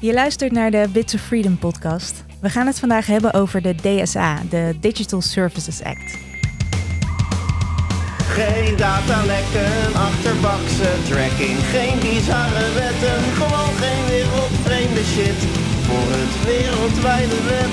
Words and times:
Je 0.00 0.12
luistert 0.12 0.52
naar 0.52 0.70
de 0.70 0.88
Bits 0.92 1.14
of 1.14 1.20
Freedom 1.20 1.58
podcast. 1.58 2.24
We 2.40 2.50
gaan 2.50 2.66
het 2.66 2.78
vandaag 2.78 3.06
hebben 3.06 3.32
over 3.32 3.62
de 3.62 3.74
DSA, 3.74 4.38
de 4.50 4.76
Digital 4.80 5.20
Services 5.20 5.82
Act. 5.82 6.18
Geen 8.18 8.76
datalekken, 8.76 9.94
achterbakse 9.94 10.90
tracking, 11.08 11.58
geen 11.58 11.98
bizarre 11.98 12.72
wetten, 12.74 13.18
gewoon 13.40 13.74
geen 13.82 14.04
wereldvreemde 14.06 15.04
shit 15.04 15.40
voor 15.86 16.08
het 16.16 16.44
wereldwijde 16.44 17.42
web. 17.42 17.72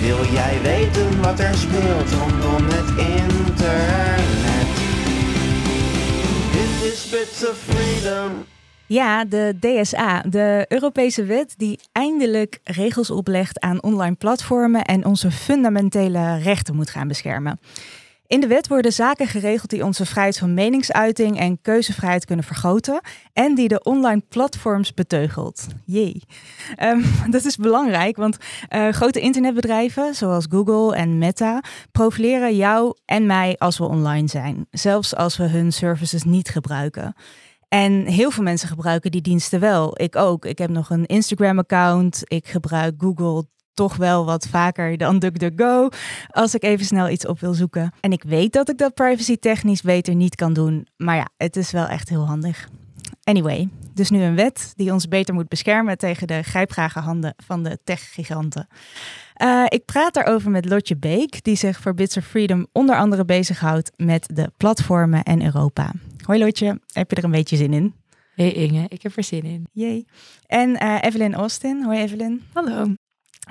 Wil 0.00 0.32
jij 0.32 0.58
weten 0.62 1.22
wat 1.22 1.40
er 1.40 1.54
speelt 1.54 2.10
rondom 2.10 2.64
het 2.68 2.90
internet? 3.18 4.70
Dit 6.52 6.92
is 6.92 7.08
Bits 7.10 7.48
of 7.48 7.56
Freedom. 7.66 8.56
Ja, 8.88 9.24
de 9.24 9.56
DSA, 9.60 10.20
de 10.20 10.64
Europese 10.68 11.24
wet 11.24 11.54
die 11.56 11.80
eindelijk 11.92 12.60
regels 12.64 13.10
oplegt 13.10 13.60
aan 13.60 13.82
online 13.82 14.14
platformen 14.14 14.84
en 14.84 15.04
onze 15.04 15.30
fundamentele 15.30 16.38
rechten 16.38 16.74
moet 16.74 16.90
gaan 16.90 17.08
beschermen. 17.08 17.60
In 18.26 18.40
de 18.40 18.46
wet 18.46 18.68
worden 18.68 18.92
zaken 18.92 19.26
geregeld 19.26 19.70
die 19.70 19.84
onze 19.84 20.06
vrijheid 20.06 20.38
van 20.38 20.54
meningsuiting 20.54 21.38
en 21.38 21.60
keuzevrijheid 21.62 22.24
kunnen 22.24 22.44
vergroten 22.44 23.00
en 23.32 23.54
die 23.54 23.68
de 23.68 23.82
online 23.82 24.22
platforms 24.28 24.94
beteugelt. 24.94 25.66
Jee. 25.84 26.22
Ehm, 26.76 27.02
dat 27.30 27.44
is 27.44 27.56
belangrijk, 27.56 28.16
want 28.16 28.36
uh, 28.70 28.88
grote 28.88 29.20
internetbedrijven 29.20 30.14
zoals 30.14 30.46
Google 30.50 30.96
en 30.96 31.18
Meta 31.18 31.62
profileren 31.92 32.56
jou 32.56 32.94
en 33.04 33.26
mij 33.26 33.56
als 33.58 33.78
we 33.78 33.84
online 33.84 34.28
zijn, 34.28 34.66
zelfs 34.70 35.14
als 35.14 35.36
we 35.36 35.44
hun 35.44 35.72
services 35.72 36.22
niet 36.22 36.48
gebruiken. 36.48 37.14
En 37.68 38.06
heel 38.06 38.30
veel 38.30 38.42
mensen 38.42 38.68
gebruiken 38.68 39.10
die 39.10 39.20
diensten 39.20 39.60
wel. 39.60 40.00
Ik 40.00 40.16
ook. 40.16 40.44
Ik 40.44 40.58
heb 40.58 40.70
nog 40.70 40.90
een 40.90 41.06
Instagram-account. 41.06 42.22
Ik 42.24 42.48
gebruik 42.48 42.94
Google 42.98 43.44
toch 43.74 43.96
wel 43.96 44.24
wat 44.24 44.46
vaker 44.46 44.96
dan 44.96 45.18
DuckDuckGo 45.18 45.88
als 46.28 46.54
ik 46.54 46.62
even 46.62 46.86
snel 46.86 47.08
iets 47.08 47.26
op 47.26 47.40
wil 47.40 47.54
zoeken. 47.54 47.92
En 48.00 48.12
ik 48.12 48.22
weet 48.22 48.52
dat 48.52 48.68
ik 48.68 48.78
dat 48.78 48.94
privacy 48.94 49.36
technisch 49.36 49.82
beter 49.82 50.14
niet 50.14 50.34
kan 50.34 50.52
doen, 50.52 50.86
maar 50.96 51.16
ja, 51.16 51.28
het 51.36 51.56
is 51.56 51.70
wel 51.70 51.86
echt 51.86 52.08
heel 52.08 52.26
handig. 52.26 52.68
Anyway, 53.22 53.68
dus 53.94 54.10
nu 54.10 54.22
een 54.22 54.34
wet 54.34 54.72
die 54.76 54.92
ons 54.92 55.08
beter 55.08 55.34
moet 55.34 55.48
beschermen 55.48 55.98
tegen 55.98 56.26
de 56.26 56.42
grijpgrage 56.42 56.98
handen 56.98 57.34
van 57.36 57.62
de 57.62 57.78
techgiganten. 57.84 58.68
Uh, 59.42 59.64
ik 59.68 59.84
praat 59.84 60.14
daarover 60.14 60.50
met 60.50 60.68
Lotje 60.68 60.96
Beek, 60.96 61.44
die 61.44 61.56
zich 61.56 61.80
voor 61.80 61.94
Bits 61.94 62.16
of 62.16 62.24
Freedom 62.24 62.66
onder 62.72 62.96
andere 62.96 63.24
bezighoudt 63.24 63.90
met 63.96 64.28
de 64.34 64.50
platformen 64.56 65.22
en 65.22 65.44
Europa. 65.44 65.92
Hoi 66.24 66.38
Lotje, 66.38 66.80
heb 66.92 67.10
je 67.10 67.16
er 67.16 67.24
een 67.24 67.30
beetje 67.30 67.56
zin 67.56 67.72
in? 67.72 67.94
Hey 68.34 68.52
Inge, 68.52 68.86
ik 68.88 69.02
heb 69.02 69.16
er 69.16 69.24
zin 69.24 69.42
in. 69.42 69.66
Jee. 69.72 70.06
En 70.46 70.70
uh, 70.82 70.98
Evelyn 71.00 71.34
Austin. 71.34 71.82
Hoi 71.82 71.98
Evelyn. 71.98 72.42
Hallo. 72.52 72.94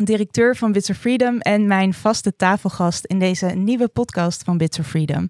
Directeur 0.04 0.56
van 0.56 0.72
Bits 0.72 0.90
of 0.90 0.98
Freedom 0.98 1.40
en 1.40 1.68
mijn 1.68 1.94
vaste 1.94 2.36
tafelgast 2.36 3.06
in 3.06 3.20
deze 3.20 3.46
nieuwe 3.46 3.88
podcast 3.88 4.44
van 4.44 4.58
Bits 4.58 4.80
of 4.80 4.88
Freedom. 4.88 5.30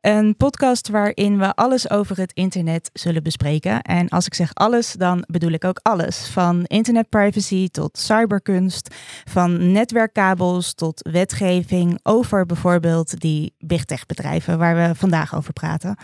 Een 0.00 0.36
podcast 0.36 0.88
waarin 0.88 1.38
we 1.38 1.54
alles 1.54 1.90
over 1.90 2.16
het 2.16 2.32
internet 2.32 2.90
zullen 2.92 3.22
bespreken. 3.22 3.82
En 3.82 4.08
als 4.08 4.26
ik 4.26 4.34
zeg 4.34 4.54
alles, 4.54 4.92
dan 4.92 5.24
bedoel 5.26 5.50
ik 5.50 5.64
ook 5.64 5.80
alles. 5.82 6.28
Van 6.28 6.64
internetprivacy 6.64 7.68
tot 7.68 7.98
cyberkunst, 7.98 8.94
van 9.24 9.72
netwerkkabels 9.72 10.74
tot 10.74 11.08
wetgeving 11.10 12.00
over 12.02 12.46
bijvoorbeeld 12.46 13.20
die 13.20 13.54
big 13.58 13.84
tech 13.84 14.06
bedrijven 14.06 14.58
waar 14.58 14.76
we 14.76 14.94
vandaag 14.94 15.36
over 15.36 15.52
praten. 15.52 15.96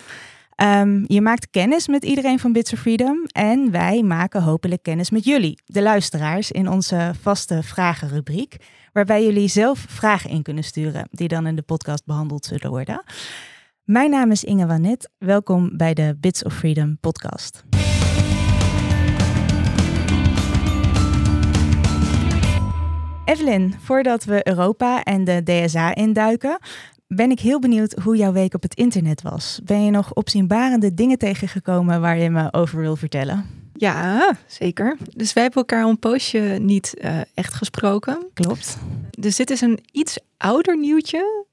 Um, 0.62 1.04
je 1.06 1.20
maakt 1.20 1.50
kennis 1.50 1.88
met 1.88 2.04
iedereen 2.04 2.38
van 2.38 2.52
Bits 2.52 2.72
of 2.72 2.78
Freedom 2.78 3.24
en 3.26 3.70
wij 3.70 4.02
maken 4.02 4.42
hopelijk 4.42 4.82
kennis 4.82 5.10
met 5.10 5.24
jullie, 5.24 5.58
de 5.64 5.82
luisteraars, 5.82 6.50
in 6.50 6.68
onze 6.68 7.12
vaste 7.20 7.62
vragenrubriek, 7.62 8.56
waarbij 8.92 9.24
jullie 9.24 9.48
zelf 9.48 9.84
vragen 9.88 10.30
in 10.30 10.42
kunnen 10.42 10.64
sturen, 10.64 11.08
die 11.10 11.28
dan 11.28 11.46
in 11.46 11.56
de 11.56 11.62
podcast 11.62 12.04
behandeld 12.04 12.44
zullen 12.44 12.70
worden. 12.70 13.02
Mijn 13.86 14.10
naam 14.10 14.30
is 14.30 14.44
Inge 14.44 14.66
Wanet. 14.66 15.10
Welkom 15.18 15.76
bij 15.76 15.94
de 15.94 16.16
Bits 16.20 16.42
of 16.42 16.54
Freedom 16.54 16.98
podcast. 17.00 17.64
Evelyn, 23.24 23.74
voordat 23.80 24.24
we 24.24 24.48
Europa 24.48 25.02
en 25.02 25.24
de 25.24 25.42
DSA 25.42 25.94
induiken, 25.94 26.58
ben 27.06 27.30
ik 27.30 27.40
heel 27.40 27.58
benieuwd 27.58 27.92
hoe 28.02 28.16
jouw 28.16 28.32
week 28.32 28.54
op 28.54 28.62
het 28.62 28.74
internet 28.74 29.22
was. 29.22 29.60
Ben 29.64 29.84
je 29.84 29.90
nog 29.90 30.14
opzienbarende 30.14 30.94
dingen 30.94 31.18
tegengekomen 31.18 32.00
waar 32.00 32.18
je 32.18 32.30
me 32.30 32.52
over 32.52 32.80
wil 32.80 32.96
vertellen? 32.96 33.44
Ja, 33.72 34.36
zeker. 34.46 34.96
Dus 35.14 35.32
wij 35.32 35.42
hebben 35.42 35.60
elkaar 35.62 35.84
een 35.84 35.98
poosje 35.98 36.58
niet 36.60 36.94
uh, 36.98 37.20
echt 37.34 37.54
gesproken. 37.54 38.26
Klopt. 38.34 38.78
Dus 39.10 39.36
dit 39.36 39.50
is 39.50 39.60
een 39.60 39.78
iets 39.92 40.18
ouder 40.36 40.78
nieuwtje. 40.78 41.45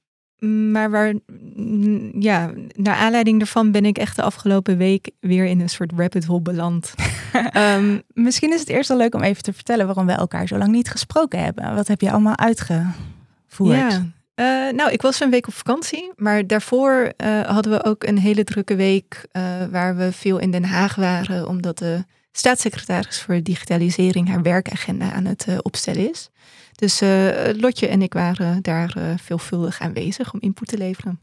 Maar 0.50 0.92
waar, 0.92 1.14
ja, 2.20 2.52
naar 2.76 2.96
aanleiding 2.96 3.38
daarvan 3.38 3.72
ben 3.72 3.86
ik 3.86 3.98
echt 3.98 4.16
de 4.16 4.22
afgelopen 4.22 4.78
week 4.78 5.12
weer 5.20 5.46
in 5.46 5.60
een 5.60 5.70
soort 5.70 5.92
rabbit 5.96 6.26
hole 6.26 6.42
beland. 6.42 6.94
um, 7.58 8.02
misschien 8.28 8.54
is 8.54 8.60
het 8.60 8.70
eerst 8.70 8.90
wel 8.90 8.98
leuk 8.98 9.16
om 9.16 9.22
even 9.22 9.44
te 9.44 9.54
vertellen 9.54 9.86
waarom 9.86 10.06
we 10.06 10.12
elkaar 10.12 10.48
zo 10.48 10.58
lang 10.58 10.72
niet 10.72 10.90
gesproken 10.90 11.44
hebben. 11.44 11.76
Wat 11.76 11.88
heb 11.88 12.02
je 12.02 12.12
allemaal 12.12 12.38
uitgevoerd? 12.38 13.78
Ja, 13.78 14.06
uh, 14.36 14.74
nou, 14.74 14.92
ik 14.92 15.02
was 15.02 15.20
een 15.20 15.30
week 15.30 15.48
op 15.48 15.54
vakantie, 15.54 16.12
maar 16.16 16.48
daarvoor 16.48 17.14
uh, 17.18 17.42
hadden 17.42 17.72
we 17.72 17.84
ook 17.84 18.04
een 18.04 18.18
hele 18.18 18.44
drukke 18.44 18.76
week 18.76 19.26
uh, 19.32 19.44
waar 19.72 19.96
we 19.96 20.12
veel 20.12 20.38
in 20.38 20.52
Den 20.52 20.66
Haag 20.66 20.96
waren, 20.96 21.48
omdat 21.48 21.78
de 21.78 22.04
staatssecretaris 22.32 23.22
voor 23.22 23.44
digitalisering 23.44 24.28
haar 24.28 24.42
werkagenda 24.42 25.12
aan 25.12 25.26
het 25.26 25.48
opstellen 25.62 26.10
is. 26.10 26.30
Dus 26.76 27.02
Lotje 27.60 27.88
en 27.88 28.02
ik 28.02 28.14
waren 28.14 28.62
daar 28.62 28.96
veelvuldig 29.18 29.80
aanwezig 29.80 30.34
om 30.34 30.40
input 30.40 30.68
te 30.68 30.78
leveren. 30.78 31.20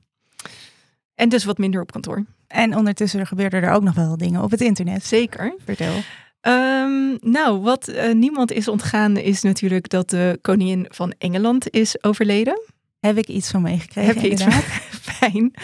En 1.15 1.29
dus 1.29 1.45
wat 1.45 1.59
minder 1.59 1.81
op 1.81 1.93
kantoor. 1.93 2.25
En 2.47 2.77
ondertussen 2.77 3.27
gebeurden 3.27 3.63
er 3.63 3.73
ook 3.73 3.83
nog 3.83 3.95
wel 3.95 4.17
dingen 4.17 4.43
op 4.43 4.51
het 4.51 4.61
internet. 4.61 5.05
Zeker. 5.05 5.55
Vertel. 5.65 5.95
Um, 6.43 7.19
nou, 7.21 7.61
wat 7.61 7.93
niemand 8.13 8.53
is 8.53 8.69
ontgaan 8.69 9.17
is 9.17 9.43
natuurlijk 9.43 9.89
dat 9.89 10.11
de 10.11 10.39
koningin 10.43 10.87
van 10.89 11.15
Engeland 11.19 11.71
is 11.71 12.05
overleden. 12.05 12.61
Heb 13.01 13.17
ik 13.17 13.29
iets 13.29 13.51
van 13.51 13.63
meegekregen? 13.63 14.15
Heb 14.15 14.25
je 14.25 14.31
iets 14.31 14.43
van? 14.43 14.53
Fijn. 15.19 15.55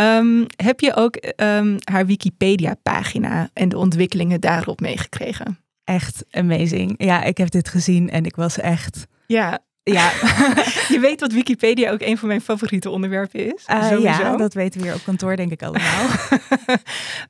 Um, 0.00 0.46
heb 0.56 0.80
je 0.80 0.94
ook 0.94 1.16
um, 1.36 1.76
haar 1.84 2.06
Wikipedia-pagina 2.06 3.50
en 3.52 3.68
de 3.68 3.78
ontwikkelingen 3.78 4.40
daarop 4.40 4.80
meegekregen? 4.80 5.58
Echt 5.84 6.24
amazing. 6.30 6.94
Ja, 6.96 7.22
ik 7.22 7.38
heb 7.38 7.50
dit 7.50 7.68
gezien 7.68 8.10
en 8.10 8.24
ik 8.24 8.36
was 8.36 8.58
echt. 8.58 9.06
Ja, 9.32 9.58
ja, 9.82 10.10
je 10.94 10.98
weet 11.00 11.20
wat 11.20 11.32
Wikipedia 11.32 11.90
ook 11.90 12.00
een 12.00 12.18
van 12.18 12.28
mijn 12.28 12.40
favoriete 12.40 12.90
onderwerpen 12.90 13.54
is. 13.54 13.64
Uh, 13.70 14.00
ja, 14.00 14.36
dat 14.36 14.54
weten 14.54 14.80
we 14.80 14.86
hier 14.86 14.94
op 14.94 15.04
kantoor 15.04 15.36
denk 15.36 15.52
ik 15.52 15.62
allemaal. 15.62 16.06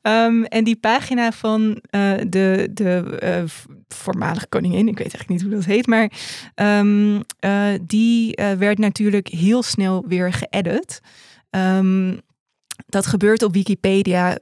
um, 0.03 0.45
en 0.57 0.65
die 0.65 0.77
pagina 0.77 1.33
van 1.33 1.83
uh, 1.91 2.13
de, 2.29 2.69
de 2.73 3.19
uh, 3.23 3.51
voormalige 3.89 4.47
koningin, 4.47 4.89
ik 4.89 4.99
weet 4.99 5.15
eigenlijk 5.15 5.29
niet 5.29 5.43
hoe 5.43 5.51
dat 5.51 5.65
heet, 5.65 5.87
maar 5.87 6.11
um, 6.55 7.23
die 7.83 8.39
werd 8.59 8.79
natuurlijk 8.79 9.29
heel 9.29 9.63
snel 9.63 10.05
weer 10.09 10.33
geëdit. 10.33 11.01
Um, 11.51 12.21
dat 12.87 13.07
gebeurt 13.07 13.43
op 13.43 13.53
Wikipedia 13.53 14.39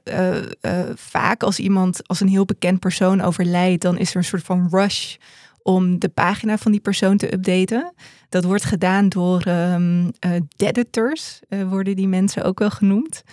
vaak 0.95 1.43
als 1.43 1.59
iemand, 1.59 2.07
als 2.07 2.19
een 2.19 2.27
heel 2.27 2.45
bekend 2.45 2.79
persoon 2.79 3.21
overlijdt, 3.21 3.81
dan 3.81 3.97
is 3.97 4.09
er 4.09 4.15
een 4.15 4.23
soort 4.23 4.43
van 4.43 4.67
rush 4.71 5.15
om 5.63 5.99
de 5.99 6.09
pagina 6.09 6.57
van 6.57 6.71
die 6.71 6.81
persoon 6.81 7.17
te 7.17 7.33
updaten. 7.33 7.93
Dat 8.29 8.43
wordt 8.43 8.63
gedaan 8.63 9.09
door 9.09 9.47
um, 9.47 10.11
deaditors, 10.55 11.39
uh, 11.49 11.69
worden 11.69 11.95
die 11.95 12.07
mensen 12.07 12.43
ook 12.43 12.59
wel 12.59 12.69
genoemd. 12.69 13.23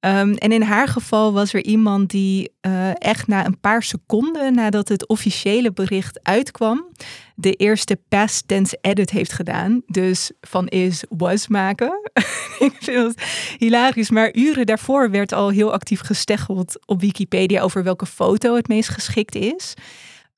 Um, 0.00 0.34
en 0.34 0.52
in 0.52 0.62
haar 0.62 0.88
geval 0.88 1.32
was 1.32 1.52
er 1.52 1.64
iemand 1.64 2.10
die 2.10 2.52
uh, 2.66 2.90
echt 3.02 3.26
na 3.26 3.46
een 3.46 3.60
paar 3.60 3.82
seconden 3.82 4.54
nadat 4.54 4.88
het 4.88 5.06
officiële 5.06 5.72
bericht 5.72 6.20
uitkwam, 6.22 6.86
de 7.34 7.52
eerste 7.52 7.98
past 8.08 8.48
tense 8.48 8.78
edit 8.80 9.10
heeft 9.10 9.32
gedaan. 9.32 9.82
Dus 9.86 10.30
van 10.40 10.66
is 10.66 11.04
was 11.08 11.48
maken. 11.48 12.00
Ik 12.58 12.76
vind 12.78 13.06
het 13.06 13.24
hilarisch. 13.58 14.10
Maar 14.10 14.34
uren 14.34 14.66
daarvoor 14.66 15.10
werd 15.10 15.32
al 15.32 15.48
heel 15.48 15.72
actief 15.72 16.00
gesteggeld 16.00 16.86
op 16.86 17.00
Wikipedia 17.00 17.60
over 17.60 17.82
welke 17.82 18.06
foto 18.06 18.54
het 18.54 18.68
meest 18.68 18.88
geschikt 18.88 19.34
is. 19.34 19.74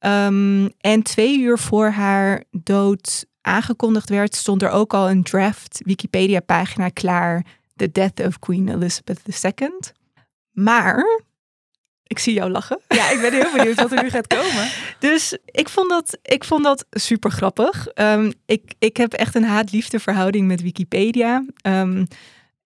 Um, 0.00 0.70
en 0.80 1.02
twee 1.02 1.38
uur 1.38 1.58
voor 1.58 1.88
haar 1.88 2.44
dood 2.50 3.26
aangekondigd 3.40 4.08
werd, 4.08 4.34
stond 4.34 4.62
er 4.62 4.70
ook 4.70 4.94
al 4.94 5.10
een 5.10 5.22
draft 5.22 5.80
Wikipedia-pagina 5.84 6.88
klaar. 6.88 7.44
The 7.76 7.92
Death 7.92 8.26
of 8.26 8.38
Queen 8.38 8.68
Elizabeth 8.68 9.44
II. 9.44 9.70
Maar, 10.50 11.22
ik 12.02 12.18
zie 12.18 12.34
jou 12.34 12.50
lachen. 12.50 12.80
Ja, 12.88 13.10
ik 13.10 13.20
ben 13.20 13.32
heel 13.32 13.52
benieuwd 13.56 13.76
wat 13.76 13.92
er 13.92 14.02
nu 14.02 14.10
gaat 14.10 14.26
komen. 14.26 14.68
Dus 14.98 15.38
ik 15.44 15.68
vond 15.68 15.90
dat, 15.90 16.18
ik 16.22 16.44
vond 16.44 16.64
dat 16.64 16.86
super 16.90 17.30
grappig. 17.30 17.86
Um, 17.94 18.32
ik, 18.46 18.74
ik 18.78 18.96
heb 18.96 19.12
echt 19.12 19.34
een 19.34 19.44
haat-liefde 19.44 20.00
verhouding 20.00 20.46
met 20.46 20.62
Wikipedia. 20.62 21.44
Um, 21.62 22.06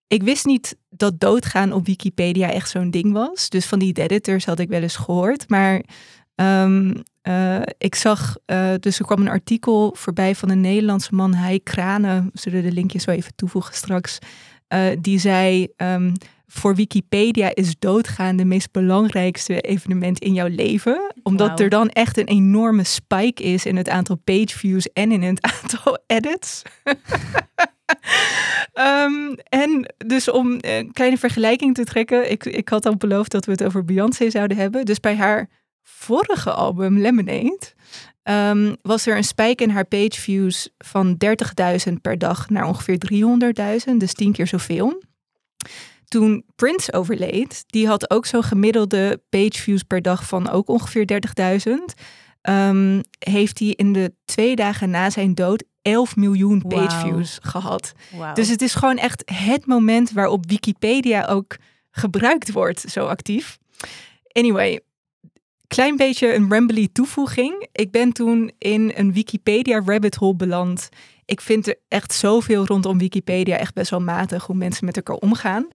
ik 0.07 0.23
wist 0.23 0.45
niet 0.45 0.75
dat 0.89 1.19
doodgaan 1.19 1.71
op 1.71 1.85
Wikipedia 1.85 2.51
echt 2.51 2.69
zo'n 2.69 2.91
ding 2.91 3.13
was. 3.13 3.49
Dus 3.49 3.65
van 3.65 3.79
die 3.79 3.93
editors 3.93 4.45
had 4.45 4.59
ik 4.59 4.69
wel 4.69 4.81
eens 4.81 4.95
gehoord. 4.95 5.49
Maar 5.49 5.81
Um, 6.35 7.03
eh, 7.23 7.61
ik 7.77 7.95
zag, 7.95 8.37
eh, 8.45 8.73
dus 8.79 8.99
er 8.99 9.05
kwam 9.05 9.21
een 9.21 9.29
artikel 9.29 9.95
voorbij 9.97 10.35
van 10.35 10.49
een 10.49 10.61
Nederlandse 10.61 11.15
man, 11.15 11.33
hij 11.33 11.59
Kranen, 11.59 12.29
we 12.33 12.39
zullen 12.39 12.63
de 12.63 12.71
linkjes 12.71 13.05
wel 13.05 13.15
even 13.15 13.35
toevoegen 13.35 13.75
straks, 13.75 14.19
eh, 14.67 14.87
die 15.01 15.19
zei, 15.19 15.67
ehm, 15.75 16.13
voor 16.47 16.75
Wikipedia 16.75 17.55
is 17.55 17.75
doodgaan 17.79 18.35
de 18.35 18.45
meest 18.45 18.71
belangrijkste 18.71 19.61
evenement 19.61 20.19
in 20.19 20.33
jouw 20.33 20.47
leven. 20.47 21.13
Omdat 21.23 21.59
er 21.59 21.69
dan 21.69 21.89
echt 21.89 22.17
een 22.17 22.27
enorme 22.27 22.83
spike 22.83 23.43
is 23.43 23.65
in 23.65 23.75
het 23.75 23.89
aantal 23.89 24.15
page 24.15 24.57
views 24.57 24.91
en 24.93 25.11
in 25.11 25.21
het 25.21 25.41
aantal 25.61 25.97
edits. 26.07 26.61
Ehm, 28.73 29.33
en 29.49 29.93
dus 29.97 30.29
om 30.29 30.57
een 30.61 30.91
kleine 30.91 31.17
vergelijking 31.17 31.75
te 31.75 31.83
trekken, 31.83 32.31
ik, 32.31 32.45
ik 32.45 32.69
had 32.69 32.85
al 32.85 32.95
beloofd 32.95 33.31
dat 33.31 33.45
we 33.45 33.51
het 33.51 33.63
over 33.63 33.85
Beyoncé 33.85 34.29
zouden 34.29 34.57
hebben. 34.57 34.85
Dus 34.85 34.99
bij 34.99 35.15
haar 35.15 35.49
vorige 35.83 36.51
album, 36.51 36.97
Lemonade, 36.97 37.73
ehm, 38.23 38.75
was 38.81 39.05
er 39.05 39.17
een 39.17 39.23
spike 39.23 39.63
in 39.63 39.69
haar 39.69 39.85
page 39.85 40.21
views 40.21 40.69
van 40.77 41.15
30.000 41.17 42.01
per 42.01 42.17
dag 42.17 42.49
naar 42.49 42.67
ongeveer 42.67 42.97
300.000, 42.97 43.99
dus 43.99 44.13
tien 44.13 44.31
keer 44.31 44.47
zoveel. 44.47 45.03
Toen 46.07 46.45
Prince 46.55 46.93
overleed, 46.93 47.63
die 47.67 47.87
had 47.87 48.09
ook 48.09 48.25
zo'n 48.25 48.43
gemiddelde 48.43 49.21
page 49.29 49.61
views 49.61 49.83
per 49.83 50.01
dag 50.01 50.27
van 50.27 50.49
ook 50.49 50.69
ongeveer 50.69 51.05
30.000. 51.05 51.93
Ehm, 52.41 53.01
heeft 53.19 53.59
hij 53.59 53.67
in 53.67 53.93
de 53.93 54.13
twee 54.25 54.55
dagen 54.55 54.89
na 54.89 55.09
zijn 55.09 55.35
dood 55.35 55.63
11 55.81 56.15
miljoen 56.15 56.61
page 56.67 56.97
Wauw. 56.97 57.09
views 57.09 57.39
gehad. 57.41 57.93
Dus 58.33 58.49
het 58.49 58.61
is 58.61 58.75
gewoon 58.75 58.97
echt 58.97 59.23
het 59.25 59.65
moment 59.65 60.11
waarop 60.11 60.49
Wikipedia 60.49 61.25
ook 61.25 61.57
gebruikt 61.91 62.51
wordt, 62.51 62.79
zo 62.79 63.05
actief. 63.05 63.57
Anyway, 64.31 64.79
klein 65.73 65.95
beetje 65.95 66.33
een 66.33 66.49
rambly 66.51 66.87
toevoeging. 66.93 67.67
Ik 67.71 67.91
ben 67.91 68.11
toen 68.13 68.51
in 68.57 68.91
een 68.95 69.13
Wikipedia 69.13 69.81
rabbit 69.85 70.15
hole 70.15 70.35
beland. 70.35 70.89
Ik 71.25 71.41
vind 71.41 71.67
er 71.67 71.75
echt 71.87 72.13
zoveel 72.13 72.65
rondom 72.65 72.97
Wikipedia 72.97 73.57
echt 73.57 73.73
best 73.73 73.89
wel 73.89 74.01
matig 74.01 74.45
hoe 74.45 74.55
mensen 74.55 74.85
met 74.85 74.95
elkaar 74.95 75.15
omgaan. 75.15 75.67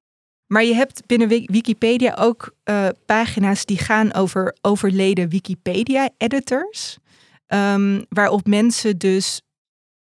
Maar 0.47 0.65
je 0.65 0.75
hebt 0.75 1.07
binnen 1.07 1.29
Wi- 1.29 1.49
Wikipedia 1.51 2.15
ook 2.19 2.55
eh, 2.65 2.89
pagina's 3.07 3.65
die 3.65 3.79
gaan 3.79 4.15
over 4.15 4.57
overleden 4.61 5.29
Wikipedia-editors. 5.29 6.99
Ehm, 7.47 8.03
waarop 8.09 8.47
mensen 8.47 8.99
dus 8.99 9.41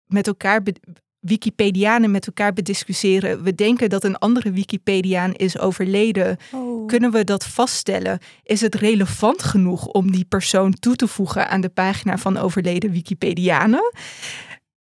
met 0.06 0.28
elkaar, 0.28 0.64
Wikipedianen 1.26 2.12
met 2.12 2.28
elkaar 2.28 2.54
bediscussiëren. 2.54 3.44
We 3.44 3.56
denken 3.56 3.90
dat 3.90 4.04
een 4.04 4.18
andere 4.18 4.52
Wikipediaan 4.52 5.34
is 5.34 5.60
overleden. 5.60 6.38
Oh. 6.52 6.88
Kunnen 6.88 7.12
we 7.12 7.24
dat 7.24 7.46
vaststellen? 7.46 8.20
Is 8.44 8.62
het 8.62 8.76
relevant 8.76 9.44
genoeg 9.44 9.86
om 9.86 10.12
die 10.12 10.26
persoon 10.26 10.74
toe 10.74 10.96
te 10.96 11.08
voegen 11.08 11.50
aan 11.50 11.62
de 11.62 11.70
pagina 11.70 12.18
van 12.18 12.38
overleden 12.38 12.92
Wikipedianen? 12.92 13.92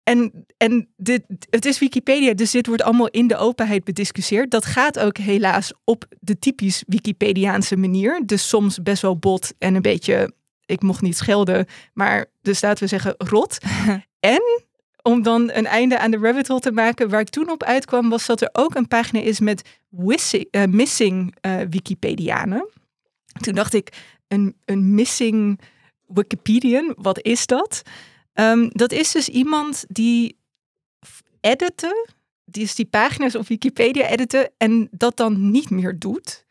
En, 0.04 0.46
en 0.58 0.90
dit, 0.98 1.24
het 1.50 1.66
is 1.66 1.80
Wikipedia, 1.80 2.34
dus 2.34 2.52
dit 2.52 2.68
wordt 2.68 2.82
allemaal 2.82 3.10
in 3.10 3.28
de 3.28 3.38
openheid 3.38 3.84
bediscussieerd. 3.84 4.52
Dat 4.52 4.66
gaat 4.66 5.00
ook 5.00 5.18
helaas 5.18 5.74
op 5.84 6.06
de 6.20 6.40
typisch 6.40 6.84
Wikipediaanse 6.88 7.78
manier. 7.78 8.24
Dus 8.26 8.48
soms 8.48 8.82
best 8.82 9.02
wel 9.02 9.18
bot 9.18 9.54
en 9.58 9.76
een 9.76 9.82
beetje, 9.82 10.34
ik 10.66 10.82
mocht 10.82 11.02
niet 11.02 11.18
schelden, 11.18 11.66
maar 11.94 12.26
dus 12.42 12.62
laten 12.62 12.84
we 12.84 12.90
zeggen 12.90 13.16
rot. 13.18 13.58
en 14.20 14.65
om 15.08 15.22
dan 15.22 15.52
een 15.54 15.66
einde 15.66 16.00
aan 16.00 16.12
de 16.12 16.18
rabbit 16.18 16.48
hole 16.48 16.60
te 16.60 16.72
maken, 16.72 17.10
waar 17.10 17.20
ik 17.20 17.30
toen 17.30 17.50
op 17.50 17.64
uitkwam, 17.64 18.10
was 18.10 18.26
dat 18.26 18.42
er 18.42 18.50
ook 18.52 18.76
een 18.76 18.88
pagina 18.88 19.22
is 19.22 19.40
met 19.40 19.80
wissi- 19.90 20.48
eh, 20.52 20.64
missing 20.64 21.36
eh, 21.42 21.60
Wikipedianen. 21.70 22.70
Toen 23.40 23.54
dacht 23.54 23.74
ik, 23.74 24.16
een, 24.28 24.56
een 24.66 24.94
missing 24.94 25.60
Wikipedian, 26.08 26.94
wat 26.98 27.22
is 27.22 27.46
dat? 27.46 27.82
Ehm, 28.34 28.68
dat 28.70 28.92
is 28.92 29.12
dus 29.12 29.30
iemand 29.30 29.86
die 29.88 30.38
editen, 31.42 32.10
die 32.46 32.64
is 32.64 32.76
die 32.76 32.86
pagina's 32.86 33.36
op 33.36 33.48
Wikipedia 33.48 34.08
editen 34.08 34.52
en 34.58 34.88
dat 34.92 35.18
dan 35.18 35.52
niet 35.52 35.70
meer 35.70 36.00
doet. 36.00 36.46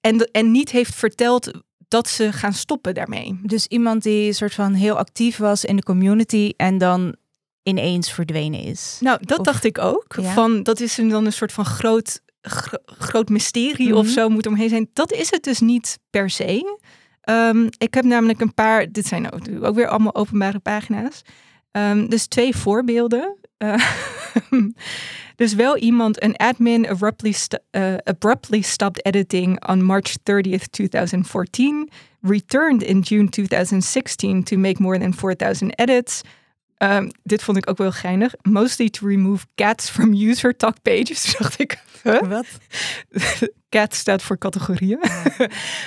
En, 0.00 0.30
en 0.30 0.50
niet 0.50 0.70
heeft 0.70 0.94
verteld 0.94 1.50
dat 1.88 2.08
ze 2.08 2.32
gaan 2.32 2.52
stoppen 2.52 2.94
daarmee. 2.94 3.40
Dus 3.42 3.66
iemand 3.66 4.02
die 4.02 4.32
soort 4.32 4.54
van 4.54 4.72
heel 4.72 4.98
actief 4.98 5.36
was 5.36 5.64
in 5.64 5.76
de 5.76 5.82
community 5.82 6.52
en 6.56 6.78
dan 6.78 7.16
ineens 7.68 8.12
verdwenen 8.12 8.60
is. 8.60 8.96
Nou, 9.00 9.18
dat 9.22 9.38
Of- 9.38 9.44
dacht 9.44 9.64
ik 9.64 9.78
ook. 9.78 10.16
Ja. 10.20 10.32
Van, 10.32 10.62
dat 10.62 10.80
is 10.80 10.94
dan 10.94 11.26
een 11.26 11.32
soort 11.32 11.52
van 11.52 11.64
groot, 11.64 12.20
gro- 12.42 12.78
groot 12.84 13.28
mysterie 13.28 13.96
of 13.96 14.04
Mhm. 14.04 14.12
zo 14.12 14.28
moet 14.28 14.46
omheen 14.46 14.68
zijn. 14.68 14.88
Dat 14.92 15.12
is 15.12 15.30
het 15.30 15.42
dus 15.42 15.60
niet 15.60 15.98
per 16.10 16.30
se. 16.30 16.78
Ehm, 17.20 17.66
ik 17.78 17.94
heb 17.94 18.04
namelijk 18.04 18.40
een 18.40 18.54
paar, 18.54 18.92
dit 18.92 19.06
zijn 19.06 19.32
ook, 19.32 19.40
ook 19.62 19.74
weer 19.74 19.88
allemaal 19.88 20.14
openbare 20.14 20.58
pagina's. 20.58 21.22
Ehm, 21.70 22.06
dus 22.08 22.26
twee 22.26 22.56
voorbeelden. 22.56 23.36
Eh, 23.56 23.74
dus 25.36 25.54
wel 25.54 25.76
iemand, 25.76 26.22
een 26.22 26.36
admin 26.36 26.88
abruptly, 26.88 27.32
st- 27.32 27.60
eh, 27.70 27.94
abruptly 28.04 28.60
stopped 28.60 29.04
editing 29.04 29.68
on 29.68 29.82
March 29.84 30.12
30th, 30.22 30.70
2014. 30.70 31.90
Returned 32.20 32.82
in 32.82 33.00
June 33.00 33.28
2016 33.28 34.42
to 34.44 34.56
make 34.56 34.82
more 34.82 34.98
than 34.98 35.14
4000 35.14 35.78
edits. 35.78 36.20
Ehm, 36.78 37.08
dit 37.22 37.42
vond 37.42 37.56
ik 37.56 37.70
ook 37.70 37.78
wel 37.78 37.92
geinig. 37.92 38.34
Mostly 38.42 38.90
to 38.90 39.06
remove 39.06 39.46
cats 39.54 39.90
from 39.90 40.12
user 40.12 40.56
talk 40.56 40.82
pages. 40.82 41.34
Dacht 41.38 41.60
ik, 41.60 41.82
huh? 42.02 42.20
Wat? 42.20 42.46
Cat 43.68 43.94
staat 43.94 44.22
voor 44.22 44.38
categorieën. 44.38 45.00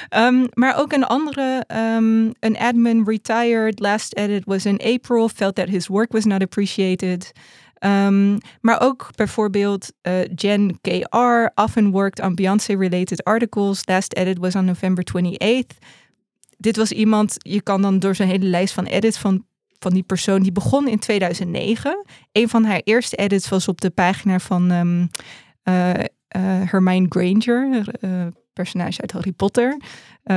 Ehm, 0.09 0.47
maar 0.53 0.79
ook 0.79 0.93
een 0.93 1.03
andere, 1.03 1.63
ehm, 1.67 2.31
een 2.39 2.57
admin 2.57 3.03
retired, 3.05 3.79
last 3.79 4.15
edit 4.15 4.43
was 4.45 4.65
in 4.65 4.79
April, 4.79 5.29
felt 5.29 5.55
that 5.55 5.69
his 5.69 5.87
work 5.87 6.11
was 6.11 6.25
not 6.25 6.41
appreciated. 6.41 7.31
Maar 8.61 8.81
ook 8.81 9.09
bijvoorbeeld 9.15 9.91
eh, 10.01 10.13
Jen 10.35 10.79
KR, 10.81 11.61
often 11.61 11.91
worked 11.91 12.25
on 12.25 12.35
Beyoncé-related 12.35 13.23
articles. 13.23 13.81
Last 13.85 14.13
edit 14.13 14.37
was 14.37 14.55
on 14.55 14.65
November 14.65 15.03
28th. 15.03 15.77
Dit 16.57 16.75
was 16.75 16.91
iemand, 16.91 17.35
je 17.37 17.61
kan 17.61 17.81
dan 17.81 17.99
door 17.99 18.15
zijn 18.15 18.29
hele 18.29 18.45
lijst 18.45 18.73
van 18.73 18.85
edits 18.85 19.17
van, 19.17 19.45
van 19.81 19.93
die 19.93 20.03
persoon, 20.03 20.41
die 20.41 20.51
begon 20.51 20.87
in 20.87 20.99
2009. 20.99 22.05
Een 22.31 22.49
van 22.49 22.63
haar 22.63 22.81
eerste 22.83 23.15
edits 23.15 23.49
was 23.49 23.67
op 23.67 23.81
de 23.81 23.89
pagina 23.89 24.39
van 24.39 24.71
eh, 25.63 25.93
Hermione 26.69 27.05
Granger, 27.09 27.87
eh, 27.99 28.27
personage 28.53 29.01
uit 29.01 29.11
Harry 29.11 29.31
Potter. 29.31 29.77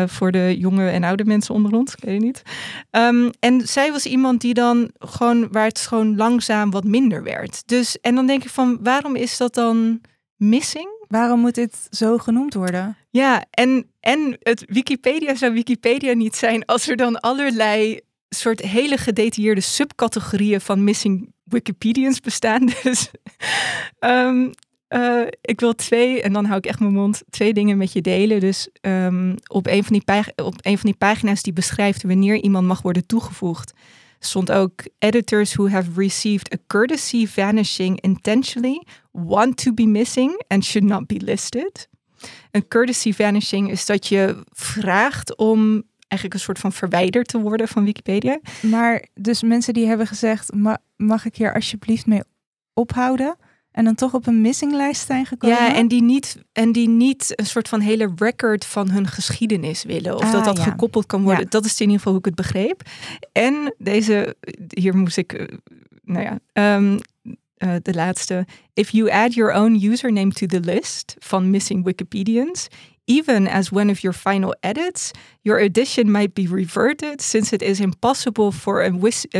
voor 0.06 0.32
de 0.32 0.55
jonge 0.58 0.88
en 0.91 1.05
oude 1.05 1.25
mensen 1.25 1.55
onder 1.55 1.73
ons, 1.73 1.94
ik 1.94 2.05
weet 2.05 2.14
het 2.14 2.23
niet. 2.23 2.43
Ehm, 2.91 3.31
en 3.41 3.61
zij 3.61 3.93
was 3.93 4.06
iemand 4.06 4.41
die 4.41 4.55
dan 4.55 4.91
gewoon, 4.98 5.48
waar 5.51 5.67
het 5.67 5.79
gewoon 5.79 6.17
langzaam 6.17 6.70
wat 6.70 6.84
minder 6.84 7.22
werd. 7.22 7.63
Dus, 7.69 8.01
en 8.01 8.15
dan 8.15 8.27
denk 8.27 8.43
ik 8.44 8.51
van, 8.51 8.79
waarom 8.82 9.17
is 9.17 9.36
dat 9.36 9.55
dan 9.55 10.01
missing? 10.36 10.89
Waarom 11.08 11.41
moet 11.41 11.55
dit 11.55 11.86
zo 11.91 12.19
genoemd 12.19 12.55
worden? 12.55 12.96
Ja, 13.10 13.44
en, 13.51 13.91
en 14.01 14.36
het 14.39 14.65
Wikipedia 14.67 15.34
zou 15.34 15.53
Wikipedia 15.53 16.13
niet 16.13 16.36
zijn 16.36 16.65
als 16.65 16.89
er 16.89 16.96
dan 16.96 17.20
allerlei 17.20 18.01
soort 18.34 18.60
hele 18.60 18.96
gedetailleerde 18.96 19.60
subcategorieën 19.60 20.60
van 20.60 20.84
missing 20.84 21.32
Wikipedians 21.44 22.20
bestaan. 22.20 22.70
Dus 22.82 23.10
ehm, 23.98 24.50
eh, 24.88 25.26
ik 25.41 25.60
wil 25.60 25.74
twee, 25.74 26.22
en 26.22 26.32
dan 26.32 26.44
hou 26.44 26.58
ik 26.58 26.67
echt 26.67 26.81
mijn 26.81 26.93
mond, 26.93 27.22
twee 27.31 27.55
dingen 27.55 27.76
met 27.76 27.93
je 27.93 28.00
delen. 28.00 28.41
Dus 28.41 28.69
ehm, 28.81 29.34
op, 29.46 29.67
een 29.67 29.84
van 29.84 29.93
die 29.93 30.24
op 30.36 30.55
een 30.60 30.79
van 30.79 30.91
die 30.91 30.98
pagina's 30.98 31.43
die 31.43 31.53
beschrijft 31.53 32.03
wanneer 32.03 32.36
iemand 32.43 32.67
mag 32.67 32.82
worden 32.82 33.06
toegevoegd, 33.06 33.72
stond 34.19 34.53
ook 34.53 34.82
editors 34.98 35.55
who 35.55 35.69
have 35.69 35.91
received 35.96 36.53
a 36.53 36.56
courtesy 36.67 37.26
vanishing 37.26 38.00
intentionally 38.00 38.82
want 39.10 39.56
to 39.56 39.72
be 39.72 39.86
missing 39.86 40.43
and 40.46 40.64
should 40.64 40.88
not 40.88 41.06
be 41.06 41.20
listed. 41.24 41.88
Een 42.50 42.69
courtesy 42.69 43.12
vanishing 43.12 43.70
is 43.70 43.86
dat 43.86 44.06
je 44.06 44.44
vraagt 44.53 45.36
om 45.36 45.82
eigenlijk 46.15 46.35
een 46.35 46.41
soort 46.41 46.59
van 46.59 46.73
verwijderd 46.73 47.29
te 47.29 47.41
worden 47.41 47.69
van 47.69 47.85
Wikipedia. 47.85 48.39
Maar 48.63 49.05
dus 49.15 49.43
mensen 49.43 49.75
die 49.75 49.87
hebben 49.87 50.06
gezegd, 50.06 50.55
"Ma- 50.55 50.79
mag 50.97 51.25
ik 51.25 51.37
hier 51.37 51.55
alsjeblieft 51.55 52.06
mee 52.06 52.23
ophouden? 52.73 53.37
En 53.71 53.85
dan 53.85 53.94
toch 53.94 54.15
op 54.15 54.27
een 54.27 54.41
missinglijst 54.41 55.06
zijn 55.06 55.27
gekomen? 55.27 55.56
Ja, 55.56 55.75
en 55.75 55.89
die, 55.89 56.03
niet, 56.03 56.37
en 56.53 56.73
die 56.73 56.89
niet 56.89 57.33
een 57.41 57.47
soort 57.47 57.69
van 57.69 57.81
hele 57.81 58.13
record 58.17 58.65
van 58.65 58.91
hun 58.91 59.06
geschiedenis 59.06 59.85
willen. 59.85 60.15
Of 60.17 60.23
Ah, 60.23 60.33
dat 60.33 60.44
dat 60.44 60.56
ja. 60.56 60.63
gekoppeld 60.63 61.06
kan 61.06 61.23
worden. 61.23 61.43
Ja. 61.43 61.51
Dat 61.51 61.65
is 61.65 61.73
in 61.75 61.81
ieder 61.81 61.97
geval 61.97 62.13
hoe 62.13 62.21
ik 62.21 62.27
het 62.27 62.35
begreep. 62.35 62.83
En 63.33 63.75
deze, 63.79 64.37
hier 64.69 64.97
moest 64.97 65.17
ik, 65.17 65.33
eh, 65.33 65.56
nou 66.03 66.23
ja, 66.25 66.39
ehm, 66.53 66.99
eh, 67.56 67.75
de 67.83 67.94
laatste. 67.94 68.47
If 68.75 68.91
you 68.91 69.11
add 69.11 69.35
your 69.35 69.55
own 69.55 69.85
username 69.85 70.31
to 70.33 70.47
the 70.47 70.61
list 70.61 71.15
van 71.19 71.51
missing 71.51 71.85
Wikipedians, 71.85 72.69
even 73.06 73.46
as 73.46 73.70
one 73.70 73.91
of 73.91 74.03
your 74.03 74.13
final 74.13 74.55
edits, 74.63 75.13
your 75.43 75.58
edition 75.58 76.11
might 76.11 76.34
be 76.34 76.46
reverted 76.46 77.20
since 77.20 77.53
it 77.53 77.63
is 77.63 77.81
impossible 77.81 78.53
for 78.53 78.82
a, 78.82 78.91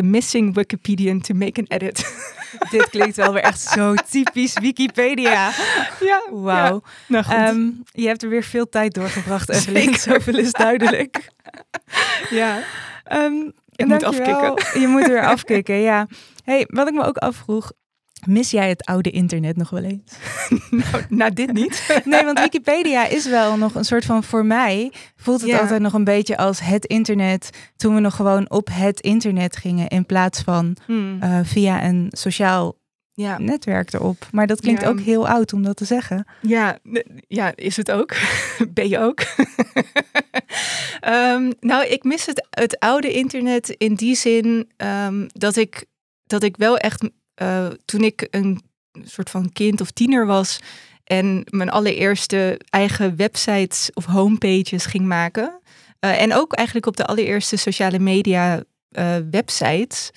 missing 0.03 0.55
Wikipedian 0.55 1.23
to 1.23 1.35
make 1.35 1.59
an 1.59 1.67
edit. 1.71 2.05
Dit 2.71 2.91
klinkt 2.91 3.17
wel 3.17 3.33
weer 3.33 3.43
echt 3.43 3.61
zo 3.61 3.95
typisch 3.95 4.59
Wikipedia. 4.59 5.53
ja, 6.01 6.23
Wauw. 6.31 6.83
ja. 7.09 7.23
Nou. 7.23 7.25
Ehm, 7.29 7.71
je 7.93 8.07
hebt 8.07 8.23
er 8.23 8.29
weer 8.29 8.43
veel 8.43 8.69
tijd 8.69 8.95
doorgebracht. 8.95 9.57
Zeker. 9.57 9.97
Zoveel 9.99 10.39
is 10.39 10.53
duidelijk. 10.53 11.29
ja. 12.31 12.63
Ik 13.77 13.87
moet 13.87 14.01
dankjewel. 14.01 14.59
Je 14.79 14.87
moet 14.87 15.07
weer 15.07 15.27
afkicken, 15.27 15.77
ja. 15.77 16.07
Hey, 16.45 16.65
wat 16.67 16.89
ik 16.89 16.95
me 16.95 17.05
ook 17.05 17.17
afvroeg, 17.17 17.73
mis 18.27 18.51
jij 18.51 18.69
het 18.69 18.85
oude 18.85 19.11
internet 19.11 19.57
nog 19.57 19.71
wel 19.71 19.83
eens? 19.83 20.13
nou, 20.71 21.05
nou, 21.09 21.33
dit 21.33 21.53
niet. 21.53 21.87
Nee, 22.05 22.25
want 22.25 22.39
Wikipedia 22.41 23.07
is 23.07 23.27
wel 23.29 23.57
nog 23.57 23.75
een 23.75 23.85
soort 23.85 24.05
van, 24.05 24.25
voor 24.25 24.47
mij 24.47 24.93
voelt 25.17 25.41
het 25.41 25.51
Ja. 25.51 25.59
altijd 25.59 25.81
nog 25.81 25.93
een 25.93 26.05
beetje 26.05 26.37
als 26.37 26.61
het 26.61 26.85
internet, 26.85 27.51
toen 27.77 27.95
we 27.95 28.01
nog 28.01 28.17
gewoon 28.17 28.51
op 28.51 28.69
het 28.73 29.01
internet 29.01 29.57
gingen 29.57 29.89
in 29.89 30.07
plaats 30.07 30.41
van 30.43 30.77
Hmm, 30.87 31.23
eh, 31.23 31.39
via 31.43 31.85
een 31.85 32.09
sociaal 32.11 32.77
ja. 33.13 33.39
netwerk 33.39 33.93
erop. 33.93 34.27
Maar 34.33 34.47
dat 34.47 34.61
klinkt 34.61 34.83
Ja. 34.83 34.89
ook 34.89 35.01
heel 35.01 35.29
oud 35.29 35.53
om 35.53 35.63
dat 35.63 35.77
te 35.77 35.85
zeggen. 35.85 36.27
Ja, 36.41 36.79
ja, 37.29 37.53
is 37.55 37.77
het 37.77 37.91
ook? 37.91 38.15
Ben 38.75 38.89
je 38.89 38.99
ook? 38.99 39.21
Ehm, 41.01 41.53
nou, 41.61 41.87
ik 41.87 42.05
mis 42.05 42.27
het, 42.27 42.47
het 42.51 42.79
oude 42.79 43.13
internet 43.13 43.69
in 43.69 43.95
die 43.95 44.15
zin 44.17 44.71
ehm, 44.77 45.27
dat, 45.33 45.57
ik, 45.57 45.85
dat 46.27 46.43
ik 46.43 46.57
wel 46.57 46.77
echt, 46.79 47.11
eh, 47.35 47.67
toen 47.85 48.03
ik 48.03 48.27
een 48.31 48.61
soort 49.03 49.31
van 49.31 49.53
kind 49.53 49.81
of 49.81 49.91
tiener 49.91 50.27
was 50.27 50.61
en 51.05 51.47
mijn 51.51 51.71
allereerste 51.71 52.61
eigen 52.71 53.17
websites 53.17 53.91
of 53.95 54.05
homepages 54.05 54.87
ging 54.87 55.05
maken. 55.07 55.61
eh, 56.01 56.23
en 56.23 56.35
ook 56.35 56.53
eigenlijk 56.53 56.87
op 56.87 56.97
de 56.97 57.05
allereerste 57.05 57.57
sociale 57.57 57.99
media 57.99 58.63
eh, 58.91 59.17
websites. 59.31 60.11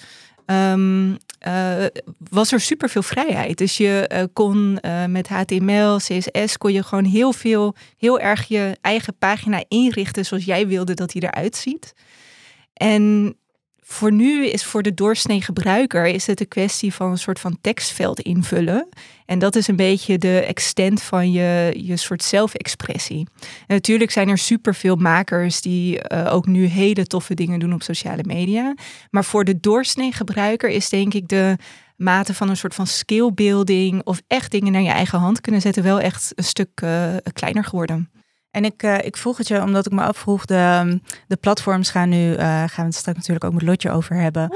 ehm, 0.45 1.15
eh, 1.39 1.86
was 2.29 2.51
er 2.51 2.59
super 2.59 2.89
veel 2.89 3.03
vrijheid. 3.03 3.57
Dus 3.57 3.77
je 3.77 4.29
kon 4.33 4.79
met 5.07 5.27
HTML, 5.27 5.97
CSS, 5.97 6.57
kon 6.57 6.74
je 6.74 6.83
gewoon 6.83 7.05
heel 7.05 7.33
veel, 7.33 7.75
heel 7.97 8.19
erg 8.19 8.47
je 8.47 8.77
eigen 8.81 9.17
pagina 9.17 9.63
inrichten 9.67 10.25
zoals 10.25 10.45
jij 10.45 10.67
wilde 10.67 10.93
dat 10.93 11.13
hij 11.13 11.21
eruit 11.21 11.55
ziet. 11.55 11.93
En 12.74 13.36
voor 13.89 14.12
nu 14.12 14.46
is 14.46 14.65
voor 14.65 14.84
de 14.84 14.94
doorsnee 14.94 15.41
gebruiker 15.41 16.06
is 16.06 16.27
het 16.27 16.39
een 16.39 16.48
kwestie 16.48 16.94
van 16.94 17.12
een 17.12 17.17
soort 17.17 17.39
van 17.39 17.58
tekstveld 17.62 18.20
invullen. 18.20 18.89
En 19.25 19.39
dat 19.39 19.56
is 19.56 19.67
een 19.67 19.75
beetje 19.75 20.17
de 20.17 20.39
extent 20.39 21.01
van 21.01 21.32
je, 21.32 21.74
je 21.75 21.98
soort 21.98 22.24
zelfexpressie. 22.24 23.27
En 23.39 23.75
natuurlijk 23.75 24.12
zijn 24.12 24.29
er 24.29 24.38
superveel 24.38 24.96
makers 24.96 25.62
die 25.62 26.00
eh, 26.00 26.34
ook 26.34 26.46
nu 26.46 26.65
hele 26.65 27.06
toffe 27.06 27.34
dingen 27.34 27.60
doen 27.60 27.74
op 27.74 27.84
sociale 27.84 28.24
media. 28.25 28.75
Maar 29.10 29.25
voor 29.25 29.44
de 29.44 29.60
doorsnee 29.60 30.12
gebruiker 30.12 30.70
is 30.70 30.89
denk 30.89 31.13
ik 31.13 31.27
de 31.27 31.56
mate 31.96 32.34
van 32.34 32.50
een 32.50 32.58
soort 32.58 32.75
van 32.75 32.88
skillbuilding 32.88 34.01
of 34.03 34.22
echt 34.27 34.51
dingen 34.51 34.72
naar 34.72 34.82
je 34.82 34.89
eigen 34.89 35.20
hand 35.20 35.41
kunnen 35.41 35.62
zetten 35.62 35.84
wel 35.84 36.00
echt 36.00 36.32
een 36.36 36.44
stuk 36.44 36.70
eh, 36.74 37.15
kleiner 37.34 37.63
geworden. 37.63 38.10
En 38.58 38.66
ik, 38.66 38.84
eh, 38.84 38.98
ik 39.06 39.18
vroeg 39.18 39.38
het 39.38 39.48
je 39.48 39.62
omdat 39.62 39.86
ik 39.86 39.92
me 39.92 40.02
afvroeg, 40.02 40.46
de, 40.46 41.00
de 41.28 41.36
platforms 41.36 41.90
gaan 41.90 42.10
nu, 42.10 42.34
eh, 42.34 42.48
gaan 42.48 42.70
we 42.76 42.82
het 42.82 42.96
straks 42.96 43.18
natuurlijk 43.18 43.46
ook 43.46 43.54
met 43.54 43.62
Lotje 43.62 43.92
over 43.92 44.16
hebben. 44.16 44.50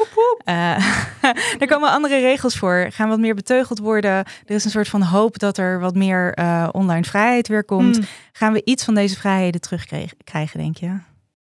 Eh, 0.43 0.75
er 1.62 1.67
komen 1.67 1.91
andere 1.91 2.20
regels 2.20 2.58
voor, 2.58 2.88
gaan 2.89 3.10
wat 3.10 3.20
meer 3.20 3.36
beteugeld 3.36 3.79
worden. 3.79 4.12
Er 4.12 4.25
is 4.46 4.65
een 4.65 4.72
soort 4.72 4.88
van 4.88 5.01
hoop 5.01 5.39
dat 5.39 5.58
er 5.58 5.79
wat 5.79 5.96
meer 5.96 6.38
online 6.72 7.03
vrijheid 7.03 7.48
weer 7.48 7.63
komt. 7.63 7.96
Hmm. 7.96 8.05
Gaan 8.31 8.53
we 8.53 8.62
iets 8.63 8.84
van 8.84 8.93
deze 8.96 9.15
vrijheden 9.15 9.62
terugkrijgen, 9.62 10.60
denk 10.60 10.77
je? 10.77 10.98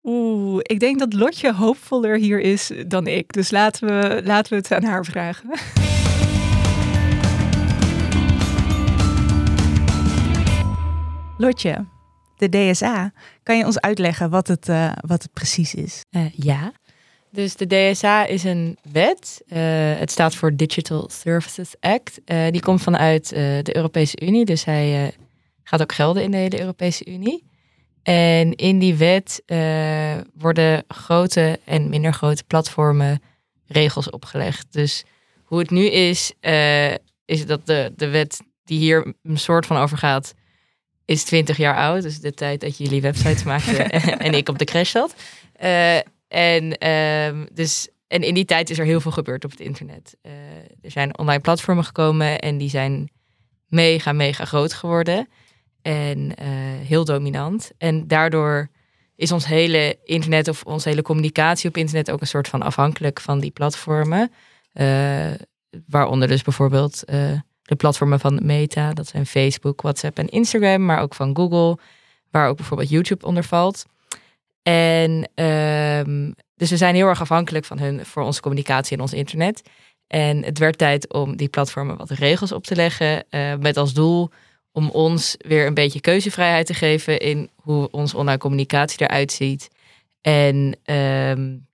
Oeh, 0.03 0.59
ik 0.63 0.81
denk 0.81 0.99
dat 0.99 1.13
Lotje 1.13 1.53
hoopvoller 1.53 2.17
hier 2.17 2.41
is 2.41 2.71
dan 2.87 3.07
ik. 3.07 3.33
Dus 3.33 3.51
laten 3.51 3.89
we, 3.89 4.21
laten 4.25 4.51
we 4.51 4.57
het 4.57 4.73
aan 4.73 4.85
haar 4.85 5.05
vragen. 5.05 5.51
Lotje, 11.37 11.85
de 12.37 12.49
DSA, 12.49 13.13
kan 13.43 13.59
je 13.59 13.67
ons 13.67 13.81
uitleggen 13.81 14.31
wat 14.31 14.49
het, 14.49 14.69
eh, 14.69 14.93
wat 15.01 15.23
het 15.23 15.33
precies 15.33 15.75
is? 15.75 16.05
Eh, 16.11 16.33
ja. 16.33 16.73
Dus 17.31 17.57
de 17.57 17.67
DSA 17.67 18.27
is 18.27 18.45
een 18.45 18.79
wet. 18.93 19.43
Eh, 19.47 19.59
het 19.99 20.11
staat 20.11 20.35
voor 20.35 20.57
Digital 20.57 21.09
Services 21.13 21.75
Act. 21.81 22.21
Die 22.51 22.61
komt 22.61 22.83
vanuit 22.83 23.29
de 23.29 23.77
Europese 23.77 24.21
Unie. 24.21 24.45
Dus 24.45 24.65
hij 24.65 25.13
gaat 25.63 25.83
ook 25.83 25.93
gelden 25.93 26.23
in 26.23 26.31
de 26.31 26.37
hele 26.37 26.61
Europese 26.61 27.07
Unie. 27.07 27.45
En 28.03 28.55
in 28.55 28.79
die 28.79 28.95
wet 28.95 29.43
worden 30.35 30.85
grote 30.89 31.59
en 31.65 31.89
minder 31.89 32.13
grote 32.13 32.45
platformen 32.45 33.23
regels 33.67 34.11
opgelegd. 34.11 34.73
Dus 34.73 35.05
hoe 35.45 35.59
het 35.59 35.71
nu 35.71 35.87
is, 35.87 36.33
is 37.25 37.47
dat 37.47 37.67
de, 37.67 37.93
de 37.97 38.09
wet 38.09 38.41
die 38.65 38.79
hier 38.79 39.15
een 39.23 39.39
soort 39.39 39.67
van 39.67 39.77
over 39.77 39.99
gaat, 39.99 40.35
is 41.05 41.25
20 41.25 41.57
jaar 41.57 41.77
oud. 41.77 42.03
Dus 42.03 42.21
de 42.21 42.35
tijd 42.35 42.61
dat 42.61 42.79
jullie 42.79 43.01
websites 43.01 43.43
maakten 43.53 43.91
en 44.19 44.35
ik 44.35 44.49
op 44.49 44.59
de 44.59 44.65
crash 44.65 44.91
zat. 44.91 45.15
Eh, 45.53 45.97
en, 46.29 46.79
ehm, 46.79 47.47
dus, 47.53 47.89
en 48.07 48.23
in 48.23 48.35
die 48.35 48.45
tijd 48.45 48.71
is 48.71 48.79
er 48.79 48.85
heel 48.85 49.01
veel 49.01 49.11
gebeurd 49.11 49.45
op 49.45 49.51
het 49.51 49.61
internet. 49.61 50.17
Eh, 50.23 50.33
er 50.83 50.91
zijn 50.91 51.19
online 51.19 51.41
platformen 51.41 51.85
gekomen 51.85 52.41
en 52.41 52.59
die 52.59 52.69
zijn 52.69 53.11
mega, 53.69 54.13
mega 54.13 54.45
groot 54.45 54.73
geworden. 54.73 55.29
En 55.83 56.35
eh, 56.35 56.47
heel 56.87 57.05
dominant. 57.05 57.71
En 57.79 58.09
daardoor 58.09 58.69
is 59.17 59.33
ons 59.33 59.47
hele 59.47 59.99
internet 60.05 60.49
of 60.49 60.63
onze 60.63 60.89
hele 60.89 61.03
communicatie 61.03 61.69
op 61.69 61.77
internet 61.77 62.11
ook 62.11 62.21
een 62.21 62.27
soort 62.27 62.49
van 62.49 62.63
afhankelijk 62.63 63.21
van 63.21 63.41
die 63.41 63.51
platformen. 63.51 64.33
Waaronder 65.87 66.29
dus 66.29 66.43
bijvoorbeeld 66.43 67.05
de 67.65 67.77
platformen 67.77 68.21
van 68.21 68.41
Meta, 68.43 68.93
dat 68.93 69.07
zijn 69.07 69.27
Facebook, 69.27 69.83
WhatsApp 69.83 70.19
en 70.19 70.29
Instagram, 70.29 70.85
maar 70.85 71.01
ook 71.01 71.15
van 71.15 71.37
Google, 71.37 71.79
waar 72.31 72.49
ook 72.49 72.57
bijvoorbeeld 72.57 72.91
YouTube 72.91 73.27
onder 73.27 73.45
valt. 73.45 73.85
En 74.63 75.29
ehm, 75.35 76.31
dus 76.57 76.71
we 76.71 76.77
zijn 76.77 76.95
heel 76.95 77.07
erg 77.07 77.21
afhankelijk 77.21 77.65
van 77.65 77.79
hun 77.79 78.07
voor 78.07 78.23
onze 78.23 78.41
communicatie 78.41 78.97
en 78.97 79.03
ons 79.03 79.13
internet. 79.13 79.63
En 80.07 80.45
het 80.45 80.59
werd 80.59 80.79
tijd 80.79 81.13
om 81.13 81.37
die 81.37 81.49
platformen 81.49 81.97
wat 81.97 82.11
regels 82.11 82.53
op 82.53 82.65
te 82.65 82.75
leggen, 82.75 83.25
eh, 83.31 83.55
met 83.55 83.77
als 83.77 83.93
doel 83.95 84.31
om 84.73 84.91
ons 84.91 85.35
weer 85.39 85.67
een 85.67 85.75
beetje 85.75 86.01
keuzevrijheid 86.01 86.67
te 86.67 86.75
geven 86.75 87.21
in 87.21 87.51
hoe 87.57 87.91
onze 87.91 88.17
online 88.17 88.39
communicatie 88.39 89.01
eruit 89.01 89.33
ziet. 89.33 89.69
En 90.21 90.77
o- 90.85 91.65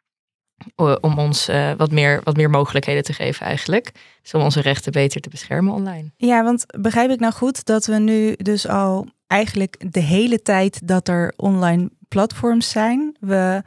om 1.01 1.19
ons 1.19 1.49
eh, 1.49 1.73
wat, 1.77 1.91
meer, 1.91 2.21
wat 2.25 2.37
meer 2.37 2.51
mogelijkheden 2.51 3.03
te 3.03 3.13
geven 3.13 3.47
eigenlijk. 3.47 3.93
Dus 4.23 4.35
om 4.35 4.43
onze 4.43 4.61
rechten 4.61 4.93
beter 4.93 5.21
te 5.21 5.29
beschermen 5.29 5.73
online. 5.73 6.11
Ja, 6.17 6.45
want 6.45 6.65
begrijp 6.81 7.11
ik 7.11 7.21
nou 7.21 7.33
goed 7.33 7.65
dat 7.65 7.87
we 7.87 7.99
nu 7.99 8.35
dus 8.37 8.69
al 8.69 9.07
eigenlijk 9.27 9.93
de 9.93 10.01
hele 10.01 10.43
tijd 10.43 10.87
dat 10.89 11.09
er 11.09 11.33
online 11.37 11.91
platforms 12.09 12.71
zijn, 12.71 13.17
we 13.21 13.63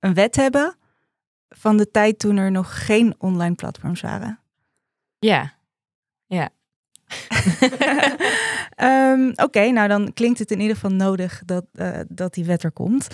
een 0.00 0.14
wet 0.14 0.36
hebben 0.36 0.76
van 1.48 1.76
de 1.76 1.90
tijd 1.90 2.18
toen 2.18 2.36
er 2.36 2.50
nog 2.50 2.86
geen 2.86 3.14
online 3.18 3.54
platforms 3.54 4.00
waren? 4.00 4.40
Ja, 5.18 5.54
Ehm, 8.76 9.32
Oké, 9.34 9.70
nou 9.70 9.88
dan 9.88 10.12
klinkt 10.12 10.38
het 10.38 10.50
in 10.50 10.60
ieder 10.60 10.74
geval 10.74 10.90
nodig 10.90 11.42
dat, 11.44 11.64
eh, 11.72 12.00
dat 12.08 12.34
die 12.34 12.44
wet 12.44 12.62
er 12.62 12.72
komt. 12.72 13.06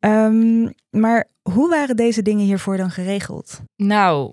Ehm, 0.00 0.68
maar 0.90 1.28
hoe 1.42 1.68
waren 1.68 1.96
deze 1.96 2.22
dingen 2.22 2.44
hiervoor 2.44 2.76
dan 2.76 2.90
geregeld? 2.90 3.60
Nou, 3.76 4.32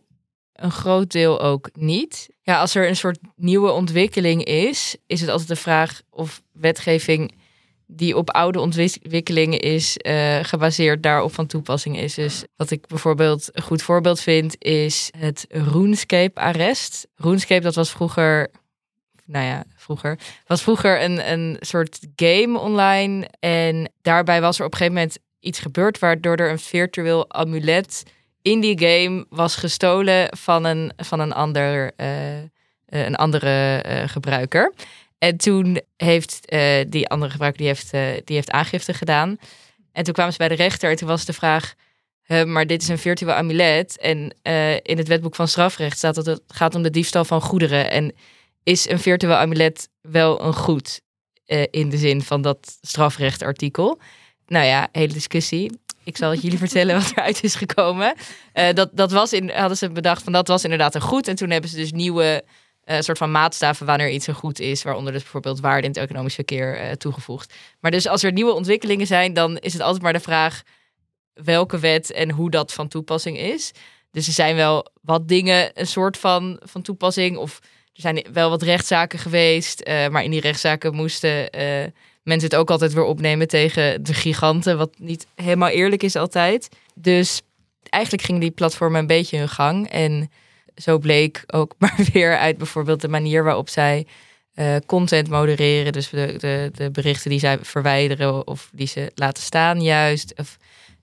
een 0.53 0.71
groot 0.71 1.11
deel 1.11 1.41
ook 1.41 1.69
niet. 1.73 2.29
Ja, 2.41 2.59
als 2.59 2.75
er 2.75 2.87
een 2.87 2.95
soort 2.95 3.19
nieuwe 3.35 3.71
ontwikkeling 3.71 4.43
is, 4.43 4.97
is 5.07 5.21
het 5.21 5.29
altijd 5.29 5.49
de 5.49 5.55
vraag 5.55 6.01
of 6.09 6.41
wetgeving 6.51 7.33
die 7.87 8.17
op 8.17 8.29
oude 8.29 8.59
ontwikkelingen 8.59 9.59
is, 9.59 9.97
eh, 9.97 10.39
gebaseerd 10.41 11.03
daarop 11.03 11.33
van 11.33 11.47
toepassing 11.47 11.99
is. 11.99 12.13
Dus 12.13 12.43
wat 12.55 12.71
ik 12.71 12.87
bijvoorbeeld 12.87 13.49
een 13.51 13.61
goed 13.63 13.81
voorbeeld 13.81 14.19
vind, 14.19 14.55
is 14.63 15.09
het 15.17 15.45
RuneScape-arrest. 15.49 17.07
RuneScape, 17.15 17.61
dat 17.61 17.75
was 17.75 17.91
vroeger, 17.91 18.51
nou 19.25 19.45
ja, 19.45 19.63
vroeger, 19.75 20.19
was 20.47 20.61
vroeger 20.61 21.01
een, 21.03 21.31
een 21.31 21.57
soort 21.59 21.99
game 22.15 22.59
online. 22.59 23.29
En 23.39 23.91
daarbij 24.01 24.41
was 24.41 24.59
er 24.59 24.65
op 24.65 24.71
een 24.71 24.77
gegeven 24.77 24.99
moment 24.99 25.19
iets 25.39 25.59
gebeurd, 25.59 25.99
waardoor 25.99 26.35
er 26.35 26.49
een 26.49 26.59
virtueel 26.59 27.33
amulet 27.33 28.03
in 28.43 28.59
die 28.59 28.79
game 28.79 29.25
was 29.29 29.55
gestolen 29.55 30.37
van 30.37 30.63
een, 30.63 30.91
van 30.95 31.19
een, 31.19 31.33
ander, 31.33 31.91
eh, 31.95 32.37
eh, 32.37 32.47
een 32.85 33.15
andere 33.15 33.81
eh, 33.81 34.09
gebruiker. 34.09 34.73
En 35.17 35.37
toen 35.37 35.81
heeft 35.97 36.51
die 36.89 37.07
andere 37.07 37.31
gebruiker 37.31 37.61
die 37.61 37.67
heeft, 37.67 37.91
die 38.25 38.35
heeft 38.35 38.51
aangifte 38.51 38.93
gedaan. 38.93 39.37
En 39.91 40.03
toen 40.03 40.13
kwamen 40.13 40.31
ze 40.31 40.37
bij 40.37 40.47
de 40.47 40.55
rechter 40.55 40.89
en 40.89 40.95
toen 40.95 41.07
was 41.07 41.25
de 41.25 41.33
vraag... 41.33 41.73
"Huh, 42.23 42.43
maar 42.43 42.67
dit 42.67 42.81
is 42.81 42.87
een 42.87 42.97
virtueel 42.97 43.33
amulet. 43.33 43.99
En 43.99 44.35
in 44.81 44.97
het 44.97 45.07
wetboek 45.07 45.35
van 45.35 45.47
strafrecht 45.47 45.97
staat 45.97 46.15
dat 46.15 46.25
het 46.25 46.41
gaat 46.47 46.75
om 46.75 46.83
de 46.83 46.89
diefstal 46.89 47.25
van 47.25 47.41
goederen. 47.41 47.91
En 47.91 48.13
is 48.63 48.89
een 48.89 48.99
virtueel 48.99 49.35
amulet 49.35 49.89
wel 50.01 50.41
een 50.41 50.53
goed 50.53 51.01
eh, 51.45 51.63
in 51.69 51.89
de 51.89 51.97
zin 51.97 52.21
van 52.21 52.41
dat 52.41 52.77
strafrechtartikel? 52.81 53.99
Nou 54.47 54.65
ja, 54.65 54.87
hele 54.91 55.13
discussie. 55.13 55.79
Ik 56.03 56.17
zal 56.17 56.31
het 56.31 56.41
jullie 56.41 56.57
vertellen 56.67 56.95
wat 56.95 57.11
eruit 57.11 57.43
is 57.43 57.55
gekomen. 57.55 58.13
Eh, 58.53 58.73
dat, 58.73 58.89
dat 58.93 59.11
was 59.11 59.33
in, 59.33 59.49
hadden 59.49 59.77
ze 59.77 59.89
bedacht 59.89 60.23
van 60.23 60.33
dat 60.33 60.47
was 60.47 60.63
inderdaad 60.63 60.95
een 60.95 61.01
goed. 61.01 61.27
En 61.27 61.35
toen 61.35 61.49
hebben 61.49 61.69
ze 61.69 61.75
dus 61.75 61.91
nieuwe 61.91 62.43
eh, 62.83 62.99
soort 62.99 63.17
van 63.17 63.31
maatstaven 63.31 63.85
wanneer 63.85 64.09
iets 64.09 64.27
een 64.27 64.33
goed 64.33 64.59
is. 64.59 64.83
Waaronder 64.83 65.13
dus 65.13 65.21
bijvoorbeeld 65.21 65.59
waarde 65.59 65.87
in 65.87 65.93
het 65.93 66.01
economisch 66.01 66.35
verkeer 66.35 66.97
toegevoegd. 66.97 67.53
Maar 67.79 67.91
dus 67.91 68.07
als 68.07 68.23
er 68.23 68.31
nieuwe 68.31 68.53
ontwikkelingen 68.53 69.07
zijn, 69.07 69.33
dan 69.33 69.57
is 69.57 69.73
het 69.73 69.81
altijd 69.81 70.03
maar 70.03 70.13
de 70.13 70.19
vraag. 70.19 70.61
welke 71.33 71.79
wet 71.79 72.11
en 72.11 72.31
hoe 72.31 72.49
dat 72.49 72.73
van 72.73 72.87
toepassing 72.87 73.37
is. 73.37 73.71
Dus 74.11 74.27
er 74.27 74.33
zijn 74.33 74.55
wel 74.55 74.91
wat 75.01 75.27
dingen 75.27 75.71
een 75.73 75.87
soort 75.87 76.17
van, 76.17 76.59
van 76.63 76.81
toepassing. 76.81 77.37
Of 77.37 77.59
er 77.93 78.01
zijn 78.01 78.25
wel 78.33 78.49
wat 78.49 78.61
rechtszaken 78.61 79.19
geweest. 79.19 79.79
eh, 79.79 80.07
maar 80.07 80.23
in 80.23 80.31
die 80.31 80.41
rechtszaken 80.41 80.95
moesten 80.95 81.49
eh, 81.49 81.85
mensen 82.23 82.49
het 82.49 82.59
ook 82.59 82.69
altijd 82.69 82.93
weer 82.93 83.03
opnemen 83.03 83.47
tegen 83.47 84.03
de 84.03 84.13
giganten. 84.13 84.77
Wat 84.77 84.93
niet 84.97 85.27
helemaal 85.35 85.69
eerlijk 85.69 86.03
is 86.03 86.15
altijd. 86.15 86.69
Dus 86.95 87.41
eigenlijk 87.89 88.23
gingen 88.23 88.41
die 88.41 88.51
platformen 88.51 88.99
een 88.99 89.07
beetje 89.07 89.37
hun 89.37 89.49
gang. 89.49 89.89
En 89.89 90.31
zo 90.75 90.97
bleek 90.97 91.43
ook 91.47 91.75
maar 91.79 91.99
weer 92.13 92.37
uit 92.37 92.57
bijvoorbeeld 92.57 93.01
de 93.01 93.07
manier 93.07 93.43
waarop 93.43 93.69
zij 93.69 94.07
eh, 94.53 94.75
content 94.85 95.29
modereren. 95.29 95.91
Dus 95.91 96.09
de, 96.09 96.35
de, 96.37 96.71
de 96.73 96.91
berichten 96.91 97.29
die 97.29 97.39
zij 97.39 97.57
verwijderen 97.61 98.47
of 98.47 98.69
die 98.73 98.87
ze 98.87 99.11
laten 99.15 99.43
staan 99.43 99.81
juist. 99.81 100.33
Of 100.35 100.57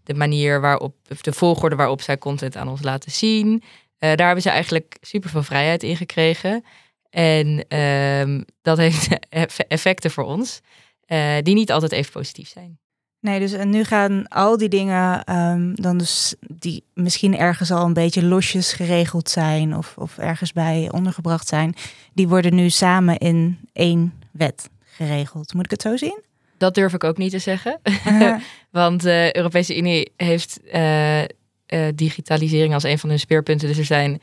de 0.04 0.14
manier 0.14 0.60
waarop, 0.60 0.94
of 1.10 1.20
de 1.20 1.32
volgorde 1.32 1.76
waarop 1.76 2.00
zij 2.00 2.18
content 2.18 2.56
aan 2.56 2.68
ons 2.68 2.82
laten 2.82 3.10
zien. 3.10 3.62
Eh, 4.00 4.14
daar 4.14 4.26
hebben 4.26 4.42
ze 4.42 4.50
eigenlijk 4.50 4.96
super 5.00 5.30
veel 5.30 5.42
vrijheid 5.42 5.82
in 5.82 5.96
gekregen. 5.96 6.64
En 7.10 7.64
ehm, 7.68 8.42
dat 8.62 8.78
heeft 8.78 9.08
eff- 9.28 9.58
effecten 9.58 10.10
voor 10.10 10.24
ons, 10.24 10.60
eh, 11.06 11.36
die 11.42 11.54
niet 11.54 11.72
altijd 11.72 11.92
even 11.92 12.12
positief 12.12 12.48
zijn. 12.48 12.78
Nee, 13.20 13.38
dus 13.38 13.52
en 13.52 13.70
nu 13.70 13.84
gaan 13.84 14.28
al 14.28 14.56
die 14.56 14.68
dingen 14.68 15.24
ehm, 15.24 15.74
dan 15.74 15.98
dus 15.98 16.34
die 16.40 16.84
misschien 16.94 17.36
ergens 17.38 17.70
al 17.70 17.84
een 17.84 17.92
beetje 17.92 18.24
losjes 18.24 18.72
geregeld 18.72 19.30
zijn 19.30 19.76
of, 19.76 19.94
of 19.96 20.18
ergens 20.18 20.52
bij 20.52 20.88
ondergebracht 20.92 21.48
zijn, 21.48 21.74
die 22.12 22.28
worden 22.28 22.54
nu 22.54 22.70
samen 22.70 23.18
in 23.18 23.58
één 23.72 24.12
wet 24.32 24.70
geregeld. 24.84 25.54
Moet 25.54 25.64
ik 25.64 25.70
het 25.70 25.82
zo 25.82 25.96
zien? 25.96 26.22
Dat 26.58 26.74
durf 26.74 26.92
ik 26.92 27.04
ook 27.04 27.16
niet 27.16 27.30
te 27.30 27.38
zeggen. 27.38 27.80
Want 28.70 29.02
de 29.02 29.30
Europese 29.32 29.76
Unie 29.76 30.12
heeft 30.16 30.60
eh, 30.70 31.22
eh, 31.70 31.86
digitalisering 31.94 32.74
als 32.74 32.82
een 32.82 32.98
van 32.98 33.08
hun 33.08 33.18
speerpunten. 33.18 33.68
Dus 33.68 33.78
er 33.78 33.84
zijn 33.84 34.20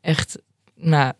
echt 0.00 0.38
nou, 0.76 1.12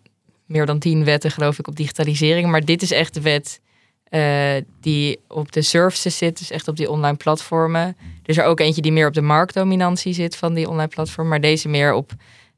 meer 0.46 0.66
dan 0.66 0.78
tien 0.78 1.04
wetten, 1.04 1.30
geloof 1.30 1.58
ik, 1.58 1.68
op 1.68 1.76
digitalisering. 1.76 2.50
Maar 2.50 2.64
dit 2.64 2.82
is 2.82 2.90
echt 2.90 3.14
de 3.14 3.20
wet 3.20 3.60
eh, 4.04 4.54
die 4.80 5.20
op 5.28 5.52
de 5.52 5.62
services 5.62 6.18
zit, 6.18 6.38
dus 6.38 6.50
echt 6.50 6.68
op 6.68 6.76
die 6.76 6.90
online 6.90 7.16
platformen. 7.16 7.86
Er 8.22 8.28
is 8.28 8.36
er 8.36 8.44
ook 8.44 8.60
eentje 8.60 8.82
die 8.82 8.92
meer 8.92 9.06
op 9.06 9.14
de 9.14 9.20
marktdominantie 9.20 10.12
zit 10.12 10.36
van 10.36 10.54
die 10.54 10.68
online 10.68 10.88
platformen, 10.88 11.32
maar 11.32 11.40
deze 11.40 11.68
meer 11.68 11.92
op 11.92 12.12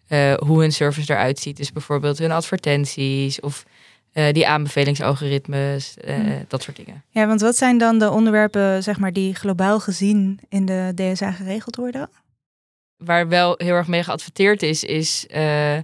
eh, 0.08 0.34
hoe 0.34 0.60
hun 0.60 0.72
service 0.72 1.12
eruit 1.12 1.38
ziet. 1.38 1.56
Dus 1.56 1.72
bijvoorbeeld 1.72 2.18
hun 2.18 2.32
advertenties 2.32 3.40
of 3.40 3.64
die 4.32 4.48
aanbevelingsalgoritmes, 4.48 5.94
Hmm. 6.04 6.44
dat 6.48 6.62
soort 6.62 6.76
dingen. 6.76 7.02
Ja, 7.08 7.26
want 7.26 7.40
wat 7.40 7.56
zijn 7.56 7.78
dan 7.78 7.98
de 7.98 8.10
onderwerpen, 8.10 8.82
zeg 8.82 8.98
maar, 8.98 9.12
die 9.12 9.34
globaal 9.34 9.80
gezien 9.80 10.40
in 10.48 10.66
de 10.66 10.92
DSA 10.94 11.32
geregeld 11.32 11.76
worden? 11.76 12.10
Waar 13.04 13.28
wel 13.28 13.54
heel 13.56 13.74
erg 13.74 13.86
mee 13.86 14.02
geadverteerd 14.02 14.62
is, 14.62 14.84
is 14.84 15.26
eh, 15.26 15.78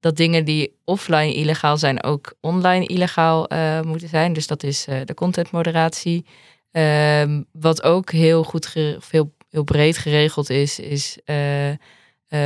dat 0.00 0.16
dingen 0.16 0.44
die 0.44 0.76
offline 0.84 1.34
illegaal 1.34 1.76
zijn, 1.76 2.02
ook 2.02 2.34
online 2.40 2.86
illegaal 2.86 3.48
eh, 3.48 3.80
moeten 3.80 4.08
zijn. 4.08 4.32
Dus 4.32 4.46
dat 4.46 4.62
is 4.62 4.86
eh, 4.86 5.00
de 5.04 5.14
contentmoderatie. 5.14 6.24
Ehm, 6.70 7.42
wat 7.52 7.82
ook 7.82 8.10
heel 8.10 8.44
goed, 8.44 8.72
heel, 9.10 9.34
heel 9.50 9.64
breed 9.64 9.98
geregeld 9.98 10.50
is, 10.50 10.78
is 10.78 11.18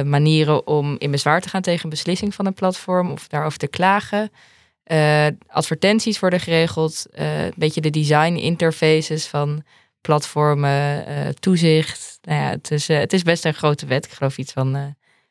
manieren 0.04 0.66
om 0.66 0.96
in 0.98 1.10
bezwaar 1.10 1.40
te 1.40 1.48
gaan 1.48 1.62
tegen 1.62 1.84
een 1.84 1.90
beslissing 1.90 2.34
van 2.34 2.46
een 2.46 2.54
platform 2.54 3.10
of 3.10 3.28
daarover 3.28 3.58
te 3.58 3.68
klagen. 3.68 4.30
Advertenties 5.46 6.18
worden 6.18 6.40
geregeld, 6.40 7.06
een 7.10 7.52
beetje 7.56 7.80
de 7.80 7.90
design 7.90 8.34
interfaces 8.34 9.26
van 9.26 9.62
platformen, 10.00 11.06
eh, 11.06 11.28
toezicht. 11.28 12.18
Nou 12.22 12.40
ja, 12.42 12.50
het, 12.50 12.70
is, 12.70 12.88
eh, 12.88 12.98
het 12.98 13.12
is 13.12 13.22
best 13.22 13.44
een 13.44 13.54
grote 13.54 13.86
wet. 13.86 14.04
Ik 14.04 14.12
geloof 14.12 14.38
iets 14.38 14.52
van 14.52 14.76
eh 14.76 14.82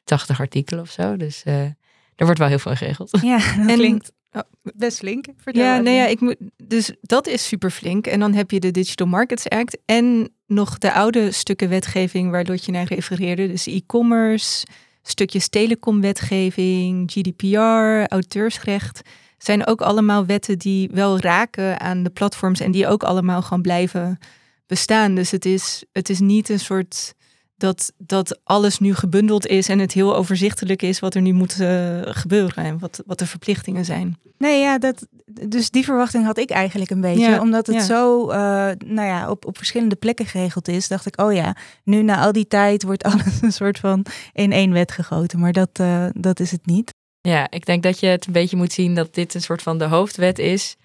80 0.04 0.40
artikelen 0.40 0.84
of 0.84 0.92
zo. 0.92 1.18
Dus 1.18 1.44
er 1.46 2.26
wordt 2.26 2.40
wel 2.40 2.48
heel 2.48 2.60
veel 2.60 2.76
geregeld. 2.76 3.20
Ja, 3.22 3.38
dat 3.38 3.70
En- 3.70 3.76
klinkt 3.78 4.12
Oh. 4.32 4.41
best 4.76 4.98
flink. 4.98 5.26
Vertel 5.38 5.63
Ja, 5.63 5.78
nee, 5.78 5.96
ja, 5.96 6.06
ik 6.06 6.20
moet, 6.20 6.36
dus 6.63 6.91
dat 7.02 7.28
is 7.28 7.48
super 7.48 7.72
flink. 7.72 8.08
En 8.08 8.20
dan 8.20 8.34
heb 8.34 8.52
je 8.52 8.60
de 8.60 8.72
Digital 8.72 9.08
Markets 9.08 9.50
Act 9.50 9.78
en 9.86 10.30
nog 10.48 10.78
de 10.78 10.94
oude 10.94 11.32
stukken 11.32 11.70
wetgeving 11.70 12.32
waar 12.32 12.46
Lotje 12.46 12.72
naar 12.72 12.86
refereerde. 12.88 13.48
Dus 13.48 13.68
e-commerce, 13.68 14.65
stukjes 15.02 15.48
telecomwetgeving, 15.50 17.12
GDPR, 17.12 18.13
auteursrecht. 18.13 19.02
Zijn 19.38 19.68
ook 19.68 19.82
allemaal 19.82 20.26
wetten 20.26 20.58
die 20.58 20.89
wel 20.94 21.20
raken 21.20 21.80
aan 21.80 22.04
de 22.04 22.10
platforms 22.10 22.60
en 22.60 22.72
die 22.72 22.88
ook 22.88 23.04
allemaal 23.04 23.41
gewoon 23.41 23.62
blijven 23.62 24.18
bestaan. 24.67 25.15
Dus 25.15 25.32
het 25.32 25.45
is, 25.45 25.84
het 25.91 26.10
is 26.10 26.19
niet 26.19 26.49
een 26.49 26.60
soort 26.60 27.15
dat, 27.58 27.93
dat 27.97 28.39
alles 28.43 28.80
nu 28.80 28.95
gebundeld 28.95 29.47
is 29.47 29.69
en 29.69 29.80
het 29.80 29.91
heel 29.91 30.15
overzichtelijk 30.15 30.82
is 30.82 30.99
wat 30.99 31.15
er 31.15 31.21
nu 31.21 31.34
moet 31.34 31.60
eh, 31.60 31.99
gebeuren 32.01 32.63
en 32.63 32.80
wat, 32.80 33.03
wat 33.06 33.19
de 33.19 33.25
verplichtingen 33.25 33.86
zijn. 33.86 34.17
Nee, 34.38 34.62
ja, 34.62 34.77
dat, 34.77 35.08
dus 35.25 35.69
die 35.69 35.84
verwachting 35.84 36.25
had 36.25 36.38
ik 36.38 36.49
eigenlijk 36.49 36.91
een 36.91 37.01
beetje. 37.01 37.30
Ja, 37.30 37.41
omdat 37.41 37.67
het 37.67 37.75
ja. 37.75 37.82
zo, 37.82 38.30
eh, 38.30 38.38
nou 38.86 39.08
ja, 39.08 39.30
op, 39.30 39.45
op 39.45 39.58
verschillende 39.58 39.95
plekken 39.95 40.25
geregeld 40.25 40.67
is, 40.67 40.88
dacht 40.88 41.06
ik, 41.06 41.21
oh 41.21 41.34
ja, 41.34 41.56
nu 41.84 42.03
na 42.03 42.19
al 42.19 42.32
die 42.32 42.47
tijd 42.47 42.84
wordt 42.84 43.03
alles 43.03 43.41
een 43.41 43.51
soort 43.51 43.80
van 43.80 44.06
in 44.34 44.51
één 44.51 44.71
wet 44.71 44.91
gegoten. 44.91 45.39
Maar 45.39 45.53
dat, 45.53 45.69
eh, 45.73 46.06
dat 46.13 46.39
is 46.39 46.51
het 46.51 46.65
niet. 46.65 46.93
Ja, 47.21 47.49
ik 47.49 47.65
denk 47.65 47.84
dat 47.84 47.99
je 47.99 48.08
het 48.08 48.25
een 48.25 48.34
beetje 48.34 48.58
moet 48.58 48.73
zien 48.73 48.95
dat 48.95 49.13
dit 49.13 49.34
een 49.34 49.41
soort 49.41 49.62
van 49.62 49.77
de 49.77 49.86
hoofdwet 49.86 50.39
is. 50.39 50.75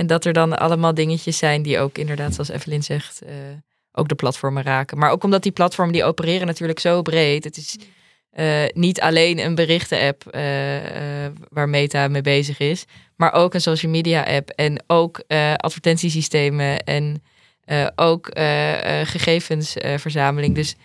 En 0.00 0.06
dat 0.06 0.24
er 0.24 0.32
dan 0.32 0.58
allemaal 0.58 0.94
dingetjes 0.94 1.38
zijn 1.38 1.62
die 1.62 1.78
ook 1.78 1.98
inderdaad, 1.98 2.34
zoals 2.34 2.48
Evelyn 2.48 2.82
zegt, 2.82 3.22
eh, 3.22 3.34
ook 3.92 4.08
de 4.08 4.14
platformen 4.14 4.62
raken. 4.62 4.98
Maar 4.98 5.10
ook 5.10 5.24
omdat 5.24 5.42
die 5.42 5.52
platformen 5.52 5.94
die 5.94 6.04
opereren 6.04 6.46
natuurlijk 6.46 6.78
zo 6.78 7.02
breed. 7.02 7.44
Het 7.44 7.56
is 7.56 7.78
eh, 8.30 8.64
niet 8.72 9.00
alleen 9.00 9.38
een 9.38 9.54
berichten-app 9.54 10.26
eh, 10.26 10.42
waar 11.48 11.68
Meta 11.68 12.08
mee 12.08 12.22
bezig 12.22 12.58
is, 12.58 12.84
maar 13.16 13.32
ook 13.32 13.54
een 13.54 13.60
social 13.60 13.92
media 13.92 14.22
app 14.36 14.48
en 14.50 14.82
ook 14.86 15.22
advertentiesystemen 15.56 16.84
en 16.84 17.22
ook 17.94 18.30
gegevensverzameling. 19.04 20.54
dus 20.54 20.76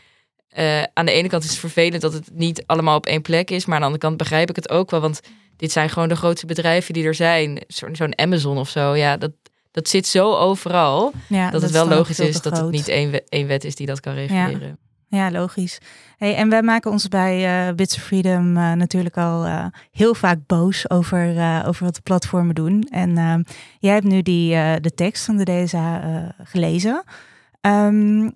aan 0.93 1.05
de 1.05 1.11
ene 1.11 1.27
kant 1.27 1.43
is 1.43 1.49
het 1.49 1.59
vervelend 1.59 2.01
dat 2.01 2.13
het 2.13 2.29
niet 2.33 2.63
allemaal 2.65 2.97
op 2.97 3.05
één 3.05 3.21
plek 3.21 3.51
is, 3.51 3.65
maar 3.65 3.75
aan 3.75 3.81
de 3.81 3.87
andere 3.87 4.05
kant 4.05 4.17
begrijp 4.17 4.49
ik 4.49 4.55
het 4.55 4.69
ook 4.69 4.91
wel, 4.91 5.01
want 5.01 5.21
dit 5.57 5.71
zijn 5.71 5.89
gewoon 5.89 6.07
de 6.09 6.15
grootste 6.15 6.45
bedrijven 6.45 6.93
die 6.93 7.03
er 7.05 7.13
zijn. 7.15 7.61
Zo- 7.67 7.93
Zo'n 7.93 8.19
Amazon 8.19 8.57
of 8.57 8.69
zo, 8.69 8.95
ja, 8.95 9.17
dat, 9.17 9.31
dat 9.71 9.87
zit 9.89 10.07
zo 10.07 10.33
overal 10.35 11.11
Ja, 11.27 11.49
dat, 11.49 11.61
het 11.61 11.71
wel 11.71 11.87
logisch 11.87 12.19
is 12.19 12.41
dat 12.41 12.57
het 12.57 12.69
niet 12.71 12.87
één 12.87 13.11
wet, 13.11 13.23
één 13.29 13.47
wet 13.47 13.63
is 13.63 13.75
die 13.75 13.87
dat 13.87 13.99
kan 13.99 14.13
reguleren. 14.13 14.77
Ja, 15.07 15.31
logisch. 15.31 15.77
Hey, 16.17 16.35
en 16.35 16.49
wij 16.49 16.61
maken 16.61 16.91
ons 16.91 17.07
bij 17.07 17.67
eh 17.67 17.75
Bits 17.75 17.95
of 17.95 18.01
Freedom 18.03 18.57
eh, 18.57 18.71
natuurlijk 18.73 19.17
al 19.17 19.45
eh, 19.45 19.65
heel 19.91 20.13
vaak 20.15 20.37
boos 20.47 20.89
over, 20.89 21.27
over 21.67 21.85
wat 21.85 21.95
de 21.95 22.01
platformen 22.01 22.55
doen. 22.55 22.81
En 22.89 23.17
eh, 23.17 23.35
jij 23.79 23.93
hebt 23.93 24.05
nu 24.05 24.21
die, 24.21 24.49
de 24.81 24.91
tekst 24.95 25.25
van 25.25 25.37
de 25.37 25.43
DSA 25.63 26.01
gelezen. 26.43 27.03
Ehm, 27.61 28.29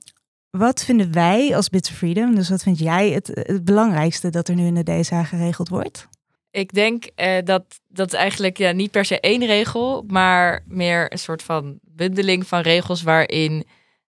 wat 0.49 0.83
vinden 0.83 1.13
wij 1.13 1.55
als 1.55 1.69
Bits 1.69 1.89
of 1.89 1.95
Freedom, 1.95 2.35
dus 2.35 2.49
wat 2.49 2.63
vind 2.63 2.79
jij 2.79 3.09
het, 3.09 3.27
het 3.33 3.63
belangrijkste 3.65 4.29
dat 4.29 4.47
er 4.47 4.55
nu 4.55 4.65
in 4.65 4.75
de 4.75 4.99
DSA 5.01 5.23
geregeld 5.23 5.69
wordt? 5.69 6.07
Ik 6.51 6.73
denk 6.73 7.05
eh, 7.15 7.37
dat 7.43 7.63
dat 7.87 8.13
eigenlijk 8.13 8.57
ja, 8.57 8.71
niet 8.71 8.91
per 8.91 9.05
se 9.05 9.19
één 9.19 9.45
regel, 9.45 10.03
maar 10.07 10.63
meer 10.67 11.11
een 11.11 11.19
soort 11.19 11.43
van 11.43 11.79
bundeling 11.81 12.47
van 12.47 12.61
regels 12.61 13.01
waarin 13.01 13.65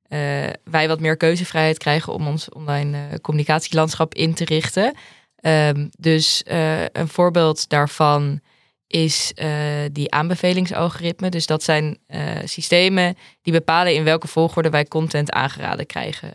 eh, 0.07 0.19
wij 0.63 0.87
wat 0.87 0.99
meer 0.99 1.17
keuzevrijheid 1.17 1.77
krijgen 1.77 2.13
om 2.13 2.27
ons 2.27 2.49
online 2.49 2.97
eh, 2.97 3.17
communicatielandschap 3.21 4.13
in 4.15 4.33
te 4.33 4.45
richten. 4.45 4.93
Ehm, 5.35 5.87
dus 5.99 6.43
een 6.91 7.07
voorbeeld 7.07 7.69
daarvan 7.69 8.39
is 8.87 9.33
die 9.91 10.11
aanbevelingsalgoritme. 10.11 11.29
Dus 11.29 11.45
dat 11.45 11.63
zijn 11.63 11.97
systemen 12.43 13.17
die 13.41 13.53
bepalen 13.53 13.93
in 13.93 14.03
welke 14.03 14.27
volgorde 14.27 14.69
wij 14.69 14.85
content 14.85 15.31
aangeraden 15.31 15.85
krijgen. 15.85 16.31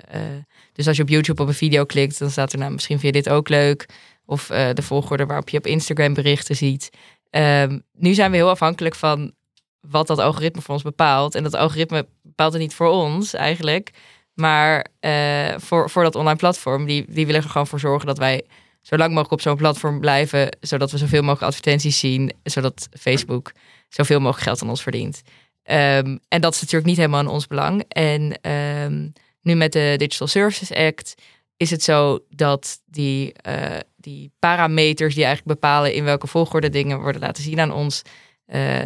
Dus 0.73 0.87
als 0.87 0.97
je 0.97 1.03
op 1.03 1.09
YouTube 1.09 1.43
op 1.43 1.49
een 1.49 1.55
video 1.55 1.85
klikt, 1.85 2.19
dan 2.19 2.31
staat 2.31 2.53
er 2.53 2.59
nou 2.59 2.73
misschien 2.73 2.99
vind 2.99 3.15
je 3.15 3.23
dit 3.23 3.33
ook 3.33 3.49
leuk. 3.49 3.87
Of 4.27 4.51
eh, 4.51 4.69
de 4.73 4.83
volgorde 4.83 5.27
waarop 5.27 5.49
je 5.49 5.59
op 5.59 5.67
Instagram 5.67 6.15
berichten 6.15 6.57
ziet. 6.57 6.91
Ehm, 7.31 7.79
nu 7.93 8.15
zijn 8.15 8.31
we 8.31 8.37
heel 8.37 8.49
afhankelijk 8.49 8.95
van 8.95 9.33
wat 9.81 10.07
dat 10.07 10.19
algoritme 10.19 10.63
voor 10.63 10.75
ons 10.75 10.83
bepaalt. 10.83 11.35
En 11.35 11.43
dat 11.43 11.55
algoritme 11.55 12.07
bepaalt 12.23 12.53
het 12.53 12.63
niet 12.63 12.75
voor 12.75 12.89
ons 12.89 13.35
eigenlijk. 13.35 13.91
Maar 14.35 14.87
eh, 15.01 15.55
voor, 15.57 15.91
voor 15.91 16.03
dat 16.03 16.15
online 16.15 16.37
platform. 16.37 16.87
Die, 16.87 17.05
die 17.09 17.27
willen 17.27 17.43
er 17.43 17.49
gewoon 17.49 17.67
voor 17.67 17.81
zorgen 17.81 18.07
dat 18.07 18.19
wij 18.19 18.47
zo 18.81 18.97
lang 18.97 19.09
mogelijk 19.09 19.33
op 19.33 19.41
zo'n 19.41 19.57
platform 19.57 20.01
blijven. 20.01 20.57
Zodat 20.61 20.91
we 20.91 20.99
zoveel 20.99 21.21
mogelijk 21.21 21.43
advertenties 21.43 21.99
zien. 21.99 22.33
Zodat 22.43 22.89
Facebook 22.99 23.53
zoveel 23.89 24.19
mogelijk 24.21 24.45
geld 24.45 24.63
aan 24.63 24.69
ons 24.69 24.83
verdient. 24.83 25.23
Ehm, 25.63 26.17
en 26.29 26.41
dat 26.41 26.55
is 26.55 26.61
natuurlijk 26.61 26.87
niet 26.87 26.97
helemaal 26.97 27.21
in 27.21 27.29
ons 27.29 27.47
belang. 27.47 27.85
En 27.89 28.41
ehm, 28.41 29.09
nu 29.43 29.55
met 29.55 29.73
de 29.73 29.95
Digital 29.97 30.27
Services 30.27 30.73
Act 30.73 31.15
is 31.57 31.71
het 31.71 31.83
zo 31.83 32.19
dat 32.31 32.81
die, 32.85 33.33
eh, 33.33 33.79
die 34.07 34.33
parameters 34.39 35.15
die 35.15 35.25
eigenlijk 35.25 35.61
bepalen 35.61 35.93
in 35.93 36.05
welke 36.05 36.27
volgorde 36.27 36.69
dingen 36.71 37.01
worden 37.01 37.21
laten 37.21 37.43
zien 37.43 37.61
aan 37.61 37.73
ons, 37.73 38.03
eh, 38.47 38.83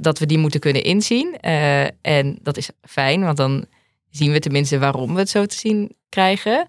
dat- 0.00 0.18
we 0.18 0.26
die 0.26 0.38
moeten 0.38 0.60
kunnen 0.60 0.84
inzien. 0.84 1.36
Eh, 1.40 1.84
en 2.00 2.38
dat 2.42 2.56
is 2.56 2.70
fijn, 2.82 3.24
want 3.24 3.36
dan 3.36 3.66
zien 4.10 4.32
we 4.32 4.38
tenminste 4.38 4.78
waarom 4.78 5.14
we 5.14 5.18
het 5.18 5.28
zo 5.28 5.46
te 5.46 5.56
zien 5.56 5.96
krijgen. 6.08 6.68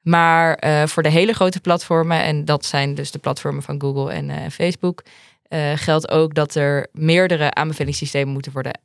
Maar 0.00 0.54
eh, 0.54 0.86
voor 0.86 1.02
de 1.02 1.10
hele 1.10 1.32
grote 1.32 1.60
platformen, 1.60 2.22
en 2.22 2.44
dat 2.44 2.64
zijn 2.64 2.94
dus 2.94 3.10
de 3.10 3.18
platformen 3.18 3.62
van 3.62 3.80
Google 3.80 4.12
en 4.12 4.50
Facebook, 4.50 5.02
geldt 5.74 6.10
ook 6.10 6.34
dat 6.34 6.54
er 6.54 6.88
meerdere 6.92 7.54
aanbevelingssystemen 7.54 8.32
moeten 8.32 8.52
worden 8.52 8.80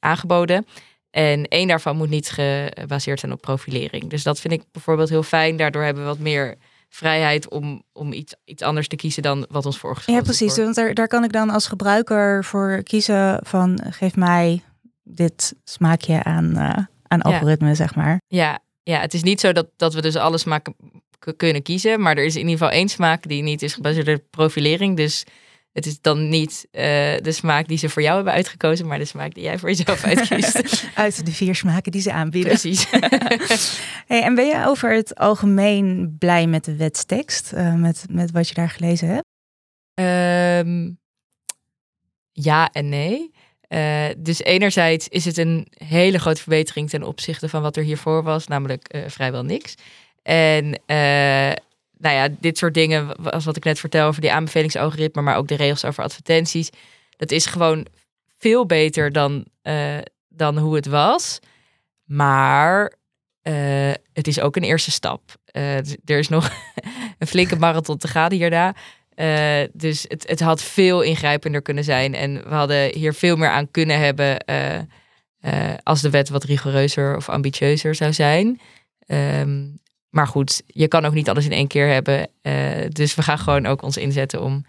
aangeboden. 0.00 0.66
En 1.10 1.48
één 1.48 1.68
daarvan 1.68 1.96
moet 1.96 2.08
niet 2.08 2.30
gebaseerd 2.30 3.20
zijn 3.20 3.32
op 3.32 3.40
profilering. 3.40 4.10
Dus 4.10 4.22
dat 4.22 4.40
vind 4.40 4.52
ik 4.52 4.62
bijvoorbeeld 4.72 5.08
heel 5.08 5.22
fijn. 5.22 5.56
Daardoor 5.56 5.82
hebben 5.82 6.02
we 6.02 6.08
wat 6.08 6.18
meer 6.18 6.56
vrijheid 6.94 7.48
om, 7.48 7.82
om 7.92 8.12
iets, 8.12 8.34
iets 8.44 8.62
anders 8.62 8.88
te 8.88 8.96
kiezen 8.96 9.22
dan 9.22 9.46
wat 9.50 9.66
ons 9.66 9.78
voorgeschoteld 9.78 10.26
Ja, 10.26 10.32
precies. 10.32 10.46
wordt. 10.56 10.62
Want 10.62 10.74
daar, 10.74 10.94
daar 10.94 11.08
kan 11.08 11.24
ik 11.24 11.32
dan 11.32 11.50
als 11.50 11.66
gebruiker 11.66 12.44
voor 12.44 12.82
kiezen 12.82 13.38
van 13.42 13.80
geef 13.90 14.16
mij 14.16 14.62
dit 15.02 15.54
smaakje 15.64 16.22
aan, 16.22 16.56
eh, 16.56 16.68
aan 17.08 17.18
Ja. 17.18 17.18
algoritme, 17.18 17.74
zeg 17.74 17.94
maar. 17.94 18.20
Ja, 18.26 18.58
ja, 18.82 19.00
het 19.00 19.14
is 19.14 19.22
niet 19.22 19.40
zo 19.40 19.52
dat, 19.52 19.66
dat 19.76 19.94
we 19.94 20.00
dus 20.02 20.16
alle 20.16 20.38
smaken 20.38 20.74
kunnen 21.36 21.62
kiezen. 21.62 22.00
Maar 22.00 22.16
er 22.16 22.24
is 22.24 22.34
in 22.34 22.40
ieder 22.40 22.52
geval 22.58 22.70
één 22.70 22.88
smaak 22.88 23.28
die 23.28 23.42
niet 23.42 23.62
is 23.62 23.74
gebaseerd 23.74 24.08
op 24.08 24.22
profilering. 24.30 24.96
Dus 24.96 25.24
het 25.74 25.86
is 25.86 26.00
dan 26.00 26.28
niet 26.28 26.66
eh, 26.70 26.82
de 27.22 27.32
smaak 27.32 27.68
die 27.68 27.78
ze 27.78 27.88
voor 27.88 28.02
jou 28.02 28.14
hebben 28.14 28.32
uitgekozen, 28.32 28.86
maar 28.86 28.98
de 28.98 29.04
smaak 29.04 29.34
die 29.34 29.42
jij 29.42 29.58
voor 29.58 29.68
jezelf 29.68 30.04
uitkiest. 30.14 30.86
Uit 30.94 31.26
de 31.26 31.32
vier 31.32 31.54
smaken 31.54 31.92
die 31.92 32.00
ze 32.00 32.12
aanbieden. 32.12 32.50
Precies. 32.50 32.86
Hey, 34.06 34.22
en 34.22 34.34
ben 34.34 34.46
je 34.46 34.64
over 34.66 34.94
het 34.94 35.14
algemeen 35.14 36.16
blij 36.18 36.46
met 36.46 36.64
de 36.64 36.76
wetstekst? 36.76 37.52
eh, 37.52 37.74
met, 37.74 38.04
met 38.10 38.30
wat 38.30 38.48
je 38.48 38.54
daar 38.54 38.70
gelezen 38.70 39.08
hebt? 39.08 39.26
Ehm, 39.94 40.90
ja 42.32 42.70
en 42.72 42.88
nee. 42.88 43.30
Eh, 43.60 44.06
dus 44.18 44.42
enerzijds 44.42 45.08
is 45.08 45.24
het 45.24 45.36
een 45.36 45.66
hele 45.84 46.18
grote 46.18 46.40
verbetering 46.40 46.90
ten 46.90 47.02
opzichte 47.02 47.48
van 47.48 47.62
wat 47.62 47.76
er 47.76 47.84
hiervoor 47.84 48.22
was, 48.22 48.46
namelijk 48.46 49.04
vrijwel 49.06 49.44
niks. 49.44 49.74
En 50.22 50.80
nou 52.04 52.16
ja, 52.16 52.36
dit 52.40 52.58
soort 52.58 52.74
dingen, 52.74 53.16
als 53.16 53.44
wat 53.44 53.56
ik 53.56 53.64
net 53.64 53.78
vertel 53.78 54.06
over 54.06 54.20
die 54.20 54.32
aanbevelingsalgoritme, 54.32 55.22
maar 55.22 55.36
ook 55.36 55.48
de 55.48 55.54
regels 55.54 55.84
over 55.84 56.04
advertenties, 56.04 56.70
dat 57.16 57.30
is 57.30 57.46
gewoon 57.46 57.86
veel 58.38 58.66
beter 58.66 59.12
dan, 59.12 59.46
eh, 59.62 59.98
dan 60.28 60.58
hoe 60.58 60.74
het 60.74 60.86
was. 60.86 61.38
Maar 62.04 62.92
eh, 63.42 63.92
het 64.12 64.26
is 64.26 64.40
ook 64.40 64.56
een 64.56 64.62
eerste 64.62 64.90
stap. 64.90 65.20
Eh, 65.44 65.76
er 65.76 66.18
is 66.18 66.28
nog 66.28 66.50
een 67.18 67.26
flinke 67.26 67.56
marathon 67.56 67.98
te 67.98 68.08
gaan 68.08 68.32
hierna. 68.32 68.74
Dus 69.72 70.04
het, 70.08 70.28
het 70.28 70.40
had 70.40 70.62
veel 70.62 71.00
ingrijpender 71.02 71.62
kunnen 71.62 71.84
zijn. 71.84 72.14
En 72.14 72.34
we 72.48 72.54
hadden 72.54 72.94
hier 72.94 73.14
veel 73.14 73.36
meer 73.36 73.48
aan 73.48 73.70
kunnen 73.70 73.98
hebben 73.98 74.44
als 75.82 76.00
de 76.00 76.10
wet 76.10 76.28
wat 76.28 76.44
rigoureuzer 76.44 77.16
of 77.16 77.28
ambitieuzer 77.28 77.94
zou 77.94 78.12
zijn. 78.12 78.60
Ehm, 79.06 79.66
maar 80.14 80.26
goed, 80.26 80.62
je 80.66 80.88
kan 80.88 81.04
ook 81.04 81.14
niet 81.14 81.28
alles 81.28 81.44
in 81.44 81.52
één 81.52 81.66
keer 81.66 81.88
hebben. 81.88 82.28
Eh, 82.42 82.54
dus 82.88 83.14
we 83.14 83.22
gaan 83.22 83.38
gewoon 83.38 83.66
ook 83.66 83.82
ons 83.82 83.96
inzetten 83.96 84.42
om 84.42 84.64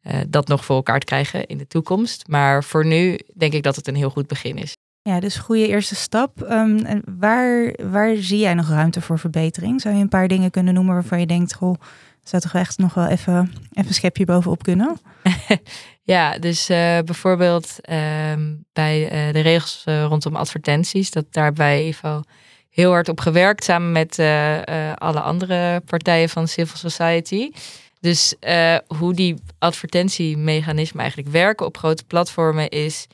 eh, 0.00 0.20
dat 0.28 0.48
nog 0.48 0.64
voor 0.64 0.76
elkaar 0.76 0.98
te 0.98 1.06
krijgen 1.06 1.46
in 1.46 1.58
de 1.58 1.66
toekomst. 1.66 2.28
Maar 2.28 2.64
voor 2.64 2.86
nu 2.86 3.18
denk 3.34 3.52
ik 3.52 3.62
dat 3.62 3.76
het 3.76 3.88
een 3.88 3.94
heel 3.94 4.10
goed 4.10 4.26
begin 4.26 4.56
is. 4.56 4.76
Ja, 5.02 5.20
dus 5.20 5.36
goede 5.36 5.68
eerste 5.68 5.94
stap. 5.94 6.42
Ehm, 6.42 6.78
en 6.78 7.02
waar, 7.18 7.74
waar 7.82 8.16
zie 8.16 8.38
jij 8.38 8.54
nog 8.54 8.68
ruimte 8.68 9.00
voor 9.00 9.18
verbetering? 9.18 9.80
Zou 9.80 9.94
je 9.94 10.00
een 10.00 10.08
paar 10.08 10.28
dingen 10.28 10.50
kunnen 10.50 10.74
noemen 10.74 10.94
waarvan 10.94 11.20
je 11.20 11.26
denkt, 11.26 11.54
goh, 11.54 11.74
zou 12.22 12.42
toch 12.42 12.54
echt 12.54 12.78
nog 12.78 12.94
wel 12.94 13.06
even, 13.06 13.52
even 13.72 13.88
een 13.88 13.94
schepje 13.94 14.24
bovenop 14.24 14.62
kunnen? 14.62 14.96
Ja, 16.02 16.38
dus 16.38 16.68
eh, 16.68 16.98
bijvoorbeeld 17.04 17.78
ehm, 17.80 18.54
bij 18.72 19.08
de 19.32 19.40
regels 19.40 19.82
rondom 19.84 20.36
advertenties, 20.36 21.10
dat 21.10 21.24
daar 21.30 21.44
hebben 21.44 21.94
heel 22.76 22.90
hard 22.90 23.08
op 23.08 23.20
gewerkt 23.20 23.64
samen 23.64 23.92
met 23.92 24.18
eh, 24.18 24.90
eh, 24.90 24.96
alle 24.96 25.20
andere 25.20 25.80
partijen 25.80 26.28
van 26.28 26.48
civil 26.48 26.76
society. 26.90 27.50
Dus 28.00 28.34
eh, 28.40 28.76
hoe 28.98 29.14
die 29.14 29.34
advertentiemechanismen 29.58 31.00
eigenlijk 31.00 31.32
werken 31.32 31.66
op 31.66 31.76
grote 31.76 32.04
platformen 32.04 32.68
is. 32.68 33.06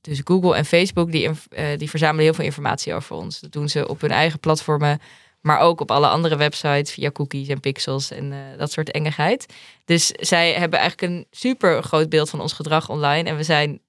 dus 0.00 0.20
Google 0.24 0.56
en 0.56 0.64
Facebook 0.64 1.12
die, 1.12 1.30
die 1.76 1.90
verzamelen 1.90 2.24
heel 2.24 2.34
veel 2.34 2.44
informatie 2.44 2.94
over 2.94 3.16
ons. 3.16 3.40
Dat 3.40 3.52
doen 3.52 3.68
ze 3.68 3.88
op 3.88 4.00
hun 4.00 4.10
eigen 4.10 4.40
platformen, 4.40 5.00
maar 5.40 5.58
ook 5.58 5.80
op 5.80 5.90
alle 5.90 6.08
andere 6.08 6.36
websites 6.36 6.92
via 6.92 7.10
cookies 7.10 7.48
en 7.48 7.60
pixels 7.60 8.10
en 8.10 8.34
dat 8.58 8.72
soort 8.72 8.90
engigheid. 8.90 9.46
Dus 9.84 10.06
zij 10.06 10.52
hebben 10.52 10.78
eigenlijk 10.78 11.12
een 11.12 11.26
super 11.30 11.82
groot 11.82 12.08
beeld 12.08 12.30
van 12.30 12.40
ons 12.40 12.52
gedrag 12.52 12.88
online. 12.88 13.28
En 13.28 13.36
we 13.36 13.42
zijn 13.42 13.80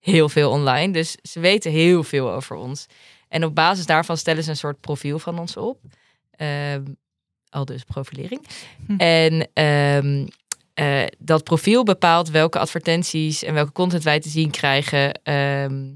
heel 0.00 0.28
veel 0.28 0.50
online. 0.50 0.92
Dus 0.92 1.16
ze 1.22 1.40
weten 1.40 1.70
heel 1.70 2.02
veel 2.02 2.32
over 2.32 2.56
ons. 2.56 2.86
En 3.34 3.44
op 3.44 3.54
basis 3.54 3.86
daarvan 3.86 4.16
stellen 4.16 4.42
ze 4.42 4.50
een 4.50 4.56
soort 4.56 4.80
profiel 4.80 5.18
van 5.18 5.38
ons 5.38 5.56
op. 5.56 5.80
Ehm, 6.30 6.82
al 7.50 7.64
dus 7.64 7.84
profilering. 7.84 8.46
Hm. 8.86 8.96
En 8.96 9.48
ehm, 9.52 10.26
eh, 10.74 11.06
dat 11.18 11.44
profiel 11.44 11.82
bepaalt 11.82 12.30
welke 12.30 12.58
advertenties 12.58 13.42
en 13.42 13.54
welke 13.54 13.72
content 13.72 14.02
wij 14.02 14.20
te 14.20 14.28
zien 14.28 14.50
krijgen. 14.50 15.12
Ehm, 15.22 15.92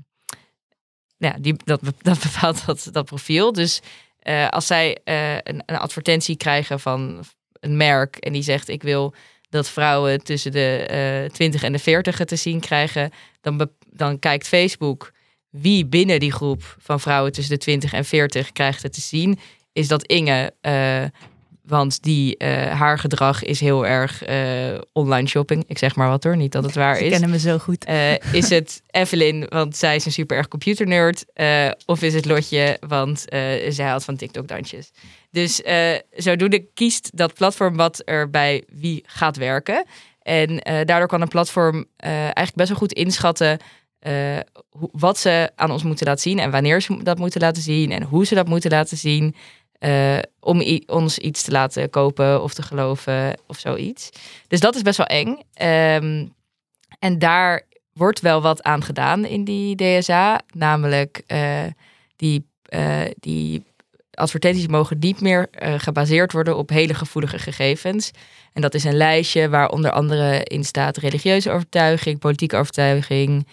ja, 1.16 1.36
die, 1.40 1.54
dat, 1.64 1.80
dat 2.02 2.20
bepaalt 2.32 2.66
dat, 2.66 2.88
dat 2.92 3.04
profiel. 3.04 3.52
Dus 3.52 3.80
eh, 4.18 4.48
als 4.48 4.66
zij 4.66 4.98
eh, 5.04 5.34
een, 5.34 5.62
een 5.66 5.78
advertentie 5.78 6.36
krijgen 6.36 6.80
van 6.80 7.24
een 7.60 7.76
merk 7.76 8.16
en 8.16 8.32
die 8.32 8.42
zegt 8.42 8.68
ik 8.68 8.82
wil 8.82 9.14
dat 9.50 9.68
vrouwen 9.68 10.22
tussen 10.22 10.52
de 10.52 10.86
eh 10.86 11.32
20 11.32 11.62
en 11.62 11.72
de 11.72 11.78
40 11.78 12.18
het 12.18 12.28
te 12.28 12.36
zien 12.36 12.60
krijgen, 12.60 13.10
dan, 13.40 13.70
dan 13.90 14.18
kijkt 14.18 14.48
Facebook 14.48 15.12
wie 15.60 15.86
binnen 15.86 16.20
die 16.20 16.32
groep 16.32 16.76
van 16.78 17.00
vrouwen 17.00 17.32
tussen 17.32 17.54
de 17.54 17.60
20 17.60 17.92
en 17.92 18.04
40 18.04 18.52
krijgt 18.52 18.82
het 18.82 18.92
te 18.92 19.00
zien. 19.00 19.38
Is 19.72 19.88
dat 19.88 20.02
Inge, 20.04 20.52
eh, 20.60 21.04
want 21.62 22.02
die, 22.02 22.36
eh, 22.36 22.78
haar 22.78 22.98
gedrag 22.98 23.42
is 23.42 23.60
heel 23.60 23.86
erg 23.86 24.24
eh, 24.24 24.78
online 24.92 25.28
shopping. 25.28 25.64
Ik 25.66 25.78
zeg 25.78 25.96
maar 25.96 26.08
wat 26.08 26.24
hoor, 26.24 26.36
niet 26.36 26.52
dat 26.52 26.64
het 26.64 26.74
waar 26.74 26.96
Ze 26.96 27.04
is. 27.04 27.10
kennen 27.10 27.30
me 27.30 27.38
zo 27.38 27.58
goed. 27.58 27.86
Is 28.32 28.48
het 28.48 28.82
Evelyn, 28.90 29.46
want 29.48 29.76
zij 29.76 29.96
is 29.96 30.04
een 30.04 30.12
super 30.12 30.36
erg 30.36 30.48
computernerd? 30.48 31.24
Of 31.86 32.02
is 32.02 32.14
het 32.14 32.24
Lotje, 32.24 32.76
want 32.86 33.24
zij 33.68 33.86
houdt 33.86 34.04
van 34.04 34.16
TikTok-dansjes? 34.16 34.90
Dus 35.30 35.62
eh, 35.62 35.94
zodoende 36.16 36.66
kiest 36.74 37.10
dat 37.16 37.34
platform 37.34 37.76
wat 37.76 38.02
er 38.04 38.30
bij 38.30 38.64
wie 38.68 39.04
gaat 39.06 39.36
werken. 39.36 39.84
En 40.22 40.56
daardoor 40.84 41.06
kan 41.06 41.20
een 41.20 41.28
platform 41.28 41.84
eigenlijk 41.96 42.54
best 42.54 42.68
wel 42.68 42.78
goed 42.78 42.92
inschatten 42.92 43.58
hoe- 44.70 44.88
wat 44.92 45.18
ze 45.18 45.50
aan 45.56 45.70
ons 45.70 45.82
moeten 45.82 46.06
laten 46.06 46.22
zien 46.22 46.38
en 46.38 46.50
wanneer 46.50 46.82
ze 46.82 47.02
dat 47.02 47.18
moeten 47.18 47.40
laten 47.40 47.62
zien 47.62 47.90
en 47.92 48.02
hoe 48.02 48.26
ze 48.26 48.34
dat 48.34 48.48
moeten 48.48 48.70
laten 48.70 48.96
zien. 48.96 49.34
eh, 49.78 50.18
om 50.40 50.62
ons 50.86 51.18
iets 51.18 51.42
te 51.42 51.50
laten 51.50 51.90
kopen 51.90 52.42
of 52.42 52.54
te 52.54 52.62
geloven 52.62 53.38
of 53.46 53.58
zoiets. 53.58 54.10
Dus 54.48 54.60
dat 54.60 54.74
is 54.74 54.82
best 54.82 54.96
wel 54.96 55.06
eng. 55.06 55.38
Ehm, 55.54 56.26
en 56.98 57.18
daar 57.18 57.66
wordt 57.92 58.20
wel 58.20 58.42
wat 58.42 58.62
aan 58.62 58.82
gedaan 58.82 59.24
in 59.24 59.44
die 59.44 59.76
DSA. 59.76 60.40
Namelijk 60.54 61.22
eh, 61.26 61.64
die, 62.16 62.46
die 63.20 63.64
advertenties 64.10 64.66
mogen 64.66 64.98
niet 64.98 65.20
meer 65.20 65.48
gebaseerd 65.76 66.32
worden 66.32 66.56
op 66.56 66.68
hele 66.68 66.94
gevoelige 66.94 67.38
gegevens. 67.38 68.10
En 68.52 68.62
dat 68.62 68.74
is 68.74 68.84
een 68.84 68.96
lijstje 68.96 69.48
waar 69.48 69.68
onder 69.68 69.90
andere 69.90 70.44
in 70.44 70.64
staat 70.64 70.96
religieuze 70.96 71.50
overtuiging, 71.50 72.18
politieke 72.18 72.56
overtuiging, 72.56 73.46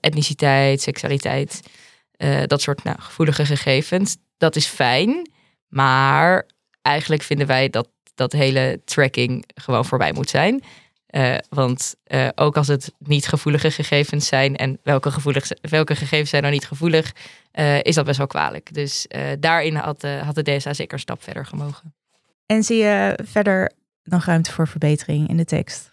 etniciteit, 0.00 0.80
seksualiteit. 0.80 1.60
eh, 2.16 2.42
dat 2.46 2.60
soort 2.60 2.84
nou, 2.84 3.00
gevoelige 3.00 3.46
gegevens. 3.46 4.16
Dat 4.38 4.56
is 4.56 4.66
fijn, 4.66 5.30
maar 5.68 6.46
eigenlijk 6.82 7.22
vinden 7.22 7.46
wij 7.46 7.68
dat 7.68 7.88
dat 8.14 8.32
hele 8.32 8.80
tracking 8.84 9.44
gewoon 9.54 9.84
voorbij 9.84 10.12
moet 10.12 10.30
zijn. 10.30 10.62
Eh, 11.06 11.36
want 11.48 11.94
eh, 12.04 12.28
ook 12.34 12.56
als 12.56 12.66
het 12.68 12.92
niet 12.98 13.26
gevoelige 13.28 13.70
gegevens 13.70 14.26
zijn 14.26 14.56
en 14.56 14.78
welke, 14.82 15.10
gevoelig, 15.10 15.48
welke 15.60 15.96
gegevens 15.96 16.30
zijn 16.30 16.42
nou 16.42 16.54
niet 16.54 16.66
gevoelig, 16.66 17.12
eh, 17.52 17.82
is 17.82 17.94
dat 17.94 18.04
best 18.04 18.18
wel 18.18 18.26
kwalijk. 18.26 18.74
Dus 18.74 19.06
eh, 19.06 19.22
daarin 19.40 19.74
had, 19.74 20.04
eh, 20.04 20.22
had 20.22 20.34
de 20.34 20.42
DSA 20.42 20.74
zeker 20.74 20.94
een 20.94 20.98
stap 21.00 21.22
verder 21.22 21.46
gemogen. 21.46 21.94
En 22.46 22.62
zie 22.62 22.76
je 22.76 23.18
verder 23.24 23.72
nog 24.02 24.24
ruimte 24.24 24.52
voor 24.52 24.68
verbetering 24.68 25.28
in 25.28 25.36
de 25.36 25.44
tekst? 25.44 25.89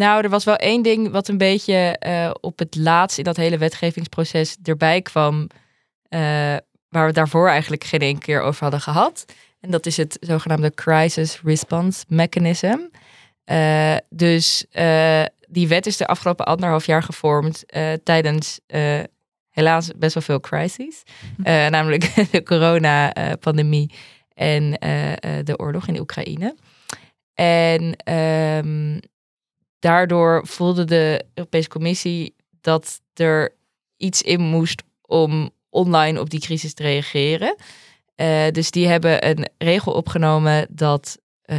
Nou, 0.00 0.22
er 0.22 0.28
was 0.28 0.44
wel 0.44 0.56
één 0.56 0.82
ding 0.82 1.10
wat 1.10 1.28
een 1.28 1.38
beetje 1.38 1.74
eh, 1.98 2.30
op 2.40 2.58
het 2.58 2.76
laatst 2.76 3.18
in 3.18 3.24
dat 3.24 3.36
hele 3.36 3.58
wetgevingsproces 3.58 4.56
erbij 4.62 5.02
kwam, 5.02 5.46
eh, 6.08 6.20
waar 6.88 7.06
we 7.06 7.12
daarvoor 7.12 7.48
eigenlijk 7.48 7.84
geen 7.84 8.00
één 8.00 8.18
keer 8.18 8.40
over 8.40 8.62
hadden 8.62 8.80
gehad. 8.80 9.24
En 9.60 9.70
dat 9.70 9.86
is 9.86 9.96
het 9.96 10.16
zogenaamde 10.20 10.74
Crisis 10.74 11.40
Response 11.44 12.04
Mechanism. 12.08 12.78
Eh, 13.44 13.96
dus 14.08 14.66
die 15.48 15.68
wet 15.68 15.86
is 15.86 15.96
de 15.96 16.06
afgelopen 16.06 16.46
anderhalf 16.46 16.86
jaar 16.86 17.02
gevormd 17.02 17.64
tijdens 18.04 18.60
helaas 19.50 19.90
best 19.96 20.14
wel 20.14 20.22
veel 20.22 20.40
crises. 20.40 21.02
Eh, 21.42 21.66
namelijk 21.66 22.14
de 22.32 22.42
coronapandemie 22.42 23.92
en 24.34 24.70
de 25.44 25.54
oorlog 25.56 25.86
in 25.86 26.00
Oekraïne. 26.00 26.54
En 27.34 27.96
ehm, 27.96 28.98
daardoor 29.80 30.46
voelde 30.46 30.84
de 30.84 31.24
Europese 31.34 31.68
Commissie 31.68 32.34
dat 32.60 33.00
er 33.14 33.54
iets 33.96 34.22
in 34.22 34.40
moest 34.40 34.82
om 35.02 35.50
online 35.70 36.20
op 36.20 36.30
die 36.30 36.40
crisis 36.40 36.74
te 36.74 36.82
reageren. 36.82 37.56
Eh, 38.14 38.50
dus 38.50 38.70
die 38.70 38.86
hebben 38.86 39.28
een 39.28 39.48
regel 39.58 39.92
opgenomen 39.92 40.66
dat 40.70 41.18
eh, 41.42 41.58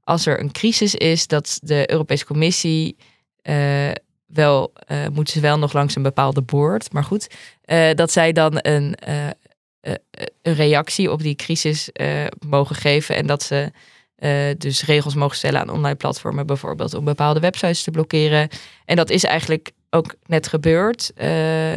als 0.00 0.26
er 0.26 0.40
een 0.40 0.52
crisis 0.52 0.94
is, 0.94 1.26
dat 1.26 1.58
de 1.62 1.90
Europese 1.90 2.24
Commissie 2.24 2.96
eh, 3.42 3.90
wel, 4.26 4.72
moeten 5.12 5.34
ze 5.34 5.40
wel 5.40 5.58
nog 5.58 5.72
langs 5.72 5.96
een 5.96 6.02
bepaalde 6.02 6.42
boord, 6.42 6.92
maar 6.92 7.04
goed, 7.04 7.34
dat 7.94 8.12
zij 8.12 8.32
dan 8.32 8.58
een, 8.60 8.94
een 10.42 10.54
reactie 10.54 11.12
op 11.12 11.22
die 11.22 11.34
crisis 11.34 11.90
mogen 12.46 12.76
geven 12.76 13.16
en 13.16 13.26
dat 13.26 13.42
ze 13.42 13.70
eh, 14.16 14.50
dus 14.58 14.84
regels 14.84 15.14
mogen 15.14 15.36
stellen 15.36 15.60
aan 15.60 15.70
online 15.70 15.94
platformen, 15.94 16.46
bijvoorbeeld 16.46 16.94
om 16.94 17.04
bepaalde 17.04 17.40
websites 17.40 17.82
te 17.82 17.90
blokkeren. 17.90 18.48
En 18.84 18.96
dat 18.96 19.10
is 19.10 19.24
eigenlijk 19.24 19.70
ook 19.90 20.14
net 20.26 20.48
gebeurd, 20.48 21.12
eh, 21.14 21.74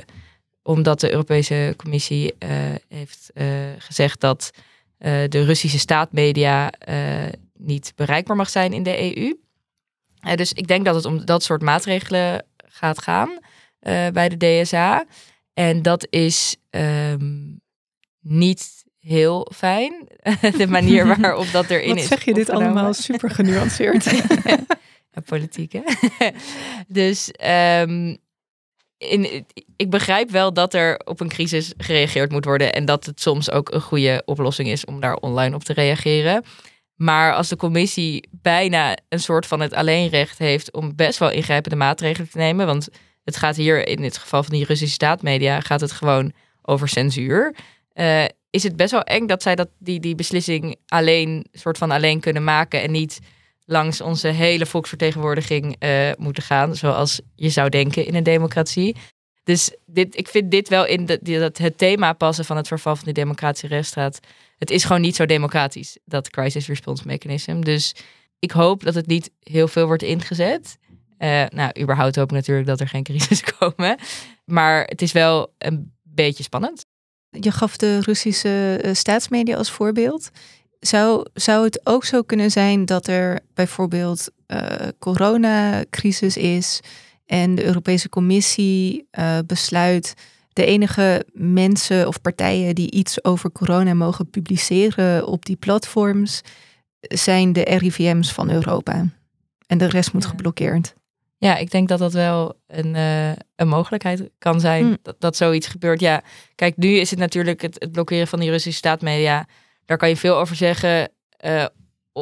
omdat 0.64 1.00
de 1.00 1.12
Europese 1.12 1.74
Commissie 1.78 2.36
eh, 2.38 2.50
heeft 2.88 3.32
gezegd 3.78 4.20
dat 4.20 4.52
de 5.28 5.44
Russische 5.44 5.80
staatmedia 5.80 6.74
niet 7.54 7.92
bereikbaar 7.96 8.36
mag 8.36 8.50
zijn 8.50 8.74
in 8.74 8.84
de 8.84 9.18
EU. 9.18 9.36
Dus 10.36 10.54
ik 10.54 10.68
denk 10.68 10.86
dat 10.86 10.96
het 10.96 11.06
om 11.06 11.26
dat 11.26 11.44
soort 11.44 11.62
maatregelen 11.62 12.46
gaat 12.58 13.02
gaan 13.02 13.40
bij 14.14 14.30
de 14.30 14.62
DSA. 14.62 15.06
En 15.54 15.82
dat 15.82 16.08
is 16.10 16.56
ehm, 16.70 17.56
niet 18.20 18.79
heel 19.10 19.52
fijn. 19.56 20.08
de 20.58 20.68
manier 20.68 21.08
waarop 21.22 21.52
dat 21.52 21.70
erin 21.70 21.88
Wat 21.88 21.98
is. 21.98 22.08
zeg 22.08 22.26
je 22.26 22.34
dit 22.34 22.50
allemaal 22.50 22.94
super 22.94 23.30
genuanceerd. 23.30 24.06
Politiek, 25.26 25.72
hè? 25.74 25.82
dus 26.88 27.32
ehm, 27.32 28.16
in, 28.98 29.46
ik 29.76 29.90
begrijp 29.90 30.30
wel 30.30 30.54
dat 30.54 30.74
er 30.74 31.02
op 31.06 31.20
een 31.20 31.30
crisis 31.30 31.74
gereageerd 31.78 32.32
moet 32.32 32.46
worden. 32.46 32.74
En 32.74 32.86
dat 32.86 33.06
het 33.06 33.22
soms 33.22 33.52
ook 33.52 33.72
een 33.72 33.82
goede 33.82 34.22
oplossing 34.26 34.68
is 34.70 34.86
om 34.86 35.00
daar 35.00 35.16
online 35.16 35.56
op 35.56 35.64
te 35.64 35.74
reageren. 35.74 36.44
Maar 36.96 37.34
als 37.34 37.48
de 37.50 37.56
commissie 37.56 38.30
bijna 38.32 38.98
een 39.10 39.20
soort 39.20 39.46
van 39.46 39.60
het 39.60 39.74
alleenrecht 39.74 40.38
heeft 40.38 40.74
om 40.74 40.96
best 40.96 41.20
wel 41.20 41.32
ingrijpende 41.32 41.78
maatregelen 41.78 42.30
te 42.30 42.38
nemen. 42.38 42.66
Want 42.66 42.88
het 43.24 43.38
gaat 43.38 43.56
hier 43.56 43.88
in 43.88 44.04
het 44.04 44.18
geval 44.18 44.44
van 44.44 44.54
die 44.56 44.66
Russische 44.66 44.94
staatmedia 44.94 45.60
gaat 45.60 45.82
het 45.82 45.92
gewoon 45.92 46.32
over 46.62 46.88
censuur. 46.88 47.56
eh, 47.94 48.26
is 48.50 48.64
het 48.64 48.76
best 48.76 48.92
wel 48.92 49.04
eng 49.04 49.28
dat 49.28 49.42
zij 49.42 49.56
dat, 49.56 49.70
die, 49.78 50.00
die 50.00 50.16
beslissing 50.16 50.76
alleen, 50.88 51.46
soort 51.52 51.78
van 51.78 51.92
alleen 51.92 52.20
kunnen 52.20 52.44
maken 52.44 52.82
en 52.82 52.92
niet 52.92 53.20
langs 53.66 54.02
onze 54.02 54.28
hele 54.28 54.66
volksvertegenwoordiging 54.66 55.76
eh, 55.80 56.12
moeten 56.18 56.44
gaan, 56.44 56.76
zoals 56.76 57.22
je 57.36 57.50
zou 57.50 57.70
denken 57.70 58.06
in 58.06 58.16
een 58.16 58.24
democratie. 58.24 58.96
Dus 59.44 59.76
dit, 59.86 60.18
ik 60.18 60.28
vind 60.28 60.52
dit 60.52 60.70
wel 60.70 60.86
in 60.86 61.06
de, 61.06 61.20
dat 61.22 61.58
het 61.58 61.78
thema 61.78 62.14
passen 62.14 62.46
van 62.46 62.58
het 62.58 62.68
verval 62.68 62.96
van 62.96 63.06
die 63.06 63.14
democratische 63.14 63.68
rechtsstaat. 63.68 64.20
Het 64.58 64.72
is 64.72 64.84
gewoon 64.84 65.02
niet 65.02 65.16
zo 65.16 65.26
democratisch, 65.26 65.98
dat 66.06 66.30
crisis 66.30 66.68
response 66.68 67.04
mechanism. 67.06 67.62
Dus 67.62 67.96
ik 68.40 68.52
hoop 68.52 68.84
dat 68.84 68.96
het 68.96 69.08
niet 69.08 69.32
heel 69.40 69.68
veel 69.68 69.86
wordt 69.86 70.04
ingezet. 70.04 70.78
Eh, 71.18 71.46
nou, 71.50 71.72
überhaupt 71.82 72.16
hoop 72.16 72.30
ik 72.30 72.36
natuurlijk 72.36 72.68
dat 72.68 72.80
er 72.80 72.88
geen 72.88 73.04
crisis 73.10 73.44
komen. 73.58 73.98
Maar 74.46 74.84
het 74.84 75.02
is 75.02 75.12
wel 75.12 75.54
een 75.58 75.94
beetje 76.04 76.44
spannend. 76.44 76.86
Je 77.30 77.52
gaf 77.52 77.78
de 77.78 78.00
Russische 78.00 78.80
eh, 78.82 78.94
staatsmedia 78.94 79.58
als 79.58 79.72
voorbeeld. 79.72 80.30
Zou, 80.80 81.26
zou 81.34 81.64
het 81.66 81.82
ook 81.84 82.06
zo 82.06 82.22
kunnen 82.22 82.52
zijn 82.52 82.86
dat 82.86 83.08
er 83.08 83.40
bijvoorbeeld 83.54 84.30
eh 84.46 84.88
coronacrisis 85.00 86.38
is 86.38 86.80
en 87.26 87.56
de 87.56 87.66
Europese 87.66 88.10
Commissie 88.10 89.08
eh, 89.12 89.38
besluit 89.46 90.14
de 90.54 90.66
enige 90.66 91.26
mensen 91.34 92.08
of 92.08 92.22
partijen 92.22 92.76
die 92.76 92.92
iets 92.92 93.24
over 93.24 93.52
corona 93.52 93.94
mogen 93.94 94.30
publiceren 94.30 95.28
op 95.28 95.46
die 95.46 95.56
platforms 95.56 96.42
zijn 97.02 97.54
de 97.54 97.62
RIVM's 97.62 98.34
van 98.34 98.50
Europa. 98.50 99.06
En 99.68 99.78
de 99.78 99.86
rest 99.86 100.14
moet 100.14 100.24
Ja. 100.24 100.30
geblokkeerd. 100.30 100.94
Ja, 101.40 101.58
ik 101.58 101.72
denk 101.72 101.88
dat 101.88 102.00
dat 102.00 102.14
wel 102.14 102.60
een, 102.68 102.96
eh, 102.96 103.32
een 103.56 103.68
mogelijkheid 103.68 104.30
kan 104.38 104.60
zijn 104.60 104.86
Mm. 104.86 104.98
dat, 105.02 105.16
dat 105.20 105.36
zoiets 105.36 105.68
gebeurt. 105.68 106.00
Ja, 106.00 106.24
kijk, 106.56 106.78
nu 106.78 106.90
is 106.90 107.10
het 107.10 107.20
natuurlijk 107.20 107.62
het, 107.62 107.76
het 107.80 107.92
blokkeren 107.92 108.28
van 108.28 108.40
die 108.40 108.50
Russische 108.50 108.78
staatmedia. 108.78 109.48
Daar 109.86 109.98
kan 109.98 110.10
je 110.10 110.18
veel 110.18 110.38
over 110.38 110.56
zeggen, 110.56 111.12
eh, 111.38 111.66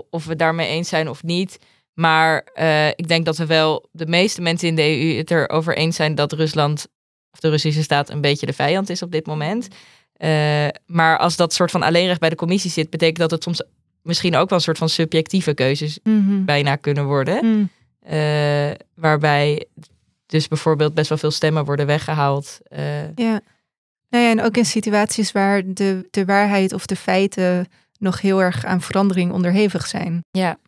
of 0.10 0.24
we 0.24 0.30
het 0.30 0.40
daarmee 0.40 0.68
eens 0.68 0.90
zijn 0.90 1.10
of 1.10 1.24
niet. 1.24 1.60
Maar 1.94 2.42
eh, 2.54 2.88
ik 2.88 3.08
denk 3.08 3.26
dat 3.26 3.38
we 3.38 3.46
wel, 3.46 3.90
de 3.92 4.06
meeste 4.08 4.42
mensen 4.42 4.68
in 4.68 4.76
de 4.76 4.82
EU 4.82 5.18
het 5.18 5.32
erover 5.32 5.78
eens 5.78 5.96
zijn 5.96 6.16
dat 6.16 6.34
Rusland, 6.34 6.88
of 7.32 7.40
de 7.40 7.50
Russische 7.50 7.84
staat, 7.84 8.10
een 8.10 8.22
beetje 8.22 8.46
de 8.46 8.54
vijand 8.54 8.90
is 8.90 9.02
op 9.02 9.12
dit 9.12 9.26
moment. 9.26 9.68
Maar 10.86 11.18
als 11.18 11.36
dat 11.36 11.54
soort 11.54 11.72
van 11.72 11.84
alleenrecht 11.84 12.20
bij 12.20 12.30
de 12.30 12.36
commissie 12.36 12.72
zit, 12.72 12.90
betekent 12.90 13.18
dat 13.18 13.32
het 13.32 13.44
soms 13.44 13.64
misschien 14.02 14.36
ook 14.36 14.50
wel 14.50 14.58
een 14.58 14.64
soort 14.64 14.78
van 14.78 14.90
subjectieve 14.90 15.54
keuzes 15.54 16.00
bijna 16.46 16.76
kunnen 16.76 17.06
worden. 17.06 17.46
Mm. 17.46 17.70
Eh, 18.08 18.72
waarbij 18.94 19.66
dus 20.26 20.48
bijvoorbeeld 20.48 20.94
best 20.94 21.10
wel 21.10 21.18
veel 21.18 21.32
stemmen 21.32 21.66
worden 21.66 21.86
weggehaald. 21.86 22.60
Eh, 22.64 23.16
Ja. 23.16 23.42
Nou 24.10 24.24
ja, 24.24 24.30
en 24.32 24.42
ook 24.42 24.58
in 24.58 24.66
situaties 24.66 25.32
waar 25.32 25.62
de, 25.66 26.08
de 26.12 26.26
waarheid 26.26 26.74
of 26.74 26.86
de 26.86 26.96
feiten 26.96 27.68
nog 28.00 28.22
heel 28.22 28.42
erg 28.42 28.66
aan 28.66 28.82
verandering 28.82 29.32
onderhevig 29.32 29.88
zijn. 29.88 30.24
ja. 30.32 30.60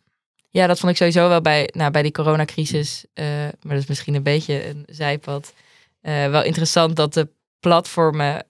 ja, 0.48 0.66
dat 0.66 0.78
vond 0.80 0.92
ik 0.92 0.98
sowieso 0.98 1.28
wel 1.28 1.40
bij, 1.40 1.68
nou, 1.72 1.90
bij 1.90 2.02
die 2.02 2.12
coronacrisis. 2.12 3.04
eh, 3.12 3.26
maar 3.26 3.74
dat 3.74 3.78
is 3.78 3.86
misschien 3.86 4.14
een 4.14 4.22
beetje 4.22 4.68
een 4.68 4.84
zijpad. 4.86 5.52
wel 6.02 6.42
interessant 6.42 6.96
dat 6.96 7.14
de 7.14 7.28
platformen 7.60 8.46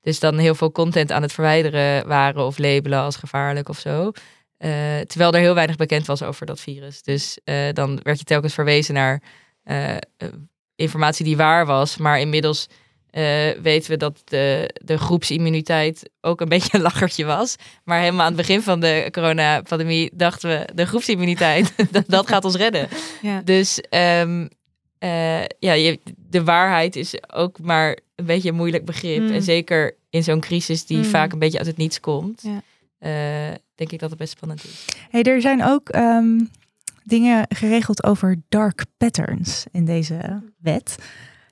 dus 0.00 0.20
dan 0.20 0.38
heel 0.38 0.54
veel 0.54 0.72
content 0.72 1.12
aan 1.12 1.22
het 1.22 1.32
verwijderen 1.32 2.06
waren 2.06 2.44
of 2.46 2.58
labelen 2.58 2.98
als 2.98 3.16
gevaarlijk 3.16 3.68
of 3.68 3.78
zo. 3.78 4.12
Eh, 4.64 5.00
terwijl 5.00 5.32
er 5.32 5.40
heel 5.40 5.54
weinig 5.54 5.76
bekend 5.76 6.06
was 6.06 6.22
over 6.22 6.46
dat 6.46 6.60
virus. 6.60 7.02
Dus 7.02 7.38
eh, 7.44 7.72
dan 7.72 8.00
werd 8.02 8.18
je 8.18 8.24
telkens 8.24 8.54
verwezen 8.54 8.94
naar 8.94 9.22
eh, 9.62 9.96
informatie 10.76 11.24
die 11.24 11.36
waar 11.36 11.66
was. 11.66 11.96
Maar 11.96 12.20
inmiddels 12.20 12.66
weten 13.62 13.90
we 13.90 13.96
dat 13.96 14.20
de, 14.24 14.74
de 14.84 14.98
groepsimmuniteit 14.98 16.10
ook 16.20 16.40
een 16.40 16.48
beetje 16.54 16.76
een 16.76 16.82
lachertje 16.82 17.24
was. 17.24 17.56
Maar 17.84 18.00
helemaal 18.00 18.20
aan 18.20 18.32
het 18.32 18.36
begin 18.36 18.62
van 18.62 18.80
de 18.80 19.08
coronapandemie 19.10 20.10
dachten 20.14 20.48
we, 20.50 20.68
de 20.74 20.86
groepsimmuniteit, 20.86 21.72
dat, 21.90 22.04
dat 22.06 22.28
gaat 22.28 22.44
ons 22.44 22.56
redden. 22.56 22.88
Ja. 23.22 23.40
Dus 23.44 23.80
ehm, 23.80 24.46
eh, 24.98 25.44
ja, 25.58 25.72
je, 25.72 26.00
de 26.16 26.44
waarheid 26.44 26.96
is 26.96 27.14
ook 27.32 27.58
maar 27.60 27.98
een 28.14 28.24
beetje 28.26 28.48
een 28.48 28.54
moeilijk 28.54 28.84
begrip. 28.84 29.20
Mm. 29.20 29.30
En 29.30 29.42
zeker 29.42 29.96
in 30.10 30.22
zo'n 30.24 30.40
crisis 30.40 30.86
die 30.86 30.96
Mm. 30.98 31.04
vaak 31.04 31.32
een 31.32 31.38
beetje 31.38 31.58
uit 31.58 31.66
het 31.66 31.76
niets 31.76 32.00
komt, 32.00 32.40
Ja. 32.42 32.62
Eh, 33.04 33.54
denk 33.74 33.92
ik 33.92 33.98
dat 33.98 34.10
het 34.10 34.18
best 34.18 34.32
spannend 34.32 34.64
is. 34.64 34.84
Hey, 35.10 35.22
er 35.22 35.40
zijn 35.40 35.64
ook 35.64 35.88
ehm, 35.88 36.40
dingen 37.02 37.46
geregeld 37.48 38.04
over 38.04 38.42
dark 38.48 38.84
patterns 38.96 39.64
in 39.72 39.84
deze 39.84 40.42
wet. 40.58 40.96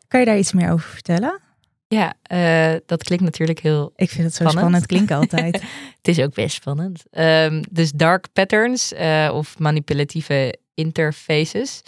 Kan 0.08 0.20
je 0.20 0.26
daar 0.26 0.38
iets 0.38 0.52
meer 0.52 0.70
over 0.70 0.88
vertellen? 0.90 1.40
Ja, 1.88 2.14
eh, 2.22 2.80
dat 2.86 3.02
klinkt 3.02 3.24
natuurlijk 3.24 3.58
heel 3.58 3.92
Ik 3.96 4.10
vind 4.10 4.24
het 4.24 4.34
zo 4.34 4.48
Spannend. 4.48 4.58
spannend 4.58 4.86
klinken 4.86 5.16
altijd. 5.22 5.62
Het 5.96 6.08
is 6.08 6.18
ook 6.18 6.34
best 6.34 6.54
spannend. 6.54 7.02
Ehm, 7.10 7.62
dus 7.70 7.92
dark 7.92 8.26
patterns 8.32 8.92
eh, 8.92 9.30
of 9.32 9.58
manipulatieve 9.58 10.58
interfaces. 10.74 11.82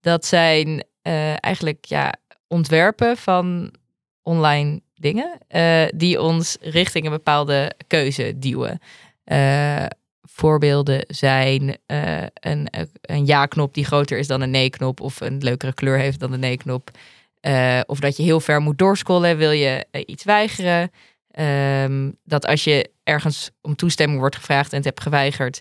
Dat 0.00 0.26
zijn 0.26 0.84
eigenlijk 1.40 1.84
ja, 1.84 2.14
ontwerpen 2.48 3.16
van 3.16 3.74
online 4.22 4.80
dingen 4.96 5.38
eh, 5.48 5.84
die 5.94 6.20
ons 6.20 6.56
richting 6.60 7.04
een 7.04 7.10
bepaalde 7.10 7.72
keuze 7.86 8.38
duwen. 8.38 8.80
Eh, 9.24 9.86
voorbeelden 10.22 11.04
zijn 11.08 11.76
eh, 11.86 12.22
een, 12.34 12.68
een 13.00 13.26
ja-knop 13.26 13.74
die 13.74 13.84
groter 13.84 14.18
is 14.18 14.26
dan 14.26 14.40
een 14.40 14.50
nee-knop 14.50 15.00
of 15.00 15.20
een 15.20 15.38
leukere 15.38 15.74
kleur 15.74 15.98
heeft 15.98 16.20
dan 16.20 16.30
de 16.30 16.38
nee-knop. 16.38 16.90
Of 17.86 18.00
dat 18.00 18.16
je 18.16 18.22
heel 18.22 18.40
ver 18.40 18.60
moet 18.60 18.78
doorscrollen, 18.78 19.36
wil 19.36 19.50
je 19.50 19.86
iets 20.06 20.24
weigeren. 20.24 20.90
Ehm, 21.30 22.10
dat 22.24 22.46
als 22.46 22.64
je 22.64 22.90
ergens 23.02 23.50
om 23.62 23.76
toestemming 23.76 24.20
wordt 24.20 24.36
gevraagd 24.36 24.70
en 24.70 24.76
het 24.76 24.84
hebt 24.84 25.00
geweigerd, 25.00 25.60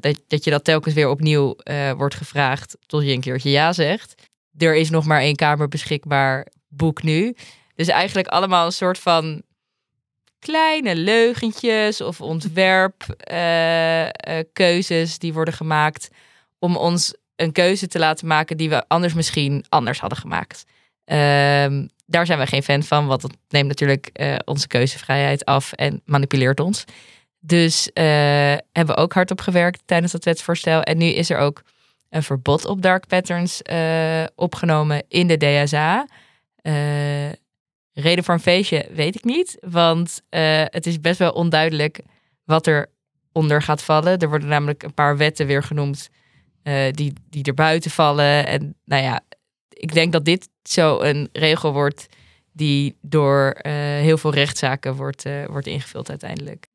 dat, 0.00 0.20
dat 0.26 0.44
je 0.44 0.50
dat 0.50 0.64
telkens 0.64 0.94
weer 0.94 1.08
opnieuw 1.08 1.56
wordt 1.96 2.14
gevraagd 2.14 2.76
tot 2.86 3.02
je 3.02 3.12
een 3.12 3.20
keertje 3.20 3.50
ja 3.50 3.72
zegt. 3.72 4.14
Er 4.58 4.76
is 4.76 4.90
nog 4.90 5.06
maar 5.06 5.20
één 5.20 5.36
kamer 5.36 5.68
beschikbaar, 5.68 6.46
boek 6.68 7.02
nu. 7.02 7.34
Dus 7.80 7.88
eigenlijk 7.88 8.28
allemaal 8.28 8.66
een 8.66 8.72
soort 8.72 8.98
van 8.98 9.42
kleine 10.38 10.96
leugentjes 10.96 12.00
of 12.00 12.20
ontwerpkeuzes 12.20 15.18
die 15.18 15.32
worden 15.32 15.54
gemaakt 15.54 16.08
om 16.58 16.76
ons 16.76 17.14
een 17.36 17.52
keuze 17.52 17.86
te 17.86 17.98
laten 17.98 18.26
maken 18.26 18.56
die 18.56 18.68
we 18.68 18.84
anders 18.88 19.14
misschien 19.14 19.64
anders 19.68 20.00
hadden 20.00 20.18
gemaakt. 20.18 20.64
Ehm, 21.04 21.86
daar 22.06 22.26
zijn 22.26 22.38
we 22.38 22.46
geen 22.46 22.62
fan 22.62 22.82
van, 22.82 23.06
want 23.06 23.20
dat 23.20 23.36
neemt 23.48 23.68
natuurlijk 23.68 24.10
eh, 24.12 24.36
onze 24.44 24.66
keuzevrijheid 24.66 25.44
af 25.44 25.72
en 25.72 26.02
manipuleert 26.04 26.60
ons. 26.60 26.84
Dus 27.38 27.92
eh, 27.92 28.04
hebben 28.72 28.94
we 28.94 28.96
ook 28.96 29.12
hard 29.12 29.30
op 29.30 29.40
gewerkt 29.40 29.82
tijdens 29.84 30.12
dat 30.12 30.24
wetsvoorstel. 30.24 30.82
En 30.82 30.98
nu 30.98 31.06
is 31.06 31.30
er 31.30 31.38
ook 31.38 31.62
een 32.08 32.22
verbod 32.22 32.64
op 32.64 32.82
dark 32.82 33.06
patterns 33.06 33.62
eh, 33.62 34.24
opgenomen 34.34 35.04
in 35.08 35.26
de 35.26 35.36
DSA. 35.36 36.06
Reden 38.00 38.24
voor 38.24 38.34
een 38.34 38.40
feestje 38.40 38.88
weet 38.92 39.14
ik 39.14 39.24
niet, 39.24 39.56
want 39.60 40.22
eh, 40.28 40.62
het 40.64 40.86
is 40.86 41.00
best 41.00 41.18
wel 41.18 41.32
onduidelijk 41.32 42.00
wat 42.44 42.66
er 42.66 42.86
onder 43.32 43.62
gaat 43.62 43.82
vallen. 43.82 44.18
Er 44.18 44.28
worden 44.28 44.48
namelijk 44.48 44.82
een 44.82 44.94
paar 44.94 45.16
wetten 45.16 45.46
weer 45.46 45.62
genoemd 45.62 46.08
eh, 46.62 46.92
die, 46.92 47.12
die 47.28 47.44
er 47.44 47.54
buiten 47.54 47.90
vallen. 47.90 48.46
En 48.46 48.74
nou 48.84 49.02
ja, 49.02 49.20
ik 49.68 49.92
denk 49.92 50.12
dat 50.12 50.24
dit 50.24 50.48
zo 50.62 51.00
een 51.00 51.28
regel 51.32 51.72
wordt 51.72 52.06
die 52.52 52.96
door 53.00 53.50
eh, 53.50 53.72
heel 53.72 54.18
veel 54.18 54.34
rechtszaken 54.34 54.94
wordt, 54.94 55.24
wordt 55.46 55.66
ingevuld 55.66 56.08
uiteindelijk. 56.08 56.68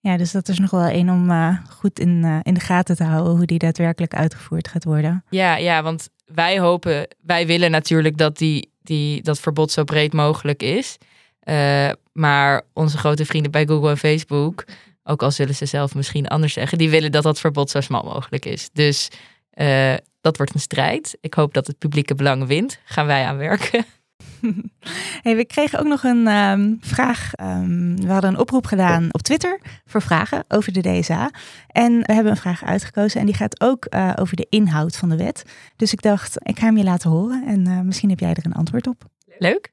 Ja, 0.00 0.16
dus 0.16 0.32
dat 0.32 0.48
is 0.48 0.58
nog 0.58 0.70
wel 0.70 0.84
één 0.84 1.08
om 1.08 1.30
goed 1.70 1.98
in, 1.98 2.40
in 2.42 2.54
de 2.54 2.60
gaten 2.60 2.96
te 2.96 3.04
houden 3.04 3.36
hoe 3.36 3.46
die 3.46 3.58
daadwerkelijk 3.58 4.14
uitgevoerd 4.14 4.68
gaat 4.68 4.84
worden. 4.84 5.24
Ja, 5.30 5.56
ja, 5.56 5.82
want 5.82 6.08
wij 6.26 6.60
hopen, 6.60 7.08
wij 7.22 7.46
willen 7.46 7.70
natuurlijk 7.70 8.16
dat 8.16 8.38
die, 8.38 8.72
die, 8.86 9.22
dat 9.22 9.40
verbod 9.40 9.70
zo 9.70 9.84
breed 9.84 10.12
mogelijk 10.12 10.62
is. 10.62 10.98
Eh, 11.40 11.90
maar 12.12 12.62
onze 12.72 12.98
grote 12.98 13.24
vrienden 13.24 13.50
bij 13.50 13.66
Google 13.66 13.90
en 13.90 13.98
Facebook, 13.98 14.64
ook 15.04 15.22
al 15.22 15.30
zullen 15.30 15.54
ze 15.54 15.66
zelf 15.66 15.94
misschien 15.94 16.28
anders 16.28 16.52
zeggen, 16.52 16.78
die 16.78 16.90
willen 16.90 17.12
dat 17.12 17.22
dat 17.22 17.40
verbod 17.40 17.70
zo 17.70 17.80
smal 17.80 18.02
mogelijk 18.02 18.44
is. 18.44 18.70
Dus 18.72 19.08
eh, 19.50 19.94
dat 20.20 20.36
wordt 20.36 20.54
een 20.54 20.60
strijd. 20.60 21.16
Ik 21.20 21.34
hoop 21.34 21.54
dat 21.54 21.66
het 21.66 21.78
publieke 21.78 22.14
belang 22.14 22.46
wint. 22.46 22.80
Gaan 22.84 23.06
wij 23.06 23.24
aan 23.24 23.36
werken. 23.36 23.86
Hey, 25.22 25.36
we 25.36 25.44
kregen 25.44 25.78
ook 25.78 25.86
nog 25.86 26.02
een 26.02 26.26
ehm, 26.26 26.74
vraag. 26.80 27.34
Ehm, 27.34 27.96
we 27.96 28.12
hadden 28.12 28.30
een 28.30 28.38
oproep 28.38 28.66
gedaan 28.66 29.08
op 29.10 29.22
Twitter 29.22 29.60
voor 29.84 30.02
vragen 30.02 30.44
over 30.48 30.72
de 30.72 30.80
DSA. 30.80 31.30
En 31.66 32.00
we 32.02 32.12
hebben 32.12 32.32
een 32.32 32.38
vraag 32.38 32.64
uitgekozen 32.64 33.20
en 33.20 33.26
die 33.26 33.34
gaat 33.34 33.60
ook 33.60 33.84
eh, 33.84 34.12
over 34.16 34.36
de 34.36 34.46
inhoud 34.48 34.96
van 34.96 35.08
de 35.08 35.16
wet. 35.16 35.44
Dus 35.76 35.92
ik 35.92 36.02
dacht, 36.02 36.36
ik 36.42 36.58
ga 36.58 36.66
hem 36.66 36.76
je 36.76 36.84
laten 36.84 37.10
horen 37.10 37.46
en 37.46 37.66
eh, 37.66 37.80
misschien 37.80 38.10
heb 38.10 38.20
jij 38.20 38.34
er 38.34 38.46
een 38.46 38.52
antwoord 38.52 38.86
op. 38.86 39.04
Leuk? 39.38 39.72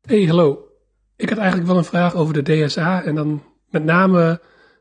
Hey, 0.00 0.24
hallo. 0.24 0.68
Ik 1.16 1.28
had 1.28 1.38
eigenlijk 1.38 1.68
wel 1.68 1.78
een 1.78 1.84
vraag 1.84 2.14
over 2.14 2.42
de 2.42 2.66
DSA 2.66 3.02
en 3.02 3.14
dan 3.14 3.42
met 3.70 3.84
name 3.84 4.40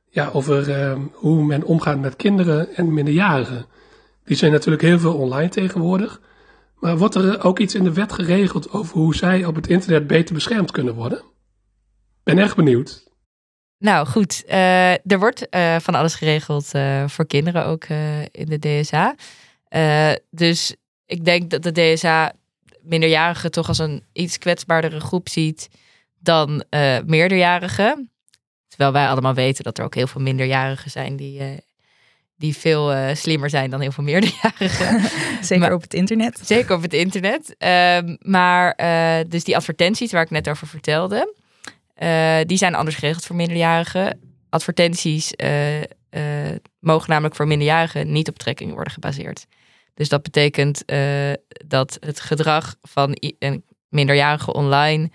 ja, 0.10 0.30
over 0.34 0.72
ehm, 0.72 1.02
hoe 1.14 1.44
men 1.44 1.64
omgaat 1.64 2.00
met 2.00 2.16
kinderen 2.16 2.76
en 2.76 2.94
minderjarigen. 2.94 3.66
Die 4.24 4.38
zijn 4.38 4.52
natuurlijk 4.52 4.84
heel 4.84 5.00
veel 5.00 5.14
online 5.14 5.50
tegenwoordig. 5.50 6.22
Maar 6.80 6.98
wordt 6.98 7.16
er 7.16 7.44
ook 7.44 7.60
iets 7.60 7.76
in 7.76 7.84
de 7.84 7.94
wet 7.94 8.14
geregeld 8.14 8.72
over 8.72 8.98
hoe 8.98 9.16
zij 9.16 9.46
op 9.46 9.56
het 9.56 9.68
internet 9.68 10.08
beter 10.08 10.34
beschermd 10.34 10.72
kunnen 10.72 10.96
worden? 10.96 11.22
Ben 12.24 12.38
echt 12.40 12.56
benieuwd. 12.56 13.06
Nou 13.80 14.08
goed, 14.08 14.44
eh, 14.46 14.92
er 14.92 15.20
wordt 15.20 15.50
eh, 15.50 15.76
van 15.80 15.96
alles 15.96 16.16
geregeld 16.16 16.74
eh, 16.74 17.08
voor 17.08 17.28
kinderen 17.28 17.66
ook 17.66 17.84
eh, 17.84 18.22
in 18.22 18.46
de 18.46 18.60
DSA. 18.60 19.16
Eh, 19.68 20.12
dus 20.30 20.76
ik 21.06 21.26
denk 21.26 21.50
dat 21.50 21.64
de 21.64 21.72
DSA 21.72 22.34
minderjarigen 22.82 23.52
toch 23.52 23.68
als 23.68 23.78
een 23.78 24.04
iets 24.14 24.38
kwetsbaardere 24.38 25.00
groep 25.00 25.30
ziet 25.30 25.70
dan 26.20 26.64
eh, 26.70 26.98
meerderjarigen. 27.06 28.12
Terwijl 28.68 28.92
wij 28.92 29.08
allemaal 29.08 29.34
weten 29.34 29.64
dat 29.64 29.78
er 29.78 29.84
ook 29.86 29.96
heel 29.96 30.08
veel 30.08 30.22
minderjarigen 30.22 30.92
zijn 30.92 31.16
die, 31.16 31.40
eh, 31.40 31.58
die 32.38 32.58
veel 32.58 32.94
eh, 32.94 33.16
slimmer 33.16 33.50
zijn 33.50 33.70
dan 33.70 33.82
heel 33.82 33.92
veel 33.92 34.04
meerderjarigen. 34.04 35.02
Zeker 35.42 35.60
Maar- 35.60 35.74
op 35.74 35.82
het 35.82 35.94
internet. 35.94 36.40
Zeker 36.44 36.76
op 36.76 36.82
het 36.82 36.94
internet. 36.94 37.56
Ehm, 37.58 38.16
maar 38.20 38.72
eh, 38.72 39.26
dus 39.28 39.44
die 39.44 39.56
advertenties 39.56 40.12
waar 40.12 40.22
ik 40.22 40.30
net 40.30 40.50
over 40.50 40.68
vertelde, 40.68 41.34
eh, 41.94 42.38
die 42.46 42.58
zijn 42.58 42.76
anders 42.76 42.96
geregeld 42.96 43.26
voor 43.26 43.36
minderjarigen. 43.36 44.20
Advertenties 44.50 45.32
mogen 46.80 47.10
namelijk 47.10 47.36
voor 47.36 47.48
minderjarigen 47.48 48.12
niet 48.12 48.30
op 48.30 48.38
trekking 48.38 48.74
worden 48.74 48.94
gebaseerd. 48.94 49.46
Dus 49.94 50.10
dat 50.10 50.24
betekent 50.24 50.84
dat 51.68 51.98
het 52.00 52.20
gedrag 52.20 52.76
van 52.82 53.18
een 53.40 53.64
minderjarige 53.90 54.54
online 54.54 55.12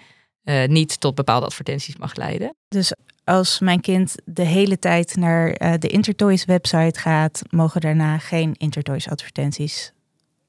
niet 0.67 1.01
tot 1.01 1.15
bepaalde 1.15 1.47
advertenties 1.47 1.97
mag 1.97 2.15
leiden. 2.15 2.55
Dus 2.69 2.93
als 3.25 3.59
mijn 3.59 3.81
kind 3.81 4.15
de 4.25 4.45
hele 4.45 4.79
tijd 4.79 5.17
naar 5.17 5.51
eh, 5.51 5.73
de 5.79 5.89
Intertoys 5.89 6.45
website 6.45 7.01
gaat, 7.01 7.43
mogen 7.51 7.81
daarna 7.81 8.19
geen 8.19 8.55
Intertoys 8.59 9.09
advertenties 9.09 9.93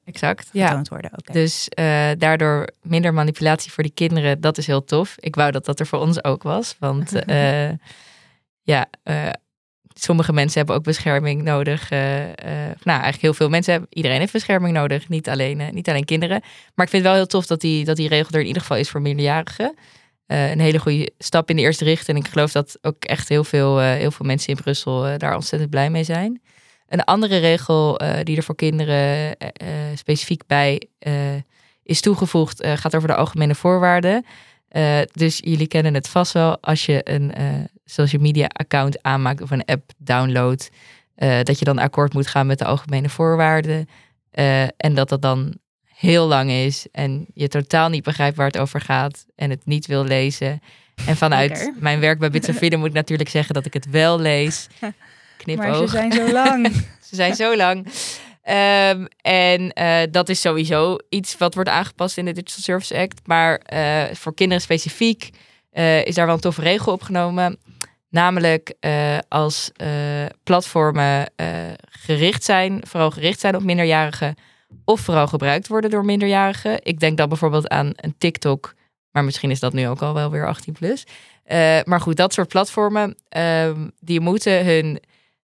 Exact. 0.04 0.48
getoond 0.52 0.88
worden. 0.88 1.10
Oké. 1.18 1.32
Dus 1.32 1.68
eh, 1.68 2.10
daardoor 2.18 2.68
minder 2.82 3.14
manipulatie 3.14 3.72
voor 3.72 3.82
die 3.82 3.92
kinderen. 3.94 4.40
Dat 4.40 4.58
is 4.58 4.66
heel 4.66 4.84
tof. 4.84 5.14
Ik 5.18 5.34
wou 5.34 5.50
dat 5.50 5.64
dat 5.64 5.80
er 5.80 5.86
voor 5.86 5.98
ons 5.98 6.24
ook 6.24 6.42
was. 6.42 6.76
Want 6.78 7.12
eh, 7.24 7.70
ja, 8.62 8.86
sommige 9.94 10.32
mensen 10.32 10.58
hebben 10.58 10.76
ook 10.76 10.84
bescherming 10.84 11.42
nodig. 11.42 11.90
nou, 11.90 12.30
eigenlijk 12.82 13.20
heel 13.20 13.34
veel 13.34 13.48
mensen 13.48 13.72
hebben. 13.72 13.90
Iedereen 13.92 14.18
heeft 14.18 14.32
bescherming 14.32 14.74
nodig. 14.74 15.08
Niet 15.08 15.28
alleen, 15.28 15.62
niet 15.72 15.88
alleen 15.88 16.04
kinderen. 16.04 16.40
Maar 16.74 16.84
ik 16.84 16.90
vind 16.90 17.02
het 17.02 17.02
wel 17.02 17.14
heel 17.14 17.26
tof 17.26 17.46
dat 17.46 17.60
die, 17.60 17.84
dat 17.84 17.96
die 17.96 18.08
regel 18.08 18.30
er 18.32 18.40
in 18.40 18.46
ieder 18.46 18.62
geval 18.62 18.76
is 18.76 18.90
voor 18.90 19.02
minderjarigen. 19.02 19.74
Eh, 20.26 20.50
een 20.50 20.60
hele 20.60 20.78
goede 20.78 21.12
stap 21.18 21.50
in 21.50 21.56
de 21.56 21.62
eerste 21.62 21.84
richting. 21.84 22.18
En 22.18 22.24
ik 22.24 22.30
geloof 22.30 22.52
dat 22.52 22.78
ook 22.82 23.04
echt 23.04 23.28
heel 23.28 23.44
veel, 23.44 23.80
eh, 23.80 23.92
heel 23.92 24.10
veel 24.10 24.26
mensen 24.26 24.48
in 24.48 24.62
Brussel 24.62 25.06
eh, 25.06 25.18
daar 25.18 25.34
ontzettend 25.34 25.70
blij 25.70 25.90
mee 25.90 26.04
zijn. 26.04 26.42
Een 26.88 27.04
andere 27.04 27.38
regel 27.38 28.00
die 28.22 28.36
er 28.36 28.42
voor 28.42 28.54
kinderen 28.54 29.36
specifiek 29.94 30.46
bij 30.46 30.88
is 31.82 32.00
toegevoegd, 32.00 32.66
gaat 32.66 32.96
over 32.96 33.08
de 33.08 33.14
algemene 33.14 33.54
voorwaarden. 33.54 34.24
Dus 35.12 35.38
jullie 35.44 35.66
kennen 35.66 35.94
het 35.94 36.08
vast 36.08 36.32
wel 36.32 36.60
als 36.60 36.86
je 36.86 37.00
een 37.04 37.32
social 37.84 38.22
media 38.22 38.46
account 38.46 39.02
aanmaakt 39.02 39.42
of 39.42 39.50
een 39.50 39.64
app 39.64 39.90
downloadt, 39.98 40.70
dat 41.42 41.58
je 41.58 41.64
dan 41.64 41.78
akkoord 41.78 42.14
moet 42.14 42.26
gaan 42.26 42.46
met 42.46 42.58
de 42.58 42.64
algemene 42.64 43.08
voorwaarden. 43.08 43.88
En 44.76 44.94
dat 44.94 45.08
dat 45.08 45.22
dan 45.22 45.58
heel 45.94 46.26
lang 46.26 46.50
is 46.50 46.86
en 46.92 47.26
je 47.34 47.48
totaal 47.48 47.88
niet 47.88 48.04
begrijpt 48.04 48.36
waar 48.36 48.46
het 48.46 48.58
over 48.58 48.80
gaat 48.80 49.26
en 49.36 49.50
het 49.50 49.66
niet 49.66 49.86
wil 49.86 50.04
lezen. 50.04 50.62
En 51.06 51.16
vanuit 51.16 51.50
Lekker. 51.50 51.74
mijn 51.78 52.00
werk 52.00 52.18
bij 52.18 52.30
Bits 52.30 52.48
Vinnen 52.52 52.78
moet 52.78 52.88
ik 52.88 52.94
natuurlijk 52.94 53.28
zeggen 53.28 53.54
dat 53.54 53.66
ik 53.66 53.72
het 53.72 53.90
wel 53.90 54.20
lees. 54.20 54.66
Knipoog. 55.36 55.66
maar 55.66 55.78
ze 55.88 55.88
zijn 55.88 56.12
zo 56.12 56.32
lang. 56.32 56.72
Ze 57.00 57.14
zijn 57.14 57.34
zo 57.34 57.56
lang. 57.56 57.86
En 59.20 59.72
eh, 59.72 60.02
dat 60.10 60.28
is 60.28 60.40
sowieso 60.40 60.96
iets 61.08 61.38
wat 61.38 61.54
wordt 61.54 61.70
aangepast 61.70 62.18
in 62.18 62.24
de 62.24 62.32
Digital 62.32 62.62
Service 62.62 62.96
Act. 62.96 63.20
Maar 63.24 63.58
eh, 63.58 64.14
voor 64.14 64.34
kinderen 64.34 64.62
specifiek 64.62 65.30
eh, 65.70 66.04
is 66.04 66.14
daar 66.14 66.26
wel 66.26 66.34
een 66.34 66.40
toffe 66.40 66.60
regel 66.60 66.92
opgenomen. 66.92 67.58
Namelijk 68.08 68.74
als 69.28 69.72
platformen 70.42 71.30
gericht 71.90 72.44
zijn, 72.44 72.80
vooral 72.86 73.10
gericht 73.10 73.40
zijn 73.40 73.56
op 73.56 73.62
minderjarigen, 73.62 74.34
of 74.84 75.00
vooral 75.00 75.26
gebruikt 75.26 75.68
worden 75.68 75.90
door 75.90 76.04
minderjarigen. 76.04 76.78
Ik 76.82 77.00
denk 77.00 77.16
dan 77.16 77.28
bijvoorbeeld 77.28 77.68
aan 77.68 77.92
een 77.96 78.14
TikTok, 78.18 78.74
maar 79.10 79.24
misschien 79.24 79.50
is 79.50 79.60
dat 79.60 79.72
nu 79.72 79.88
ook 79.88 80.02
al 80.02 80.14
wel 80.14 80.30
weer 80.30 80.46
18 80.46 80.72
plus. 80.72 81.06
Eh, 81.44 81.78
maar 81.84 82.00
goed, 82.00 82.16
dat 82.16 82.32
soort 82.32 82.48
platformen, 82.48 83.16
ehm, 83.28 83.88
die 84.00 84.20
moeten 84.20 84.64
hun 84.64 85.00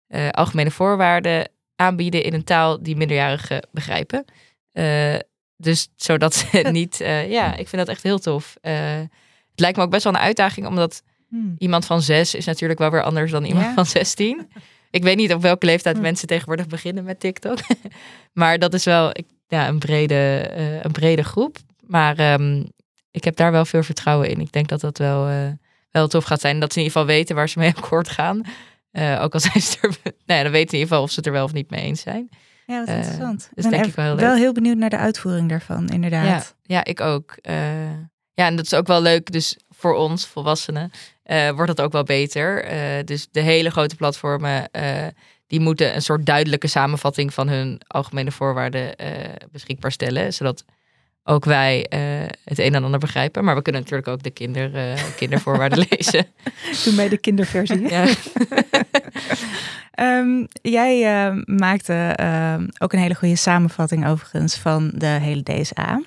eh, 0.07 0.29
algemene 0.29 0.71
voorwaarden 0.71 1.49
aanbieden 1.77 2.23
in 2.25 2.35
een 2.35 2.45
taal 2.45 2.83
die 2.83 2.97
minderjarigen 2.97 3.69
begrijpen. 3.73 4.25
Eh, 4.73 5.15
dus 5.57 5.89
zodat 5.97 6.35
ze 6.35 6.59
niet, 6.73 6.97
ja, 7.29 7.57
ik 7.57 7.69
vind 7.69 7.87
dat 7.87 7.89
echt 7.89 8.03
heel 8.03 8.19
tof. 8.19 8.57
Het 8.61 9.61
lijkt 9.61 9.77
me 9.77 9.83
ook 9.83 9.91
best 9.91 10.05
wel 10.05 10.13
een 10.13 10.19
uitdaging, 10.21 10.67
omdat 10.67 11.03
Hmm. 11.29 11.55
iemand 11.59 11.87
van 11.87 12.03
zes 12.03 12.35
is 12.35 12.45
natuurlijk 12.45 12.79
wel 12.79 12.91
weer 12.91 13.03
anders 13.03 13.31
dan 13.31 13.45
iemand 13.45 13.65
Ja. 13.67 13.75
van 13.75 13.87
16. 13.87 14.49
Ik 14.91 15.03
weet 15.03 15.17
niet 15.17 15.33
op 15.35 15.43
welke 15.43 15.67
leeftijd 15.67 15.97
Hm. 15.97 16.03
mensen 16.03 16.29
tegenwoordig 16.29 16.67
beginnen 16.67 17.05
met 17.05 17.21
TikTok. 17.21 17.59
maar 18.33 18.59
dat 18.59 18.75
is 18.75 18.85
wel 18.85 19.09
ik, 19.13 19.27
ja, 19.49 19.69
een, 19.69 19.79
brede, 19.79 20.39
eh, 20.55 20.83
een 20.85 20.93
brede 20.93 21.23
groep. 21.25 21.57
Maar 21.87 22.19
ehm, 22.19 22.65
ik 23.11 23.25
heb 23.25 23.37
daar 23.37 23.53
wel 23.53 23.65
veel 23.65 23.83
vertrouwen 23.83 24.29
in. 24.29 24.41
Ik 24.41 24.53
denk 24.53 24.69
dat 24.69 24.81
dat 24.81 24.99
wel, 24.99 25.29
eh, 25.29 25.37
wel 25.91 26.09
tof 26.09 26.25
gaat 26.25 26.41
zijn. 26.41 26.61
Dat 26.61 26.73
ze 26.73 26.79
in 26.79 26.85
ieder 26.85 27.01
geval 27.01 27.15
weten 27.17 27.35
waar 27.37 27.49
ze 27.49 27.59
mee 27.59 27.73
akkoord 27.77 28.09
gaan. 28.09 28.43
Eh, 28.91 29.21
ook 29.23 29.35
al 29.35 29.41
zijn 29.41 29.61
ze 29.63 29.77
er, 29.81 29.97
nou 30.27 30.39
ja, 30.39 30.43
dan 30.43 30.53
weten 30.53 30.71
ze 30.71 30.77
in 30.77 30.81
ieder 30.83 30.89
geval 30.89 31.03
of 31.03 31.11
ze 31.11 31.17
het 31.17 31.27
er 31.27 31.33
wel 31.33 31.45
of 31.45 31.53
niet 31.53 31.71
mee 31.71 31.81
eens 31.83 32.01
zijn. 32.01 32.29
Ja, 32.67 32.79
wat 32.79 32.89
Eh, 32.89 32.97
interessant. 32.97 33.51
dus 33.55 33.65
ik 33.65 33.71
ben 33.71 33.79
denk 33.81 33.85
ik 33.91 33.95
wel 33.95 34.05
heel 34.07 34.17
wel 34.17 34.35
heel 34.35 34.53
benieuwd 34.53 34.77
naar 34.77 34.91
de 34.91 34.97
uitvoering 34.99 35.49
daarvan, 35.49 35.89
inderdaad. 35.89 36.57
ja, 36.63 36.85
ik 36.85 37.01
ook. 37.01 37.35
Ja, 38.35 38.47
en 38.47 38.57
dat 38.57 38.65
is 38.65 38.75
ook 38.75 38.87
wel 38.87 39.03
leuk. 39.03 39.33
Dus 39.33 39.57
voor 39.81 39.95
ons, 39.95 40.27
volwassenen, 40.27 40.91
eh, 41.23 41.51
wordt 41.51 41.77
dat 41.77 41.81
ook 41.81 41.93
wel 41.93 42.03
beter. 42.03 42.65
Eh, 42.65 43.05
dus 43.05 43.29
de 43.31 43.41
hele 43.41 43.71
grote 43.71 43.97
platformen, 43.97 44.71
eh, 44.71 45.07
die 45.47 45.61
moeten 45.61 45.95
een 45.95 46.03
soort 46.03 46.27
duidelijke 46.27 46.67
samenvatting 46.67 47.35
van 47.35 47.49
hun 47.49 47.81
algemene 47.87 48.31
voorwaarden 48.31 48.95
beschikbaar 49.53 49.93
stellen. 49.93 50.33
Zodat 50.33 50.65
ook 51.25 51.45
wij 51.45 51.87
het 52.45 52.59
een 52.59 52.75
en 52.75 52.85
ander 52.85 53.01
begrijpen. 53.01 53.45
Maar 53.45 53.55
we 53.55 53.63
kunnen 53.63 53.81
natuurlijk 53.81 54.09
ook 54.09 54.23
de 54.23 54.31
kinder, 54.31 54.71
kindervoorwaarden 55.17 55.87
lezen. 55.91 56.27
Toen 56.85 56.97
bij 56.97 57.09
de 57.09 57.19
kinderversie. 57.19 57.89
Ja. 57.89 58.07
Ehm, 59.91 60.47
jij 60.63 61.03
maakte 61.45 62.15
ook 62.79 62.93
een 62.93 62.99
hele 62.99 63.15
goede 63.15 63.37
samenvatting 63.37 64.07
overigens 64.07 64.57
van 64.57 64.93
de 64.95 65.07
hele 65.07 65.43
DSA. 65.43 66.01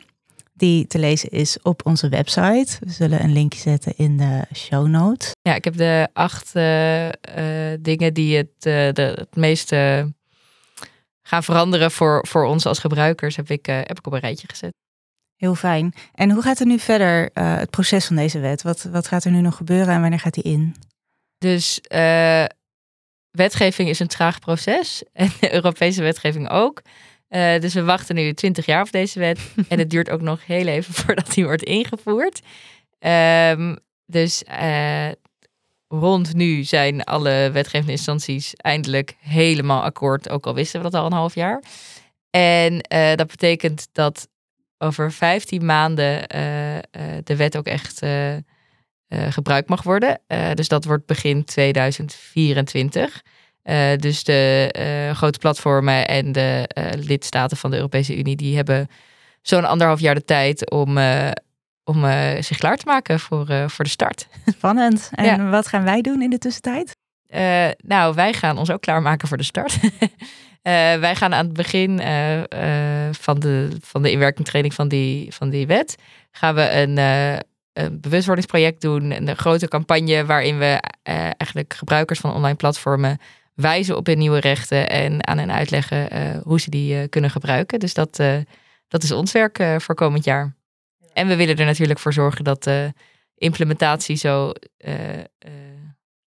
Die 0.63 0.87
te 0.87 0.99
lezen 0.99 1.29
is 1.29 1.57
op 1.61 1.85
onze 1.85 2.09
website. 2.09 2.77
We 2.79 2.91
zullen 2.91 3.23
een 3.23 3.33
linkje 3.33 3.59
zetten 3.59 3.93
in 3.97 4.17
de 4.17 4.41
show 4.55 4.87
notes. 4.87 5.31
ja, 5.41 5.55
ik 5.55 5.63
heb 5.63 5.77
de 5.77 6.07
acht 6.13 6.55
eh, 6.55 7.07
eh, 7.07 7.79
dingen 7.81 8.13
die 8.13 8.37
het, 8.37 8.47
eh, 8.59 8.93
de, 8.93 9.13
het 9.15 9.35
meeste 9.35 10.11
gaan 11.21 11.43
veranderen 11.43 11.91
voor, 11.91 12.27
voor 12.27 12.45
ons 12.45 12.65
als 12.65 12.79
gebruikers, 12.79 13.35
heb 13.35 13.49
ik, 13.49 13.65
heb 13.65 13.97
ik 13.97 14.07
op 14.07 14.13
een 14.13 14.19
rijtje 14.19 14.47
gezet. 14.47 14.73
Heel 15.35 15.55
fijn. 15.55 15.93
En 16.13 16.31
hoe 16.31 16.41
gaat 16.41 16.59
er 16.59 16.65
nu 16.65 16.79
verder 16.79 17.29
het 17.33 17.69
proces 17.69 18.05
van 18.05 18.15
deze 18.15 18.39
wet? 18.39 18.61
Wat, 18.61 18.83
wat 18.83 19.07
gaat 19.07 19.23
er 19.23 19.31
nu 19.31 19.41
nog 19.41 19.55
gebeuren 19.55 19.93
en 19.93 20.01
wanneer 20.01 20.19
gaat 20.19 20.33
die 20.33 20.43
in? 20.43 20.75
Dus 21.37 21.81
wetgeving 23.31 23.89
is 23.89 23.99
een 23.99 24.07
traag 24.07 24.39
proces 24.39 25.03
en 25.13 25.29
de 25.39 25.53
Europese 25.53 26.01
wetgeving 26.01 26.49
ook. 26.49 26.81
Uh, 27.33 27.59
dus 27.59 27.73
we 27.73 27.83
wachten 27.83 28.15
nu 28.15 28.33
20 28.33 28.65
jaar 28.65 28.81
op 28.81 28.91
deze 28.91 29.19
wet 29.19 29.39
en 29.69 29.79
het 29.79 29.89
duurt 29.89 30.09
ook 30.09 30.21
nog 30.21 30.45
heel 30.45 30.67
even 30.67 30.93
voordat 31.03 31.33
die 31.33 31.43
wordt 31.43 31.63
ingevoerd. 31.63 32.41
Um, 32.99 33.77
dus 34.05 34.43
rond 35.87 36.33
nu 36.33 36.63
zijn 36.63 37.03
alle 37.03 37.49
wetgevende 37.51 37.91
instanties 37.91 38.53
eindelijk 38.55 39.15
helemaal 39.19 39.83
akkoord, 39.83 40.29
ook 40.29 40.45
al 40.45 40.53
wisten 40.53 40.81
we 40.81 40.89
dat 40.89 41.01
al 41.01 41.05
een 41.05 41.17
half 41.17 41.35
jaar. 41.35 41.63
En 42.29 42.77
dat 43.15 43.27
betekent 43.27 43.87
dat 43.91 44.27
over 44.77 45.11
15 45.11 45.65
maanden 45.65 46.27
de 47.23 47.35
wet 47.35 47.57
ook 47.57 47.65
echt 47.65 48.01
gebruikt 49.07 49.69
mag 49.69 49.83
worden. 49.83 50.21
dus 50.53 50.67
dat 50.67 50.85
wordt 50.85 51.05
begin 51.05 51.43
2024. 51.43 53.21
Dus 53.97 54.23
de 54.23 54.69
grote 55.15 55.39
platformen 55.39 56.07
en 56.07 56.31
de 56.31 56.67
lidstaten 56.95 57.57
van 57.57 57.71
de 57.71 57.75
Europese 57.75 58.17
Unie, 58.17 58.35
die 58.35 58.55
hebben 58.55 58.87
zo'n 59.41 59.65
anderhalf 59.65 59.99
jaar 59.99 60.15
de 60.15 60.25
tijd 60.25 60.69
om, 60.69 60.97
om 61.83 62.05
zich 62.39 62.57
klaar 62.57 62.77
te 62.77 62.85
maken 62.85 63.19
voor, 63.19 63.45
voor 63.67 63.85
de 63.85 63.91
start. 63.91 64.27
Spannend. 64.45 65.09
En 65.13 65.25
ja. 65.25 65.49
wat 65.49 65.67
gaan 65.67 65.83
wij 65.83 66.01
doen 66.01 66.21
in 66.21 66.29
de 66.29 66.37
tussentijd? 66.37 66.95
nou, 67.77 68.13
wij 68.13 68.33
gaan 68.33 68.57
ons 68.57 68.71
ook 68.71 68.81
klaarmaken 68.81 69.27
voor 69.27 69.37
de 69.37 69.43
start. 69.43 69.79
Wij 70.99 71.15
gaan 71.15 71.33
aan 71.33 71.45
het 71.45 71.53
begin 71.53 71.97
van, 73.11 73.39
de, 73.39 73.77
van 73.81 74.01
de 74.01 74.11
inwerkingtraining 74.11 74.73
van 74.73 74.87
die, 74.87 75.33
van 75.33 75.49
die 75.49 75.67
wet, 75.67 75.95
gaan 76.31 76.55
we 76.55 76.71
een, 76.71 76.97
een 77.73 77.99
bewustwordingsproject 78.01 78.81
doen. 78.81 79.11
Een 79.11 79.35
grote 79.35 79.67
campagne 79.67 80.25
waarin 80.25 80.57
we 80.57 80.79
eigenlijk 81.37 81.73
gebruikers 81.73 82.19
van 82.19 82.33
online 82.33 82.55
platformen 82.55 83.19
wijzen 83.55 83.97
op 83.97 84.05
hun 84.05 84.17
nieuwe 84.17 84.39
rechten 84.39 84.89
en 84.89 85.27
aan 85.27 85.37
hen 85.37 85.51
uitleggen 85.51 86.41
hoe 86.43 86.59
ze 86.59 86.69
die 86.69 87.07
kunnen 87.07 87.29
gebruiken. 87.29 87.79
Dus 87.79 87.93
dat, 87.93 88.15
dat 88.87 89.03
is 89.03 89.11
ons 89.11 89.31
werk 89.31 89.63
voor 89.77 89.95
komend 89.95 90.23
jaar. 90.23 90.55
En 91.13 91.27
we 91.27 91.35
willen 91.35 91.57
er 91.57 91.65
natuurlijk 91.65 91.99
voor 91.99 92.13
zorgen 92.13 92.43
dat 92.43 92.63
de 92.63 92.93
implementatie 93.35 94.15
zo 94.15 94.51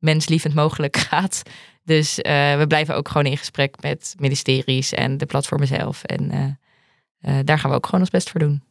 menslievend 0.00 0.54
mogelijk 0.54 0.96
gaat. 1.10 1.42
Dus 1.84 2.18
uh, 2.18 2.56
we 2.58 2.64
blijven 2.68 2.96
ook 2.96 3.08
gewoon 3.08 3.26
in 3.26 3.36
gesprek 3.36 3.82
met 3.82 4.14
ministeries 4.18 4.92
en 4.92 5.18
de 5.18 5.26
platformen 5.26 5.66
zelf. 5.66 6.04
En 6.04 6.34
uh, 6.34 7.34
uh, 7.34 7.40
daar 7.44 7.58
gaan 7.58 7.70
we 7.70 7.76
ook 7.76 7.84
gewoon 7.84 8.00
ons 8.00 8.10
best 8.10 8.30
voor 8.30 8.40
doen. 8.40 8.62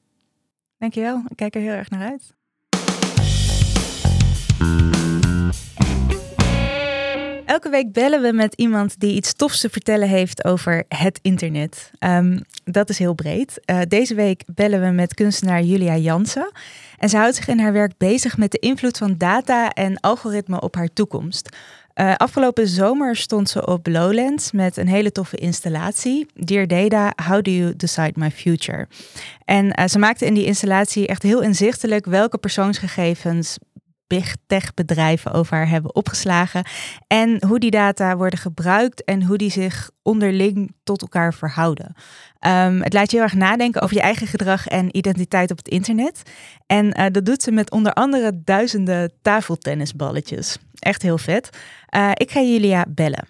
Dankjewel. 0.77 1.23
Ik 1.27 1.35
kijk 1.35 1.55
er 1.55 1.61
heel 1.61 1.73
erg 1.73 1.89
naar 1.89 2.09
uit. 2.09 2.37
Elke 7.49 7.69
week 7.69 7.93
bellen 7.93 8.21
we 8.21 8.31
met 8.31 8.53
iemand 8.53 8.99
die 8.99 9.15
iets 9.15 9.33
tofs 9.33 9.59
te 9.59 9.69
vertellen 9.69 10.07
heeft 10.07 10.43
over 10.43 10.83
het 10.87 11.19
internet. 11.21 11.91
Um, 11.99 12.41
dat 12.63 12.89
is 12.89 12.97
heel 12.97 13.13
breed. 13.13 13.59
Uh, 13.65 13.79
deze 13.87 14.15
week 14.15 14.43
bellen 14.45 14.81
we 14.81 14.87
met 14.87 15.13
kunstenaar 15.13 15.61
Julia 15.61 15.97
Jansen. 15.97 16.51
En 16.97 17.09
ze 17.09 17.17
houdt 17.17 17.35
zich 17.35 17.47
in 17.47 17.59
haar 17.59 17.73
werk 17.73 17.97
bezig 17.97 18.37
met 18.37 18.51
de 18.51 18.59
invloed 18.59 18.97
van 18.97 19.15
data 19.17 19.69
en 19.69 19.99
algoritme 19.99 20.61
op 20.61 20.75
haar 20.75 20.93
toekomst. 20.93 21.49
Uh, 21.95 22.15
afgelopen 22.15 22.67
zomer 22.67 23.15
stond 23.15 23.49
ze 23.49 23.65
op 23.65 23.87
Lowlands 23.87 24.51
met 24.51 24.77
een 24.77 24.87
hele 24.87 25.11
toffe 25.11 25.37
installatie. 25.37 26.27
Dear 26.33 26.67
Data, 26.67 27.13
How 27.27 27.41
Do 27.41 27.51
You 27.51 27.75
Decide 27.75 28.13
My 28.15 28.31
Future? 28.31 28.87
En 29.45 29.65
uh, 29.79 29.87
ze 29.87 29.99
maakte 29.99 30.25
in 30.25 30.33
die 30.33 30.45
installatie 30.45 31.07
echt 31.07 31.23
heel 31.23 31.41
inzichtelijk 31.41 32.05
welke 32.05 32.37
persoonsgegevens 32.37 33.57
big 34.09 34.35
tech 34.47 34.73
bedrijven 34.73 35.31
over 35.31 35.57
haar 35.57 35.69
hebben 35.69 35.95
opgeslagen. 35.95 36.65
En 37.07 37.45
hoe 37.45 37.59
die 37.59 37.71
data 37.71 38.17
worden 38.17 38.39
gebruikt 38.39 39.03
en 39.03 39.23
hoe 39.23 39.37
die 39.37 39.51
zich 39.51 39.91
onderling 40.01 40.75
tot 40.83 41.01
elkaar 41.01 41.33
verhouden. 41.33 41.95
Um, 42.47 42.81
het 42.81 42.93
laat 42.93 43.11
je 43.11 43.17
heel 43.17 43.25
erg 43.25 43.35
nadenken 43.35 43.81
over 43.81 43.95
je 43.95 44.01
eigen 44.01 44.27
gedrag 44.27 44.67
en 44.67 44.97
identiteit 44.97 45.51
op 45.51 45.57
het 45.57 45.67
internet. 45.67 46.21
En 46.65 46.99
uh, 46.99 47.05
dat 47.11 47.25
doet 47.25 47.43
ze 47.43 47.51
met 47.51 47.71
onder 47.71 47.93
andere 47.93 48.41
duizenden 48.43 49.11
tafeltennisballetjes. 49.21 50.57
Echt 50.79 51.01
heel 51.01 51.17
vet. 51.17 51.49
Uh, 51.95 52.11
ik 52.13 52.31
ga 52.31 52.41
Julia 52.41 52.85
bellen. 52.89 53.27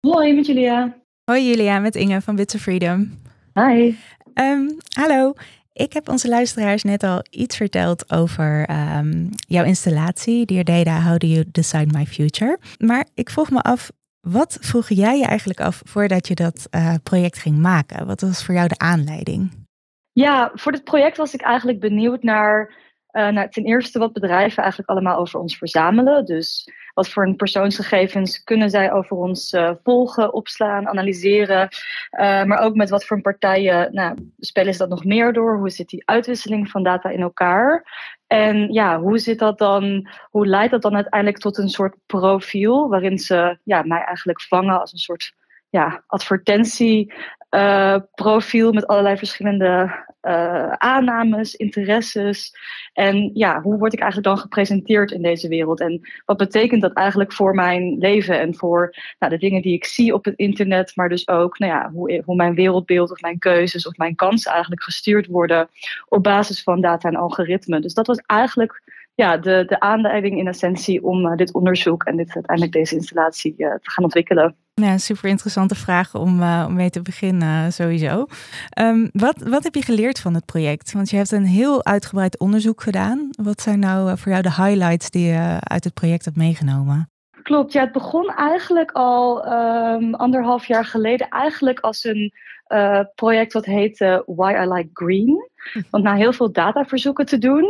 Hoi, 0.00 0.34
met 0.34 0.46
Julia. 0.46 0.96
Hoi 1.24 1.48
Julia, 1.48 1.78
met 1.78 1.96
Inge 1.96 2.20
van 2.20 2.36
Bits 2.36 2.54
of 2.54 2.60
Freedom. 2.60 3.22
Hi. 3.54 3.94
Um, 4.34 4.76
hallo. 4.98 5.32
Ik 5.72 5.92
heb 5.92 6.08
onze 6.08 6.28
luisteraars 6.28 6.82
net 6.82 7.02
al 7.02 7.24
iets 7.30 7.56
verteld 7.56 8.12
over 8.12 8.70
um, 8.70 9.28
jouw 9.34 9.64
installatie, 9.64 10.46
Dear 10.46 10.64
Data, 10.64 11.00
How 11.00 11.16
Do 11.16 11.26
You 11.26 11.44
Decide 11.52 11.98
My 11.98 12.06
Future? 12.06 12.58
Maar 12.78 13.06
ik 13.14 13.30
vroeg 13.30 13.50
me 13.50 13.60
af, 13.60 13.90
wat 14.20 14.58
vroeg 14.60 14.88
jij 14.88 15.18
je 15.18 15.24
eigenlijk 15.24 15.60
af 15.60 15.82
voordat 15.84 16.28
je 16.28 16.34
dat 16.34 16.68
uh, 16.70 16.94
project 17.02 17.38
ging 17.38 17.58
maken? 17.58 18.06
Wat 18.06 18.20
was 18.20 18.44
voor 18.44 18.54
jou 18.54 18.68
de 18.68 18.78
aanleiding? 18.78 19.66
Ja, 20.12 20.50
voor 20.54 20.72
dit 20.72 20.84
project 20.84 21.16
was 21.16 21.34
ik 21.34 21.40
eigenlijk 21.40 21.80
benieuwd 21.80 22.22
naar, 22.22 22.74
uh, 23.12 23.28
naar 23.28 23.50
ten 23.50 23.64
eerste 23.64 23.98
wat 23.98 24.12
bedrijven 24.12 24.62
eigenlijk 24.62 24.90
allemaal 24.90 25.18
over 25.18 25.40
ons 25.40 25.56
verzamelen. 25.56 26.24
Dus 26.24 26.68
wat 26.94 27.08
voor 27.08 27.26
een 27.26 27.36
persoonsgegevens 27.36 28.44
kunnen 28.44 28.70
zij 28.70 28.92
over 28.92 29.16
ons 29.16 29.52
uh, 29.52 29.70
volgen, 29.82 30.32
opslaan, 30.32 30.88
analyseren. 30.88 31.68
Uh, 32.20 32.44
maar 32.44 32.58
ook 32.58 32.74
met 32.74 32.90
wat 32.90 33.04
voor 33.04 33.20
partijen 33.20 33.94
nou, 33.94 34.30
spelen 34.38 34.72
ze 34.72 34.78
dat 34.78 34.88
nog 34.88 35.04
meer 35.04 35.32
door? 35.32 35.58
Hoe 35.58 35.70
zit 35.70 35.88
die 35.88 36.02
uitwisseling 36.04 36.70
van 36.70 36.82
data 36.82 37.08
in 37.08 37.20
elkaar? 37.20 37.84
En 38.26 38.72
ja, 38.72 39.00
hoe 39.00 39.18
zit 39.18 39.38
dat 39.38 39.58
dan? 39.58 40.08
Hoe 40.30 40.46
leidt 40.46 40.70
dat 40.70 40.82
dan 40.82 40.94
uiteindelijk 40.94 41.38
tot 41.42 41.58
een 41.58 41.68
soort 41.68 41.96
profiel 42.06 42.88
waarin 42.88 43.18
ze 43.18 43.58
ja, 43.64 43.82
mij 43.82 44.00
eigenlijk 44.00 44.42
vangen 44.42 44.80
als 44.80 44.92
een 44.92 44.98
soort 44.98 45.34
ja, 45.70 46.04
advertentieprofiel 46.06 47.14
uh, 47.54 48.70
met 48.70 48.86
allerlei 48.86 49.16
verschillende 49.16 50.02
uh, 50.22 50.70
aannames, 50.70 51.54
interesses. 51.54 52.56
En 52.92 53.30
ja, 53.34 53.60
hoe 53.60 53.78
word 53.78 53.92
ik 53.92 54.00
eigenlijk 54.00 54.34
dan 54.34 54.42
gepresenteerd 54.42 55.10
in 55.10 55.22
deze 55.22 55.48
wereld? 55.48 55.80
En 55.80 56.00
wat 56.24 56.36
betekent 56.36 56.82
dat 56.82 56.92
eigenlijk 56.92 57.32
voor 57.32 57.54
mijn 57.54 57.98
leven 57.98 58.40
en 58.40 58.54
voor 58.54 58.94
nou, 59.18 59.32
de 59.32 59.38
dingen 59.38 59.62
die 59.62 59.74
ik 59.74 59.84
zie 59.84 60.14
op 60.14 60.24
het 60.24 60.36
internet, 60.36 60.92
maar 60.94 61.08
dus 61.08 61.28
ook 61.28 61.58
nou 61.58 61.72
ja, 61.72 61.90
hoe, 61.90 62.22
hoe 62.24 62.36
mijn 62.36 62.54
wereldbeeld 62.54 63.10
of 63.10 63.20
mijn 63.20 63.38
keuzes 63.38 63.86
of 63.86 63.96
mijn 63.96 64.14
kansen 64.14 64.52
eigenlijk 64.52 64.82
gestuurd 64.82 65.26
worden 65.26 65.68
op 66.08 66.22
basis 66.22 66.62
van 66.62 66.80
data 66.80 67.08
en 67.08 67.16
algoritmen. 67.16 67.82
Dus 67.82 67.94
dat 67.94 68.06
was 68.06 68.18
eigenlijk 68.26 68.82
ja, 69.14 69.36
de, 69.36 69.64
de 69.66 69.80
aanleiding 69.80 70.38
in 70.38 70.48
essentie 70.48 71.04
om 71.04 71.26
uh, 71.26 71.36
dit 71.36 71.54
onderzoek 71.54 72.02
en 72.04 72.16
dit, 72.16 72.34
uiteindelijk 72.34 72.76
deze 72.76 72.94
installatie 72.94 73.54
te 73.56 73.78
gaan 73.82 74.04
ontwikkelen. 74.04 74.56
Ja, 74.82 74.98
super 74.98 75.28
interessante 75.28 75.74
vraag 75.74 76.14
om, 76.14 76.40
uh, 76.40 76.64
om 76.68 76.74
mee 76.74 76.90
te 76.90 77.02
beginnen 77.02 77.72
sowieso. 77.72 78.26
Um, 78.80 79.08
wat, 79.12 79.42
wat 79.42 79.62
heb 79.62 79.74
je 79.74 79.82
geleerd 79.82 80.20
van 80.20 80.34
het 80.34 80.44
project? 80.44 80.92
Want 80.92 81.10
je 81.10 81.16
hebt 81.16 81.30
een 81.30 81.44
heel 81.44 81.84
uitgebreid 81.84 82.38
onderzoek 82.38 82.82
gedaan. 82.82 83.28
Wat 83.42 83.60
zijn 83.60 83.78
nou 83.78 84.18
voor 84.18 84.32
jou 84.32 84.42
de 84.42 84.54
highlights 84.54 85.10
die 85.10 85.26
je 85.26 85.56
uit 85.60 85.84
het 85.84 85.94
project 85.94 86.24
hebt 86.24 86.36
meegenomen? 86.36 87.10
Klopt, 87.42 87.72
ja, 87.72 87.80
het 87.80 87.92
begon 87.92 88.28
eigenlijk 88.30 88.90
al 88.92 89.52
um, 89.52 90.14
anderhalf 90.14 90.66
jaar 90.66 90.84
geleden 90.84 91.28
eigenlijk 91.28 91.80
als 91.80 92.04
een 92.04 92.32
project 93.14 93.52
wat 93.52 93.64
heette 93.64 94.22
Why 94.26 94.52
I 94.64 94.68
Like 94.72 94.90
Green. 94.92 95.50
Want 95.90 96.04
na 96.04 96.14
heel 96.14 96.32
veel 96.32 96.52
dataverzoeken 96.52 97.26
te 97.26 97.38
doen. 97.38 97.64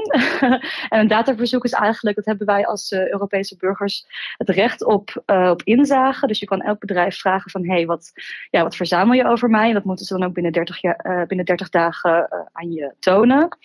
en 0.88 1.01
een 1.01 1.09
dataverzoek 1.09 1.64
is 1.64 1.72
eigenlijk, 1.72 2.16
dat 2.16 2.24
hebben 2.24 2.47
wij 2.47 2.66
als 2.66 2.90
uh, 2.90 3.11
Europese 3.11 3.57
burgers 3.57 4.07
het 4.36 4.49
recht 4.49 4.84
op, 4.84 5.22
uh, 5.26 5.51
op 5.51 5.62
inzage. 5.62 6.26
Dus 6.26 6.40
je 6.40 6.47
kan 6.47 6.62
elk 6.62 6.78
bedrijf 6.78 7.18
vragen 7.18 7.51
van 7.51 7.64
hé, 7.64 7.74
hey, 7.74 7.86
wat, 7.86 8.12
ja, 8.51 8.62
wat 8.62 8.76
verzamel 8.76 9.14
je 9.14 9.28
over 9.28 9.51
mij? 9.51 9.68
En 9.68 9.74
dat 9.74 9.84
moeten 9.84 10.07
ze 10.07 10.18
dan 10.18 10.28
ook 10.28 10.34
binnen 10.34 10.53
30, 10.53 10.80
jaar, 10.80 11.01
uh, 11.07 11.26
binnen 11.26 11.47
30 11.47 11.68
dagen 11.68 12.28
aan 12.53 12.72
je 12.72 12.92
tonen. 12.99 13.59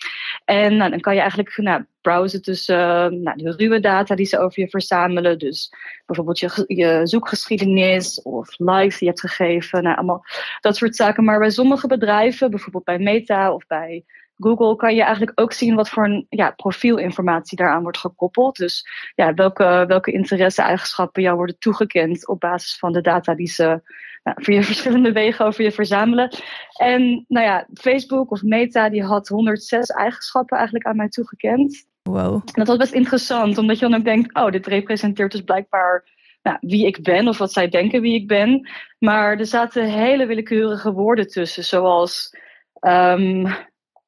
En 0.44 0.76
nou, 0.76 0.90
dan 0.90 1.00
kan 1.00 1.14
je 1.14 1.20
eigenlijk 1.20 1.56
nou, 1.56 1.84
browsen 2.00 2.42
tussen 2.42 3.22
nou, 3.22 3.36
de 3.36 3.54
ruwe 3.56 3.80
data 3.80 4.14
die 4.14 4.26
ze 4.26 4.38
over 4.38 4.60
je 4.60 4.68
verzamelen. 4.68 5.38
Dus 5.38 5.72
bijvoorbeeld 6.06 6.38
je, 6.38 6.64
je 6.66 7.00
zoekgeschiedenis 7.04 8.22
of 8.22 8.58
likes 8.58 8.98
die 8.98 9.08
je 9.08 9.14
hebt 9.14 9.20
gegeven. 9.20 9.82
Nou, 9.82 9.96
allemaal 9.96 10.24
dat 10.60 10.76
soort 10.76 10.96
zaken. 10.96 11.24
Maar 11.24 11.38
bij 11.38 11.50
sommige 11.50 11.86
bedrijven, 11.86 12.50
bijvoorbeeld 12.50 12.84
bij 12.84 12.98
Meta 12.98 13.52
of 13.52 13.66
bij 13.66 14.04
Google 14.40 14.76
kan 14.76 14.94
je 14.94 15.02
eigenlijk 15.02 15.40
ook 15.40 15.52
zien 15.52 15.74
wat 15.74 15.88
voor 15.88 16.04
een 16.04 16.26
ja, 16.28 16.50
profielinformatie 16.50 17.56
daaraan 17.56 17.82
wordt 17.82 17.98
gekoppeld. 17.98 18.56
Dus 18.56 18.86
ja, 19.14 19.34
welke, 19.34 19.84
welke 19.86 20.12
interesse-eigenschappen 20.12 21.22
jou 21.22 21.36
worden 21.36 21.58
toegekend 21.58 22.28
op 22.28 22.40
basis 22.40 22.78
van 22.78 22.92
de 22.92 23.00
data 23.00 23.34
die 23.34 23.48
ze 23.48 23.82
nou, 24.22 24.36
via 24.42 24.62
verschillende 24.72 25.12
wegen 25.12 25.46
over 25.46 25.64
je 25.64 25.72
verzamelen. 25.72 26.36
En 26.76 27.24
nou 27.28 27.46
ja, 27.46 27.66
Facebook 27.74 28.30
of 28.30 28.42
Meta 28.42 28.88
die 28.88 29.04
had 29.04 29.28
106 29.28 29.88
eigenschappen 29.88 30.56
eigenlijk 30.56 30.86
aan 30.86 30.96
mij 30.96 31.08
toegekend. 31.08 31.88
Wow. 32.02 32.34
En 32.34 32.52
dat 32.52 32.66
was 32.66 32.76
best 32.76 32.92
interessant, 32.92 33.58
omdat 33.58 33.78
je 33.78 33.88
dan 33.88 33.98
ook 33.98 34.04
denkt, 34.04 34.34
oh, 34.34 34.50
dit 34.50 34.66
representeert 34.66 35.32
dus 35.32 35.40
blijkbaar 35.40 36.04
nou, 36.42 36.56
wie 36.60 36.86
ik 36.86 37.02
ben 37.02 37.28
of 37.28 37.38
wat 37.38 37.52
zij 37.52 37.68
denken 37.68 38.00
wie 38.00 38.14
ik 38.14 38.26
ben. 38.26 38.68
Maar 38.98 39.38
er 39.38 39.46
zaten 39.46 39.84
hele 39.84 40.26
willekeurige 40.26 40.92
woorden 40.92 41.28
tussen, 41.28 41.64
zoals 41.64 42.36
um, 42.80 43.46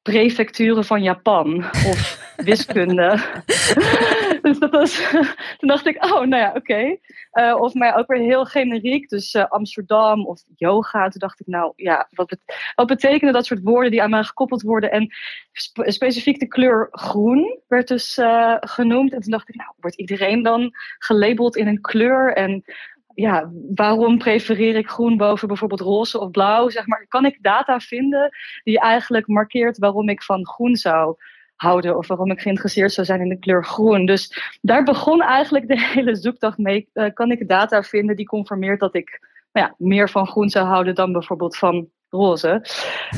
prefecturen 0.03 0.85
van 0.85 1.03
Japan 1.03 1.57
of 1.63 2.19
wiskunde. 2.45 3.19
dus 4.41 4.59
dat 4.59 4.71
was, 4.71 5.09
toen 5.57 5.67
dacht 5.67 5.85
ik, 5.85 6.03
oh, 6.03 6.21
nou 6.21 6.35
ja, 6.35 6.51
oké. 6.55 6.97
Uh, 7.33 7.55
of 7.59 7.73
maar 7.73 7.97
ook 7.97 8.07
weer 8.07 8.19
heel 8.19 8.45
generiek, 8.45 9.09
dus 9.09 9.33
uh, 9.33 9.45
Amsterdam 9.45 10.25
of 10.25 10.43
yoga. 10.55 11.09
Toen 11.09 11.19
dacht 11.19 11.39
ik, 11.39 11.47
nou 11.47 11.73
ja, 11.75 12.07
wat, 12.11 12.27
bet 12.27 12.39
wat 12.75 12.87
betekenen 12.87 13.33
dat 13.33 13.45
soort 13.45 13.63
woorden 13.63 13.91
die 13.91 14.01
aan 14.01 14.09
mij 14.09 14.23
gekoppeld 14.23 14.61
worden? 14.61 14.91
En 14.91 15.13
spe 15.51 15.91
specifiek 15.91 16.39
de 16.39 16.47
kleur 16.47 16.87
groen 16.91 17.59
werd 17.67 17.87
dus 17.87 18.17
uh, 18.17 18.55
genoemd. 18.59 19.13
En 19.13 19.21
toen 19.21 19.31
dacht 19.31 19.49
ik, 19.49 19.55
nou, 19.55 19.69
wordt 19.79 19.99
iedereen 19.99 20.43
dan 20.43 20.71
gelabeld 20.97 21.55
in 21.55 21.67
een 21.67 21.81
kleur? 21.81 22.33
En 22.33 22.63
ja, 23.15 23.51
waarom 23.75 24.17
prefereer 24.17 24.75
ik 24.75 24.89
groen 24.89 25.17
boven 25.17 25.47
bijvoorbeeld 25.47 25.81
roze 25.81 26.19
of 26.19 26.31
blauw? 26.31 26.69
Zeg 26.69 26.87
maar, 26.87 27.05
kan 27.07 27.25
ik 27.25 27.37
data 27.41 27.79
vinden 27.79 28.29
die 28.63 28.79
eigenlijk 28.79 29.27
markeert 29.27 29.77
waarom 29.77 30.09
ik 30.09 30.23
van 30.23 30.47
groen 30.47 30.75
zou 30.75 31.15
houden 31.55 31.97
of 31.97 32.07
waarom 32.07 32.31
ik 32.31 32.41
geïnteresseerd 32.41 32.93
zou 32.93 33.07
zijn 33.07 33.21
in 33.21 33.29
de 33.29 33.39
kleur 33.39 33.65
groen. 33.65 34.05
Dus 34.05 34.55
daar 34.61 34.83
begon 34.83 35.21
eigenlijk 35.21 35.67
de 35.67 35.79
hele 35.93 36.15
zoekdag 36.15 36.57
mee. 36.57 36.89
Uh, 36.93 37.05
kan 37.13 37.31
ik 37.31 37.47
data 37.47 37.83
vinden 37.83 38.15
die 38.15 38.25
conformeert 38.25 38.79
dat 38.79 38.95
ik 38.95 39.19
nou 39.51 39.67
ja, 39.67 39.75
meer 39.77 40.09
van 40.09 40.27
groen 40.27 40.49
zou 40.49 40.65
houden 40.65 40.95
dan 40.95 41.11
bijvoorbeeld 41.11 41.57
van 41.57 41.89
roze. 42.09 42.65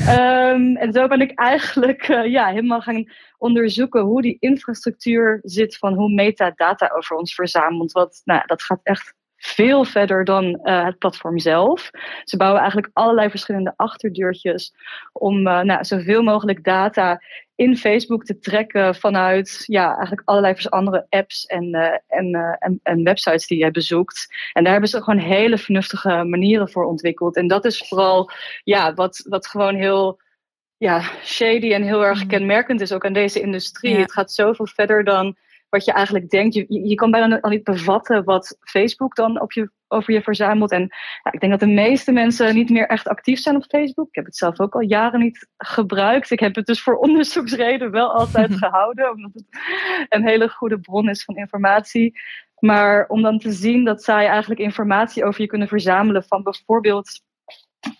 Um, 0.08 0.76
en 0.76 0.92
zo 0.92 1.06
ben 1.06 1.20
ik 1.20 1.38
eigenlijk 1.38 2.08
uh, 2.08 2.26
ja, 2.26 2.46
helemaal 2.46 2.80
gaan 2.80 3.04
onderzoeken 3.38 4.00
hoe 4.00 4.22
die 4.22 4.36
infrastructuur 4.40 5.38
zit 5.42 5.76
van 5.76 5.94
hoe 5.94 6.12
metadata 6.12 6.92
over 6.96 7.16
ons 7.16 7.34
verzamelt. 7.34 7.92
Want 7.92 8.20
nou, 8.24 8.42
dat 8.46 8.62
gaat 8.62 8.80
echt 8.82 9.14
veel 9.36 9.84
verder 9.84 10.24
dan 10.24 10.44
uh, 10.44 10.84
het 10.84 10.98
platform 10.98 11.38
zelf. 11.38 11.90
Ze 12.24 12.36
bouwen 12.36 12.60
eigenlijk 12.60 12.90
allerlei 12.92 13.30
verschillende 13.30 13.72
achterdeurtjes 13.76 14.74
om 15.12 15.46
uh, 15.46 15.60
nou, 15.60 15.84
zoveel 15.84 16.22
mogelijk 16.22 16.64
data 16.64 17.20
in 17.54 17.76
Facebook 17.76 18.24
te 18.24 18.38
trekken 18.38 18.94
vanuit 18.94 19.62
ja, 19.66 19.96
eigenlijk 19.96 20.22
allerlei 20.28 20.54
andere 20.68 21.06
apps 21.08 21.46
en, 21.46 21.64
uh, 21.74 21.92
en, 22.06 22.56
en, 22.58 22.80
en, 22.82 23.02
websites 23.02 23.46
die 23.46 23.58
je 23.58 23.70
bezoekt. 23.70 24.34
En 24.52 24.62
daar 24.62 24.72
hebben 24.72 24.90
ze 24.90 25.02
gewoon 25.02 25.18
hele 25.18 25.58
vernuftige 25.58 26.24
manieren 26.24 26.70
voor 26.70 26.84
ontwikkeld. 26.84 27.36
En 27.36 27.46
dat 27.46 27.64
is 27.64 27.88
vooral 27.88 28.30
ja, 28.64 28.94
wat, 28.94 29.26
wat 29.28 29.46
gewoon 29.46 29.74
heel 29.74 30.20
ja, 30.76 31.00
shady 31.24 31.72
en 31.72 31.82
heel 31.82 32.04
erg 32.04 32.22
mm. 32.22 32.28
kenmerkend 32.28 32.80
is 32.80 32.92
ook 32.92 33.04
aan 33.04 33.12
deze 33.12 33.40
industrie. 33.40 33.92
Ja. 33.92 33.98
Het 33.98 34.12
gaat 34.12 34.32
zoveel 34.32 34.66
verder 34.66 35.04
dan 35.04 35.36
wat 35.76 35.84
je 35.84 35.92
eigenlijk 35.92 36.30
denkt. 36.30 36.54
Je, 36.54 36.66
je 36.68 36.94
kan 36.94 37.10
bijna 37.10 37.40
al 37.40 37.50
niet 37.50 37.64
bevatten 37.64 38.24
wat 38.24 38.58
Facebook 38.60 39.14
dan 39.14 39.40
op 39.40 39.52
je, 39.52 39.70
over 39.88 40.12
je 40.12 40.22
verzamelt. 40.22 40.70
En 40.70 40.80
ja, 41.22 41.32
ik 41.32 41.40
denk 41.40 41.52
dat 41.52 41.60
de 41.60 41.74
meeste 41.74 42.12
mensen 42.12 42.54
niet 42.54 42.70
meer 42.70 42.86
echt 42.86 43.08
actief 43.08 43.38
zijn 43.38 43.56
op 43.56 43.64
Facebook. 43.68 44.08
Ik 44.08 44.14
heb 44.14 44.24
het 44.24 44.36
zelf 44.36 44.60
ook 44.60 44.74
al 44.74 44.80
jaren 44.80 45.20
niet 45.20 45.48
gebruikt. 45.56 46.30
Ik 46.30 46.40
heb 46.40 46.54
het 46.54 46.66
dus 46.66 46.82
voor 46.82 46.96
onderzoeksreden 47.06 47.90
wel 47.90 48.12
altijd 48.12 48.54
gehouden, 48.64 49.10
omdat 49.10 49.30
het 49.32 49.46
een 50.08 50.26
hele 50.26 50.48
goede 50.48 50.80
bron 50.80 51.08
is 51.08 51.24
van 51.24 51.36
informatie. 51.36 52.20
Maar 52.58 53.06
om 53.08 53.22
dan 53.22 53.38
te 53.38 53.52
zien 53.52 53.84
dat 53.84 54.02
zij 54.02 54.26
eigenlijk 54.26 54.60
informatie 54.60 55.24
over 55.24 55.40
je 55.40 55.46
kunnen 55.46 55.68
verzamelen 55.68 56.24
van 56.24 56.42
bijvoorbeeld 56.42 57.20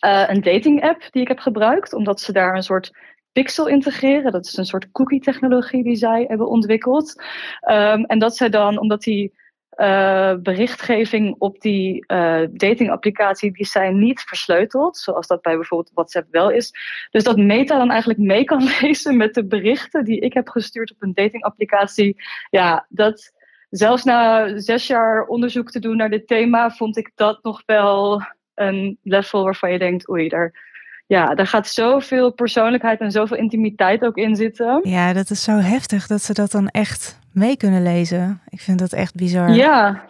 uh, 0.04 0.28
een 0.28 0.40
dating 0.40 0.82
app 0.82 1.08
die 1.10 1.22
ik 1.22 1.28
heb 1.28 1.38
gebruikt, 1.38 1.92
omdat 1.92 2.20
ze 2.20 2.32
daar 2.32 2.54
een 2.54 2.62
soort 2.62 2.90
Pixel 3.36 3.66
integreren. 3.66 4.32
Dat 4.32 4.46
is 4.46 4.56
een 4.56 4.64
soort 4.64 4.90
cookie-technologie 4.92 5.82
die 5.82 5.96
zij 5.96 6.24
hebben 6.28 6.48
ontwikkeld. 6.48 7.22
Um, 7.70 8.04
en 8.04 8.18
dat 8.18 8.36
zij 8.36 8.48
dan, 8.48 8.78
omdat 8.78 9.02
die 9.02 9.32
uh, 9.76 10.34
berichtgeving 10.34 11.34
op 11.38 11.60
die 11.60 12.04
uh, 12.06 12.42
datingapplicatie, 12.50 13.52
die 13.52 13.66
zijn 13.66 13.98
niet 13.98 14.20
versleuteld, 14.20 14.96
zoals 14.96 15.26
dat 15.26 15.42
bij 15.42 15.54
bijvoorbeeld 15.56 15.94
WhatsApp 15.94 16.26
wel 16.30 16.50
is. 16.50 16.72
Dus 17.10 17.24
dat 17.24 17.36
Meta 17.36 17.78
dan 17.78 17.90
eigenlijk 17.90 18.20
mee 18.20 18.44
kan 18.44 18.68
lezen 18.80 19.16
met 19.16 19.34
de 19.34 19.46
berichten 19.46 20.04
die 20.04 20.20
ik 20.20 20.32
heb 20.32 20.48
gestuurd 20.48 20.90
op 20.90 21.02
een 21.02 21.14
datingapplicatie. 21.14 22.16
Ja, 22.50 22.86
dat 22.88 23.32
zelfs 23.70 24.04
na 24.04 24.52
zes 24.58 24.86
jaar 24.86 25.26
onderzoek 25.26 25.70
te 25.70 25.80
doen 25.80 25.96
naar 25.96 26.10
dit 26.10 26.26
thema, 26.26 26.70
vond 26.70 26.96
ik 26.96 27.12
dat 27.14 27.42
nog 27.42 27.62
wel 27.66 28.22
een 28.54 28.98
level 29.02 29.42
waarvan 29.44 29.72
je 29.72 29.78
denkt, 29.78 30.08
oei, 30.08 30.28
daar 30.28 30.74
ja, 31.06 31.34
daar 31.34 31.46
gaat 31.46 31.68
zoveel 31.68 32.32
persoonlijkheid 32.32 33.00
en 33.00 33.10
zoveel 33.10 33.36
intimiteit 33.36 34.04
ook 34.04 34.16
in 34.16 34.36
zitten. 34.36 34.80
Ja, 34.82 35.12
dat 35.12 35.30
is 35.30 35.42
zo 35.42 35.52
heftig 35.52 36.06
dat 36.06 36.22
ze 36.22 36.32
dat 36.32 36.50
dan 36.50 36.68
echt 36.68 37.18
mee 37.32 37.56
kunnen 37.56 37.82
lezen. 37.82 38.40
Ik 38.48 38.60
vind 38.60 38.78
dat 38.78 38.92
echt 38.92 39.14
bizar. 39.14 39.50
Ja, 39.50 40.04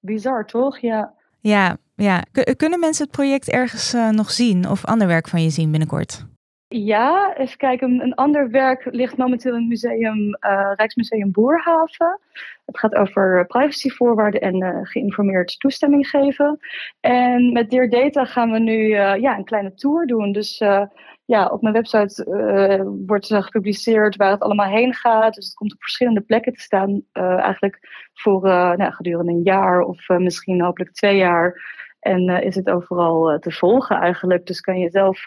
bizar 0.00 0.46
toch? 0.46 0.78
Ja. 0.78 1.14
Ja, 1.40 1.76
ja. 1.94 2.22
kunnen 2.56 2.80
mensen 2.80 3.04
het 3.04 3.12
project 3.12 3.48
ergens 3.48 3.94
uh, 3.94 4.08
nog 4.08 4.30
zien 4.30 4.68
of 4.68 4.84
ander 4.84 5.06
werk 5.06 5.28
van 5.28 5.42
je 5.42 5.50
zien 5.50 5.70
binnenkort? 5.70 6.26
Ja, 6.68 7.36
even 7.36 7.56
kijken. 7.56 8.00
Een 8.00 8.14
ander 8.14 8.50
werk 8.50 8.88
ligt 8.90 9.16
momenteel 9.16 9.54
in 9.54 9.60
het 9.60 9.68
museum, 9.68 10.26
uh, 10.26 10.72
Rijksmuseum 10.74 11.32
Boerhaven. 11.32 12.20
Het 12.64 12.78
gaat 12.78 12.94
over 12.94 13.46
privacyvoorwaarden 13.46 14.40
en 14.40 14.62
uh, 14.62 14.78
geïnformeerd 14.82 15.58
toestemming 15.60 16.08
geven. 16.08 16.58
En 17.00 17.52
met 17.52 17.70
Dear 17.70 17.88
Data 17.88 18.24
gaan 18.24 18.50
we 18.50 18.58
nu 18.58 18.76
uh, 18.76 19.16
ja, 19.16 19.36
een 19.36 19.44
kleine 19.44 19.74
tour 19.74 20.06
doen. 20.06 20.32
Dus 20.32 20.58
ja, 21.26 21.46
op 21.46 21.62
mijn 21.62 21.74
website 21.74 22.24
wordt 23.06 23.26
gepubliceerd 23.26 24.16
waar 24.16 24.30
het 24.30 24.40
allemaal 24.40 24.70
heen 24.70 24.94
gaat. 24.94 25.34
Dus 25.34 25.44
het 25.44 25.54
komt 25.54 25.72
op 25.72 25.82
verschillende 25.82 26.20
plekken 26.20 26.52
te 26.52 26.60
staan. 26.60 27.02
eigenlijk 27.12 28.08
voor 28.14 28.42
nou, 28.76 28.92
gedurende 28.92 29.32
een 29.32 29.42
jaar 29.42 29.80
of 29.80 30.08
misschien 30.08 30.62
hopelijk 30.62 30.92
twee 30.92 31.16
jaar. 31.16 31.62
En 32.04 32.42
is 32.42 32.54
het 32.54 32.70
overal 32.70 33.38
te 33.38 33.50
volgen 33.50 33.96
eigenlijk. 33.96 34.46
Dus 34.46 34.60
kan 34.60 34.78
je 34.78 34.90
zelf 34.90 35.22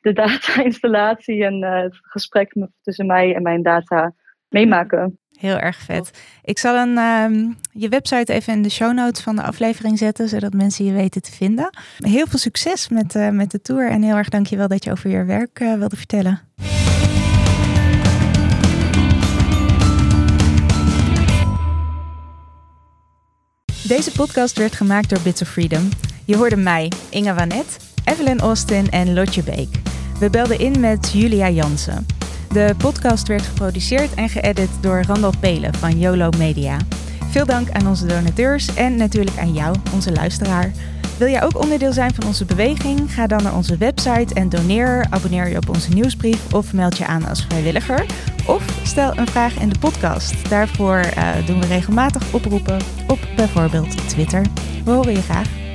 de 0.00 0.12
data-installatie 0.12 1.44
en 1.50 1.62
het 1.62 1.98
gesprek 2.02 2.54
tussen 2.82 3.06
mij 3.06 3.34
en 3.34 3.42
mijn 3.42 3.62
data 3.62 4.14
meemaken. 4.48 5.18
Heel 5.32 5.58
erg 5.58 5.76
vet. 5.76 6.22
Ik 6.42 6.58
zal 6.58 6.76
een, 6.76 6.98
um, 6.98 7.56
je 7.72 7.88
website 7.88 8.32
even 8.32 8.52
in 8.52 8.62
de 8.62 8.70
show 8.70 8.92
notes 8.92 9.22
van 9.22 9.36
de 9.36 9.42
aflevering 9.42 9.98
zetten, 9.98 10.28
zodat 10.28 10.52
mensen 10.52 10.84
je 10.84 10.92
weten 10.92 11.22
te 11.22 11.32
vinden. 11.32 11.70
Heel 11.98 12.26
veel 12.26 12.38
succes 12.38 12.88
met, 12.88 13.32
met 13.32 13.50
de 13.50 13.60
tour 13.60 13.90
en 13.90 14.02
heel 14.02 14.16
erg 14.16 14.28
dankjewel 14.28 14.68
dat 14.68 14.84
je 14.84 14.90
over 14.90 15.10
je 15.10 15.24
werk 15.24 15.58
wilde 15.58 15.96
vertellen. 15.96 16.40
Deze 23.88 24.12
podcast 24.12 24.58
werd 24.58 24.74
gemaakt 24.74 25.08
door 25.08 25.20
Bits 25.22 25.42
of 25.42 25.48
Freedom. 25.48 25.88
Je 26.28 26.36
hoorde 26.36 26.56
mij, 26.56 26.92
Inge 27.08 27.34
Wanet, 27.34 27.76
Evelyn 28.04 28.40
Austin 28.40 28.90
en 28.90 29.14
Lotje 29.14 29.42
Beek. 29.42 29.68
We 30.18 30.30
belden 30.30 30.58
in 30.58 30.80
met 30.80 31.10
Julia 31.12 31.50
Jansen. 31.50 32.06
De 32.52 32.74
podcast 32.78 33.28
werd 33.28 33.42
geproduceerd 33.42 34.14
en 34.14 34.28
geëdit 34.28 34.68
door 34.80 35.02
Randall 35.02 35.32
Pelen 35.40 35.74
van 35.74 35.98
YOLO 35.98 36.30
Media. 36.38 36.76
Veel 37.30 37.46
dank 37.46 37.70
aan 37.70 37.88
onze 37.88 38.06
donateurs 38.06 38.74
en 38.74 38.96
natuurlijk 38.96 39.38
aan 39.38 39.52
jou, 39.52 39.76
onze 39.94 40.12
luisteraar. 40.12 40.72
Wil 41.18 41.28
jij 41.28 41.42
ook 41.42 41.62
onderdeel 41.62 41.92
zijn 41.92 42.14
van 42.14 42.26
onze 42.26 42.44
beweging? 42.44 43.14
Ga 43.14 43.26
dan 43.26 43.42
naar 43.42 43.56
onze 43.56 43.76
website 43.76 44.34
en 44.34 44.48
doneer. 44.48 45.06
Abonneer 45.10 45.48
je 45.48 45.56
op 45.56 45.68
onze 45.68 45.90
nieuwsbrief 45.90 46.52
of 46.52 46.72
meld 46.72 46.98
je 46.98 47.06
aan 47.06 47.26
als 47.26 47.44
vrijwilliger. 47.44 48.06
Of 48.46 48.64
stel 48.82 49.16
een 49.16 49.28
vraag 49.28 49.60
in 49.60 49.68
de 49.68 49.78
podcast. 49.78 50.48
Daarvoor 50.50 51.04
uh, 51.16 51.46
doen 51.46 51.60
we 51.60 51.66
regelmatig 51.66 52.32
oproepen 52.32 52.78
op 53.06 53.18
bijvoorbeeld 53.36 54.08
Twitter. 54.08 54.42
We 54.84 54.90
horen 54.90 55.12
je 55.12 55.22
graag. 55.22 55.67